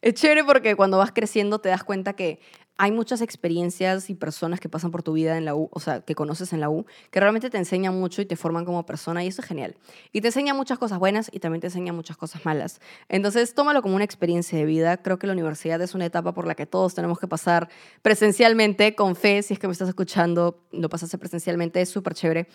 Es 0.00 0.14
chévere 0.14 0.44
porque 0.44 0.74
cuando 0.76 0.98
vas 0.98 1.12
creciendo 1.12 1.58
te 1.60 1.68
das 1.68 1.84
cuenta 1.84 2.14
que 2.14 2.40
hay 2.76 2.90
muchas 2.90 3.20
experiencias 3.20 4.10
y 4.10 4.14
personas 4.14 4.58
que 4.58 4.68
pasan 4.68 4.90
por 4.90 5.02
tu 5.02 5.12
vida 5.12 5.38
en 5.38 5.44
la 5.44 5.54
U, 5.54 5.68
o 5.70 5.80
sea, 5.80 6.00
que 6.00 6.14
conoces 6.14 6.52
en 6.52 6.60
la 6.60 6.68
U, 6.68 6.86
que 7.10 7.20
realmente 7.20 7.48
te 7.48 7.56
enseñan 7.56 7.98
mucho 7.98 8.20
y 8.20 8.26
te 8.26 8.34
forman 8.34 8.64
como 8.64 8.84
persona 8.84 9.22
y 9.22 9.28
eso 9.28 9.42
es 9.42 9.46
genial. 9.46 9.76
Y 10.12 10.20
te 10.20 10.28
enseña 10.28 10.54
muchas 10.54 10.78
cosas 10.78 10.98
buenas 10.98 11.30
y 11.32 11.38
también 11.38 11.60
te 11.60 11.68
enseña 11.68 11.92
muchas 11.92 12.16
cosas 12.16 12.44
malas. 12.44 12.80
Entonces, 13.08 13.54
tómalo 13.54 13.80
como 13.80 13.94
una 13.94 14.04
experiencia 14.04 14.58
de 14.58 14.64
vida. 14.64 14.96
Creo 14.96 15.18
que 15.18 15.28
la 15.28 15.34
universidad 15.34 15.80
es 15.82 15.94
una 15.94 16.06
etapa 16.06 16.34
por 16.34 16.46
la 16.48 16.56
que 16.56 16.66
todos 16.66 16.94
tenemos 16.94 17.20
que 17.20 17.28
pasar 17.28 17.68
presencialmente, 18.02 18.96
con 18.96 19.14
fe, 19.14 19.42
si 19.42 19.54
es 19.54 19.60
que 19.60 19.68
me 19.68 19.72
estás 19.72 19.88
escuchando, 19.88 20.64
lo 20.72 20.88
pasaste 20.88 21.16
presencialmente, 21.16 21.80
es 21.80 21.88
súper 21.88 22.14
chévere. 22.14 22.48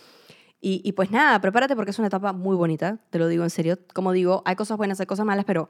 Y, 0.61 0.81
y 0.83 0.91
pues 0.91 1.11
nada, 1.11 1.39
prepárate 1.39 1.77
porque 1.77 1.91
es 1.91 1.99
una 1.99 2.09
etapa 2.09 2.33
muy 2.33 2.57
bonita, 2.57 2.99
te 3.09 3.19
lo 3.19 3.29
digo 3.29 3.45
en 3.45 3.49
serio. 3.49 3.79
Como 3.93 4.11
digo, 4.11 4.43
hay 4.45 4.57
cosas 4.57 4.77
buenas, 4.77 4.99
hay 4.99 5.05
cosas 5.05 5.25
malas, 5.25 5.45
pero 5.45 5.69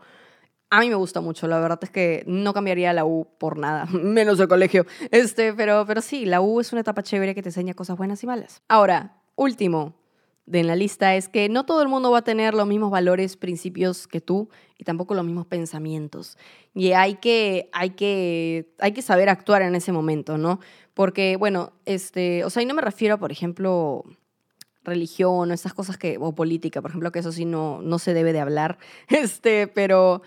a 0.70 0.80
mí 0.82 0.90
me 0.90 0.96
gusta 0.96 1.22
mucho, 1.22 1.48
la 1.48 1.60
verdad 1.60 1.80
es 1.82 1.90
que 1.90 2.24
no 2.28 2.54
cambiaría 2.54 2.94
la 2.94 3.06
U 3.06 3.28
por 3.38 3.58
nada, 3.58 3.86
menos 3.92 4.40
el 4.40 4.48
colegio. 4.48 4.86
Este, 5.12 5.54
pero, 5.54 5.86
pero 5.88 6.02
sí, 6.02 6.26
la 6.26 6.42
U 6.42 6.60
es 6.60 6.72
una 6.72 6.82
etapa 6.82 7.04
chévere 7.04 7.34
que 7.36 7.42
te 7.42 7.50
enseña 7.50 7.74
cosas 7.74 7.98
buenas 7.98 8.24
y 8.24 8.28
malas. 8.28 8.62
Ahora, 8.68 9.18
último 9.36 9.96
de 10.46 10.62
en 10.62 10.68
la 10.68 10.76
lista 10.76 11.16
es 11.16 11.30
que 11.30 11.48
no 11.48 11.66
todo 11.66 11.84
el 11.84 11.90
mundo 11.90 12.10
va 12.10 12.20
a 12.20 12.24
tener 12.24 12.56
los 12.56 12.66
mismos 12.66 12.90
valores, 12.90 13.38
principios 13.38 14.08
que 14.08 14.20
tú 14.20 14.50
y 14.80 14.84
tampoco 14.84 15.14
los 15.14 15.24
mismos 15.24 15.46
pensamientos. 15.46 16.38
Y 16.74 16.94
hay 16.94 17.16
que, 17.16 17.70
hay 17.72 17.92
que, 17.92 18.74
hay 18.80 18.92
que 18.92 19.04
saber 19.04 19.30
actuar 19.30 19.62
en 19.62 19.76
ese 19.76 19.92
momento, 19.92 20.40
¿no? 20.40 20.60
Porque, 20.96 21.36
bueno, 21.38 21.74
este, 21.86 22.44
o 22.44 22.50
sea, 22.50 22.64
y 22.64 22.66
no 22.66 22.74
me 22.74 22.82
refiero, 22.82 23.20
por 23.20 23.32
ejemplo, 23.32 24.04
religión 24.84 25.52
o 25.52 25.54
esas 25.54 25.74
cosas 25.74 25.98
que, 25.98 26.18
o 26.20 26.34
política, 26.34 26.82
por 26.82 26.92
ejemplo, 26.92 27.12
que 27.12 27.20
eso 27.20 27.32
sí 27.32 27.46
no, 27.46 27.82
no 27.84 28.00
se 28.00 28.16
debe 28.16 28.34
de 28.34 28.40
hablar, 28.40 28.80
este, 29.08 29.68
pero 29.68 30.24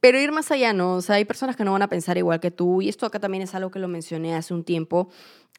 pero 0.00 0.20
ir 0.20 0.32
más 0.32 0.50
allá, 0.50 0.72
¿no? 0.72 0.96
O 0.96 1.02
sea, 1.02 1.16
hay 1.16 1.24
personas 1.24 1.56
que 1.56 1.64
no 1.64 1.72
van 1.72 1.82
a 1.82 1.88
pensar 1.88 2.16
igual 2.18 2.40
que 2.40 2.50
tú, 2.50 2.82
y 2.82 2.88
esto 2.88 3.06
acá 3.06 3.18
también 3.18 3.42
es 3.42 3.54
algo 3.54 3.70
que 3.70 3.78
lo 3.78 3.88
mencioné 3.88 4.34
hace 4.34 4.54
un 4.54 4.64
tiempo. 4.64 5.08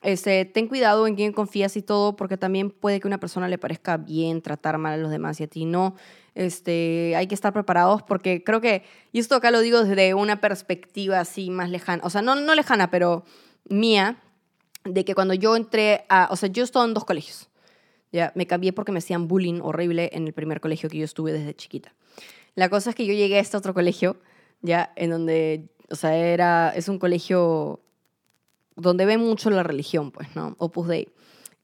Este, 0.01 0.45
ten 0.45 0.67
cuidado 0.67 1.07
en 1.07 1.15
quién 1.15 1.33
confías 1.33 1.75
y 1.75 1.81
todo, 1.81 2.15
porque 2.15 2.37
también 2.37 2.71
puede 2.71 2.99
que 3.01 3.07
a 3.07 3.09
una 3.09 3.19
persona 3.19 3.49
le 3.49 3.57
parezca 3.57 3.97
bien 3.97 4.41
tratar 4.41 4.77
mal 4.77 4.93
a 4.93 4.97
los 4.97 5.11
demás 5.11 5.39
y 5.41 5.43
a 5.43 5.47
ti 5.47 5.65
no. 5.65 5.95
Este, 6.35 7.15
hay 7.17 7.27
que 7.27 7.35
estar 7.35 7.51
preparados 7.51 8.01
porque 8.03 8.43
creo 8.43 8.61
que, 8.61 8.83
y 9.11 9.19
esto 9.19 9.35
acá 9.35 9.51
lo 9.51 9.59
digo 9.59 9.83
desde 9.83 10.13
una 10.13 10.39
perspectiva 10.39 11.19
así 11.19 11.49
más 11.49 11.69
lejana, 11.69 12.01
o 12.05 12.09
sea, 12.09 12.21
no, 12.21 12.35
no 12.35 12.55
lejana, 12.55 12.89
pero 12.91 13.25
mía, 13.67 14.21
de 14.85 15.03
que 15.03 15.15
cuando 15.15 15.33
yo 15.33 15.57
entré 15.57 16.05
a, 16.07 16.29
o 16.31 16.37
sea, 16.37 16.47
yo 16.47 16.63
estoy 16.63 16.87
en 16.87 16.93
dos 16.93 17.03
colegios. 17.03 17.49
Ya, 18.11 18.31
me 18.35 18.47
cambié 18.47 18.73
porque 18.73 18.91
me 18.91 18.99
hacían 18.99 19.27
bullying 19.27 19.59
horrible 19.61 20.09
en 20.13 20.25
el 20.25 20.33
primer 20.33 20.61
colegio 20.61 20.89
que 20.89 20.97
yo 20.97 21.05
estuve 21.05 21.31
desde 21.31 21.53
chiquita. 21.53 21.93
La 22.59 22.67
cosa 22.67 22.89
es 22.89 22.95
que 22.97 23.05
yo 23.05 23.13
llegué 23.13 23.37
a 23.37 23.39
este 23.39 23.55
otro 23.55 23.73
colegio, 23.73 24.17
ya, 24.61 24.91
en 24.97 25.11
donde, 25.11 25.69
o 25.89 25.95
sea, 25.95 26.13
era, 26.13 26.73
es 26.75 26.89
un 26.89 26.99
colegio 26.99 27.79
donde 28.75 29.05
ve 29.05 29.17
mucho 29.17 29.49
la 29.49 29.63
religión, 29.63 30.11
pues, 30.11 30.35
¿no? 30.35 30.57
Opus 30.57 30.89
Dei. 30.89 31.07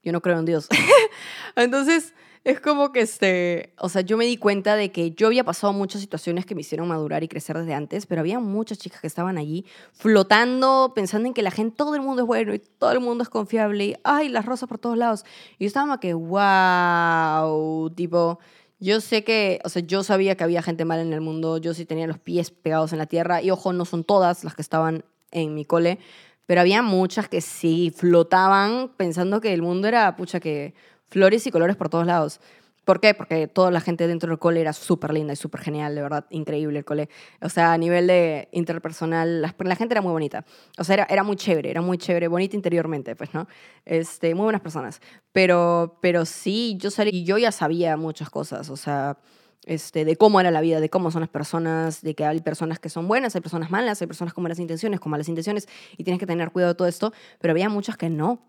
Yo 0.02 0.12
no 0.12 0.22
creo 0.22 0.38
en 0.38 0.46
Dios. 0.46 0.68
Entonces, 1.54 2.14
es 2.44 2.60
como 2.60 2.92
que, 2.92 3.00
este, 3.00 3.74
o 3.78 3.90
sea, 3.90 4.00
yo 4.00 4.16
me 4.16 4.24
di 4.24 4.38
cuenta 4.38 4.74
de 4.74 4.90
que 4.90 5.10
yo 5.10 5.26
había 5.26 5.44
pasado 5.44 5.74
muchas 5.74 6.00
situaciones 6.00 6.46
que 6.46 6.54
me 6.54 6.62
hicieron 6.62 6.88
madurar 6.88 7.22
y 7.22 7.28
crecer 7.28 7.58
desde 7.58 7.74
antes, 7.74 8.06
pero 8.06 8.22
había 8.22 8.40
muchas 8.40 8.78
chicas 8.78 9.02
que 9.02 9.06
estaban 9.06 9.36
allí 9.36 9.66
flotando, 9.92 10.92
pensando 10.94 11.28
en 11.28 11.34
que 11.34 11.42
la 11.42 11.50
gente, 11.50 11.76
todo 11.76 11.94
el 11.94 12.00
mundo 12.00 12.22
es 12.22 12.26
bueno 12.26 12.54
y 12.54 12.58
todo 12.58 12.92
el 12.92 13.00
mundo 13.00 13.22
es 13.22 13.28
confiable 13.28 13.84
y, 13.84 13.96
ay, 14.02 14.30
las 14.30 14.46
rosas 14.46 14.66
por 14.66 14.78
todos 14.78 14.96
lados. 14.96 15.26
Y 15.58 15.66
estaba 15.66 15.88
como 15.88 16.00
que, 16.00 16.14
wow, 16.14 17.90
tipo, 17.90 18.38
yo 18.78 19.00
sé 19.00 19.24
que, 19.24 19.60
o 19.64 19.68
sea, 19.68 19.82
yo 19.82 20.02
sabía 20.02 20.36
que 20.36 20.44
había 20.44 20.62
gente 20.62 20.84
mala 20.84 21.02
en 21.02 21.12
el 21.12 21.20
mundo, 21.20 21.58
yo 21.58 21.74
sí 21.74 21.86
tenía 21.86 22.06
los 22.06 22.18
pies 22.18 22.50
pegados 22.50 22.92
en 22.92 22.98
la 22.98 23.06
tierra 23.06 23.42
y 23.42 23.50
ojo, 23.50 23.72
no 23.72 23.84
son 23.84 24.04
todas 24.04 24.44
las 24.44 24.54
que 24.54 24.62
estaban 24.62 25.04
en 25.30 25.54
mi 25.54 25.64
cole, 25.64 25.98
pero 26.46 26.60
había 26.60 26.82
muchas 26.82 27.28
que 27.28 27.40
sí 27.40 27.92
flotaban 27.94 28.90
pensando 28.96 29.40
que 29.40 29.52
el 29.52 29.62
mundo 29.62 29.88
era, 29.88 30.14
pucha, 30.16 30.40
que 30.40 30.74
flores 31.08 31.46
y 31.46 31.50
colores 31.50 31.76
por 31.76 31.88
todos 31.88 32.06
lados. 32.06 32.40
¿Por 32.86 33.00
qué? 33.00 33.14
Porque 33.14 33.48
toda 33.48 33.72
la 33.72 33.80
gente 33.80 34.06
dentro 34.06 34.30
del 34.30 34.38
cole 34.38 34.60
era 34.60 34.72
súper 34.72 35.12
linda 35.12 35.32
y 35.32 35.36
súper 35.36 35.60
genial, 35.60 35.96
de 35.96 36.02
verdad, 36.02 36.24
increíble 36.30 36.78
el 36.78 36.84
cole. 36.84 37.08
O 37.40 37.48
sea, 37.48 37.72
a 37.72 37.78
nivel 37.78 38.06
de 38.06 38.48
interpersonal, 38.52 39.42
la, 39.42 39.56
la 39.58 39.74
gente 39.74 39.94
era 39.94 40.02
muy 40.02 40.12
bonita. 40.12 40.44
O 40.78 40.84
sea, 40.84 40.94
era, 40.94 41.06
era, 41.10 41.24
muy 41.24 41.34
chévere, 41.34 41.68
era 41.68 41.80
muy 41.80 41.98
chévere, 41.98 42.28
bonita 42.28 42.54
interiormente, 42.54 43.16
pues, 43.16 43.34
¿no? 43.34 43.48
Este, 43.84 44.36
muy 44.36 44.44
buenas 44.44 44.60
personas. 44.60 45.00
Pero, 45.32 45.98
pero 46.00 46.24
sí, 46.24 46.76
yo 46.78 46.92
salí 46.92 47.10
y 47.12 47.24
yo 47.24 47.38
ya 47.38 47.50
sabía 47.50 47.96
muchas 47.96 48.30
cosas, 48.30 48.70
o 48.70 48.76
sea, 48.76 49.18
este, 49.64 50.04
de 50.04 50.14
cómo 50.14 50.38
era 50.38 50.52
la 50.52 50.60
vida, 50.60 50.78
de 50.78 50.88
cómo 50.88 51.10
son 51.10 51.22
las 51.22 51.30
personas, 51.30 52.02
de 52.02 52.14
que 52.14 52.24
hay 52.24 52.40
personas 52.40 52.78
que 52.78 52.88
son 52.88 53.08
buenas, 53.08 53.34
hay 53.34 53.40
personas 53.40 53.68
malas, 53.68 54.00
hay 54.00 54.06
personas 54.06 54.32
con 54.32 54.44
buenas 54.44 54.60
intenciones, 54.60 55.00
con 55.00 55.10
malas 55.10 55.28
intenciones, 55.28 55.66
y 55.96 56.04
tienes 56.04 56.20
que 56.20 56.26
tener 56.26 56.52
cuidado 56.52 56.74
de 56.74 56.76
todo 56.76 56.86
esto, 56.86 57.12
pero 57.40 57.50
había 57.50 57.68
muchas 57.68 57.96
que 57.96 58.10
no. 58.10 58.46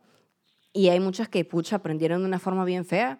Y 0.73 0.89
hay 0.89 1.00
muchas 1.00 1.28
que, 1.28 1.43
pucha, 1.43 1.78
aprendieron 1.78 2.21
de 2.21 2.28
una 2.28 2.38
forma 2.38 2.63
bien 2.63 2.86
fea 2.86 3.17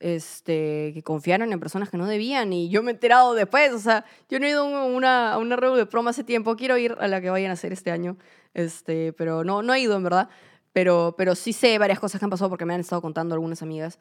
este, 0.00 0.92
que 0.94 1.02
confiaron 1.02 1.52
en 1.52 1.60
personas 1.60 1.90
que 1.90 1.98
no 1.98 2.06
debían 2.06 2.52
y 2.52 2.70
yo 2.70 2.82
me 2.82 2.90
he 2.90 2.94
enterado 2.94 3.34
después, 3.34 3.72
o 3.72 3.78
sea, 3.78 4.04
yo 4.28 4.40
no 4.40 4.46
he 4.46 4.50
ido 4.50 4.64
a 4.64 4.84
una, 4.86 5.34
a 5.34 5.38
una 5.38 5.56
reunión 5.56 5.78
de 5.78 5.86
promo 5.86 6.08
hace 6.08 6.24
tiempo, 6.24 6.56
quiero 6.56 6.76
ir 6.78 6.96
a 6.98 7.06
la 7.06 7.20
que 7.20 7.30
vayan 7.30 7.50
a 7.50 7.54
hacer 7.54 7.72
este 7.72 7.90
año, 7.90 8.16
este, 8.54 9.12
pero 9.12 9.44
no, 9.44 9.62
no 9.62 9.74
he 9.74 9.80
ido 9.80 9.96
en 9.96 10.02
verdad, 10.02 10.28
pero, 10.72 11.14
pero 11.16 11.34
sí 11.34 11.52
sé 11.52 11.78
varias 11.78 12.00
cosas 12.00 12.18
que 12.18 12.24
han 12.24 12.30
pasado 12.30 12.48
porque 12.48 12.64
me 12.64 12.74
han 12.74 12.80
estado 12.80 13.02
contando 13.02 13.34
algunas 13.34 13.62
amigas 13.62 13.98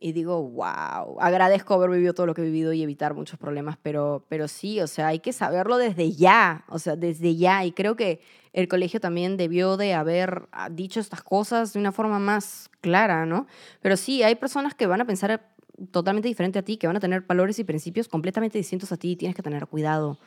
y 0.00 0.12
digo, 0.12 0.42
wow, 0.42 1.18
agradezco 1.20 1.74
haber 1.74 1.90
vivido 1.90 2.14
todo 2.14 2.26
lo 2.26 2.34
que 2.34 2.42
he 2.42 2.44
vivido 2.44 2.72
y 2.72 2.82
evitar 2.82 3.14
muchos 3.14 3.38
problemas, 3.38 3.76
pero, 3.82 4.24
pero 4.28 4.46
sí, 4.46 4.80
o 4.80 4.86
sea, 4.86 5.08
hay 5.08 5.18
que 5.18 5.32
saberlo 5.32 5.76
desde 5.76 6.12
ya, 6.12 6.64
o 6.68 6.78
sea, 6.78 6.94
desde 6.94 7.34
ya. 7.34 7.64
Y 7.64 7.72
creo 7.72 7.96
que 7.96 8.20
el 8.52 8.68
colegio 8.68 9.00
también 9.00 9.36
debió 9.36 9.76
de 9.76 9.94
haber 9.94 10.48
ah, 10.52 10.68
dicho 10.70 11.00
estas 11.00 11.22
cosas 11.22 11.72
de 11.72 11.80
una 11.80 11.90
forma 11.90 12.20
más 12.20 12.70
clara, 12.80 13.26
¿no? 13.26 13.46
Pero 13.80 13.96
sí, 13.96 14.22
hay 14.22 14.36
personas 14.36 14.74
que 14.74 14.86
van 14.86 15.00
a 15.00 15.04
pensar 15.04 15.48
totalmente 15.90 16.28
diferente 16.28 16.58
a 16.58 16.62
ti, 16.62 16.76
que 16.76 16.86
van 16.86 16.96
a 16.96 17.00
tener 17.00 17.22
valores 17.22 17.58
y 17.58 17.64
principios 17.64 18.08
completamente 18.08 18.58
distintos 18.58 18.92
a 18.92 18.96
ti 18.96 19.12
y 19.12 19.16
tienes 19.16 19.34
que 19.34 19.42
tener 19.42 19.66
cuidado. 19.66 20.18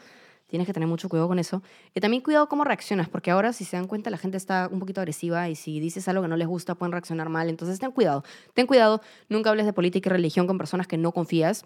Tienes 0.52 0.68
que 0.68 0.74
tener 0.74 0.90
mucho 0.90 1.08
cuidado 1.08 1.30
con 1.30 1.40
eso. 1.40 1.64
Y 1.96 2.02
también 2.02 2.22
cuidado 2.22 2.50
cómo 2.50 2.66
reaccionas, 2.66 3.08
porque 3.08 3.32
ahora 3.32 3.54
si 3.54 3.64
se 3.64 3.78
dan 3.78 3.88
cuenta 3.88 4.10
la 4.10 4.18
gente 4.18 4.36
está 4.36 4.68
un 4.70 4.80
poquito 4.80 5.00
agresiva 5.00 5.48
y 5.48 5.56
si 5.56 5.80
dices 5.80 6.10
algo 6.10 6.24
que 6.24 6.28
no 6.28 6.36
les 6.36 6.46
gusta 6.46 6.76
pueden 6.76 6.92
reaccionar 6.92 7.30
mal. 7.30 7.48
Entonces 7.48 7.80
ten 7.80 7.92
cuidado, 7.92 8.26
ten 8.54 8.68
cuidado, 8.68 9.02
nunca 9.30 9.50
hables 9.50 9.66
de 9.66 9.72
política 9.72 10.10
y 10.10 10.12
religión 10.12 10.48
con 10.48 10.58
personas 10.58 10.88
que 10.88 10.98
no 10.98 11.14
confías. 11.14 11.64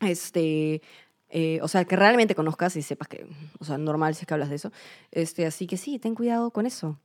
Este, 0.00 0.80
eh, 1.28 1.58
o 1.60 1.68
sea, 1.68 1.84
que 1.84 1.96
realmente 1.96 2.34
conozcas 2.34 2.76
y 2.76 2.82
sepas 2.82 3.08
que, 3.08 3.26
o 3.58 3.64
sea, 3.66 3.76
normal 3.76 4.14
si 4.14 4.22
es 4.22 4.26
que 4.26 4.32
hablas 4.32 4.48
de 4.48 4.56
eso. 4.56 4.72
Este, 5.12 5.44
así 5.44 5.66
que 5.66 5.76
sí, 5.76 5.98
ten 5.98 6.14
cuidado 6.14 6.50
con 6.50 6.64
eso. 6.64 6.98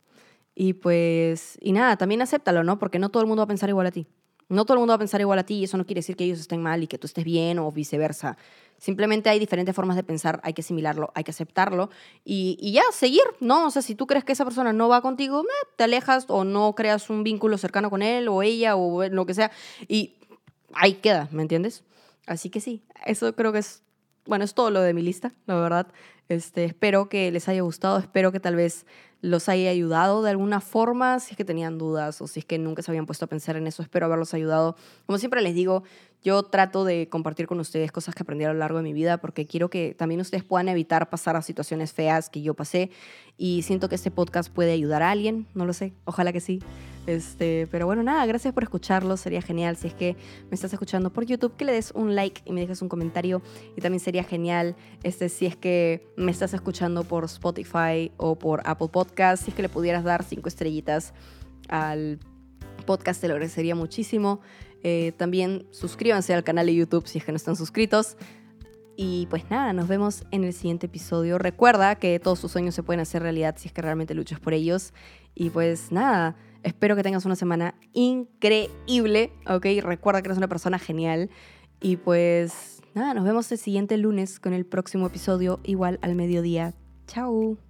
Y 0.56 0.72
pues, 0.72 1.58
y 1.60 1.74
nada, 1.74 1.98
también 1.98 2.22
acéptalo, 2.22 2.64
¿no? 2.64 2.80
Porque 2.80 2.98
no 2.98 3.10
todo 3.10 3.24
el 3.24 3.28
mundo 3.28 3.42
va 3.42 3.44
a 3.44 3.48
pensar 3.48 3.68
igual 3.68 3.88
a 3.88 3.92
ti. 3.92 4.08
No 4.50 4.66
todo 4.66 4.76
el 4.76 4.80
mundo 4.80 4.92
va 4.92 4.96
a 4.96 5.00
pensar 5.00 5.22
igual 5.22 5.38
a 5.38 5.46
ti 5.46 5.56
y 5.56 5.64
eso 5.66 5.78
no 5.78 5.86
quiere 5.86 6.00
decir 6.00 6.16
que 6.16 6.24
ellos 6.24 6.40
estén 6.40 6.62
mal 6.62 6.82
y 6.82 6.88
que 6.88 6.98
tú 6.98 7.06
estés 7.06 7.24
bien 7.24 7.60
o 7.60 7.72
viceversa. 7.72 8.36
Simplemente 8.80 9.30
hay 9.30 9.40
diferentes 9.40 9.76
formas 9.76 9.96
de 9.96 10.04
pensar, 10.04 10.40
hay 10.44 10.54
que 10.54 10.62
asimilarlo, 10.62 11.12
hay 11.14 11.24
que 11.24 11.32
aceptarlo 11.32 11.90
y, 12.24 12.58
y 12.60 12.72
ya, 12.72 12.84
seguir, 12.92 13.22
¿no? 13.40 13.68
O 13.68 13.72
sea, 13.72 13.82
si 13.82 13.94
tú 13.94 14.08
crees 14.08 14.24
que 14.24 14.32
esa 14.32 14.46
persona 14.46 14.74
no 14.74 14.90
va 14.90 15.02
contigo, 15.02 15.44
te 15.76 15.84
alejas 15.84 16.26
o 16.30 16.44
no 16.44 16.74
creas 16.76 17.10
un 17.10 17.24
vínculo 17.24 17.58
cercano 17.58 17.90
con 17.90 18.02
él 18.02 18.28
o 18.28 18.42
ella 18.42 18.76
o 18.76 19.08
lo 19.08 19.26
que 19.26 19.34
sea 19.34 19.52
y 19.88 20.16
ahí 20.74 20.96
queda, 20.96 21.28
¿me 21.32 21.42
entiendes? 21.42 21.84
Así 22.26 22.50
que 22.50 22.62
sí, 22.62 22.84
eso 23.06 23.36
creo 23.36 23.52
que 23.52 23.60
es, 23.60 23.84
bueno, 24.26 24.46
es 24.46 24.54
todo 24.54 24.70
lo 24.72 24.82
de 24.82 24.94
mi 24.94 25.02
lista, 25.02 25.34
la 25.46 25.56
verdad. 25.56 25.88
Este, 26.30 26.64
espero 26.66 27.10
que 27.10 27.32
les 27.32 27.50
haya 27.50 27.62
gustado, 27.62 27.98
espero 27.98 28.32
que 28.32 28.40
tal 28.40 28.56
vez 28.56 28.86
los 29.22 29.50
haya 29.50 29.72
ayudado 29.72 30.22
de 30.22 30.30
alguna 30.30 30.62
forma, 30.62 31.20
si 31.20 31.32
es 31.32 31.38
que 31.38 31.44
tenían 31.44 31.78
dudas 31.78 32.22
o 32.22 32.28
si 32.28 32.42
es 32.42 32.46
que 32.46 32.58
nunca 32.58 32.82
se 32.82 32.92
habían 32.92 33.06
puesto 33.06 33.26
a 33.26 33.28
pensar 33.28 33.58
en 33.58 33.68
eso, 33.68 33.82
espero 33.82 34.06
haberlos 34.06 34.34
ayudado. 34.34 34.76
Como 35.06 35.18
siempre 35.18 35.42
les 35.42 35.56
digo, 35.56 35.84
yo 36.22 36.44
trato 36.44 36.84
de 36.84 37.08
compartir 37.10 37.48
con 37.48 37.60
ustedes 37.60 37.92
cosas 37.92 38.14
que 38.14 38.24
aprendí 38.24 38.46
a 38.46 38.54
lo 38.54 38.60
largo 38.60 38.78
de 38.78 38.84
mi 38.84 38.94
vida 38.94 39.18
porque 39.20 39.46
quiero 39.46 39.70
que 39.70 39.96
también 39.98 40.20
ustedes 40.20 40.44
puedan 40.44 40.68
evitar 40.68 41.10
pasar 41.10 41.36
a 41.36 41.42
situaciones 41.42 41.94
feas 41.94 42.30
que 42.30 42.42
yo 42.42 42.54
pasé 42.54 42.92
y 43.38 43.62
siento 43.62 43.88
que 43.88 43.96
este 43.96 44.12
podcast 44.12 44.52
puede 44.52 44.74
ayudar 44.74 45.02
a 45.02 45.12
alguien, 45.12 45.48
no 45.54 45.66
lo 45.66 45.74
sé, 45.74 45.94
ojalá 46.04 46.34
que 46.34 46.42
sí. 46.42 46.60
Este, 47.08 47.68
pero 47.72 47.86
bueno, 47.88 48.04
nada, 48.04 48.26
gracias 48.28 48.54
por 48.54 48.62
escucharlo. 48.62 49.18
Sería 49.18 49.42
genial 49.42 49.78
si 49.78 49.88
es 49.88 49.94
que 49.96 50.16
me 50.50 50.56
estás 50.56 50.72
escuchando 50.74 51.12
por 51.12 51.26
YouTube 51.26 51.56
que 51.56 51.66
le 51.66 51.72
des 51.72 51.92
un 51.96 52.14
like 52.14 52.42
y 52.46 52.52
me 52.52 52.62
dejes 52.62 52.82
un 52.84 52.90
comentario. 52.90 53.42
Y 53.76 53.82
también 53.82 54.00
sería 54.00 54.24
genial 54.24 54.76
este, 55.02 55.30
si 55.30 55.48
es 55.48 55.56
que 55.56 56.06
me 56.18 56.32
estás 56.32 56.54
escuchando 56.54 57.04
por 57.06 57.24
Spotify 57.24 58.12
o 58.18 58.38
por 58.38 58.62
Apple 58.66 58.90
Podcast, 58.90 59.44
si 59.44 59.52
es 59.52 59.56
que 59.56 59.64
le 59.64 59.70
pudieras 59.70 60.04
dar 60.04 60.24
cinco 60.24 60.50
estrellitas 60.50 61.14
al 61.68 62.20
podcast, 62.86 63.22
te 63.22 63.28
lo 63.28 63.34
agradecería 63.36 63.74
muchísimo. 63.74 64.42
Eh, 64.84 65.14
también 65.18 65.68
suscríbanse 65.72 66.34
al 66.34 66.44
canal 66.44 66.66
de 66.66 66.76
YouTube 66.76 67.08
si 67.08 67.18
es 67.18 67.26
que 67.26 67.32
no 67.32 67.38
están 67.38 67.56
suscritos. 67.56 68.18
Y 69.02 69.28
pues 69.28 69.50
nada, 69.50 69.72
nos 69.72 69.88
vemos 69.88 70.26
en 70.32 70.44
el 70.44 70.52
siguiente 70.52 70.88
episodio. 70.88 71.38
Recuerda 71.38 71.96
que 71.96 72.20
todos 72.20 72.42
tus 72.42 72.52
sueños 72.52 72.76
se 72.76 72.84
pueden 72.84 73.00
hacer 73.00 73.22
realidad 73.22 73.56
si 73.58 73.70
es 73.70 73.74
que 73.74 73.82
realmente 73.82 74.14
luchas 74.14 74.42
por 74.42 74.54
ellos. 74.54 74.94
Y 75.36 75.52
pues 75.52 75.94
nada, 75.94 76.36
espero 76.64 76.98
que 76.98 77.04
tengas 77.04 77.26
una 77.26 77.38
semana 77.38 77.76
increíble, 77.94 79.32
¿ok? 79.48 79.66
Recuerda 79.84 80.22
que 80.22 80.28
eres 80.28 80.38
una 80.38 80.50
persona 80.50 80.80
genial. 80.80 81.30
Y 81.80 81.96
pues 81.96 82.82
nada, 82.94 83.14
nos 83.14 83.24
vemos 83.24 83.50
el 83.54 83.58
siguiente 83.58 83.96
lunes 83.98 84.40
con 84.40 84.52
el 84.52 84.66
próximo 84.66 85.08
episodio, 85.08 85.62
igual 85.64 85.98
al 86.02 86.16
mediodía. 86.16 86.74
Chao. 87.08 87.69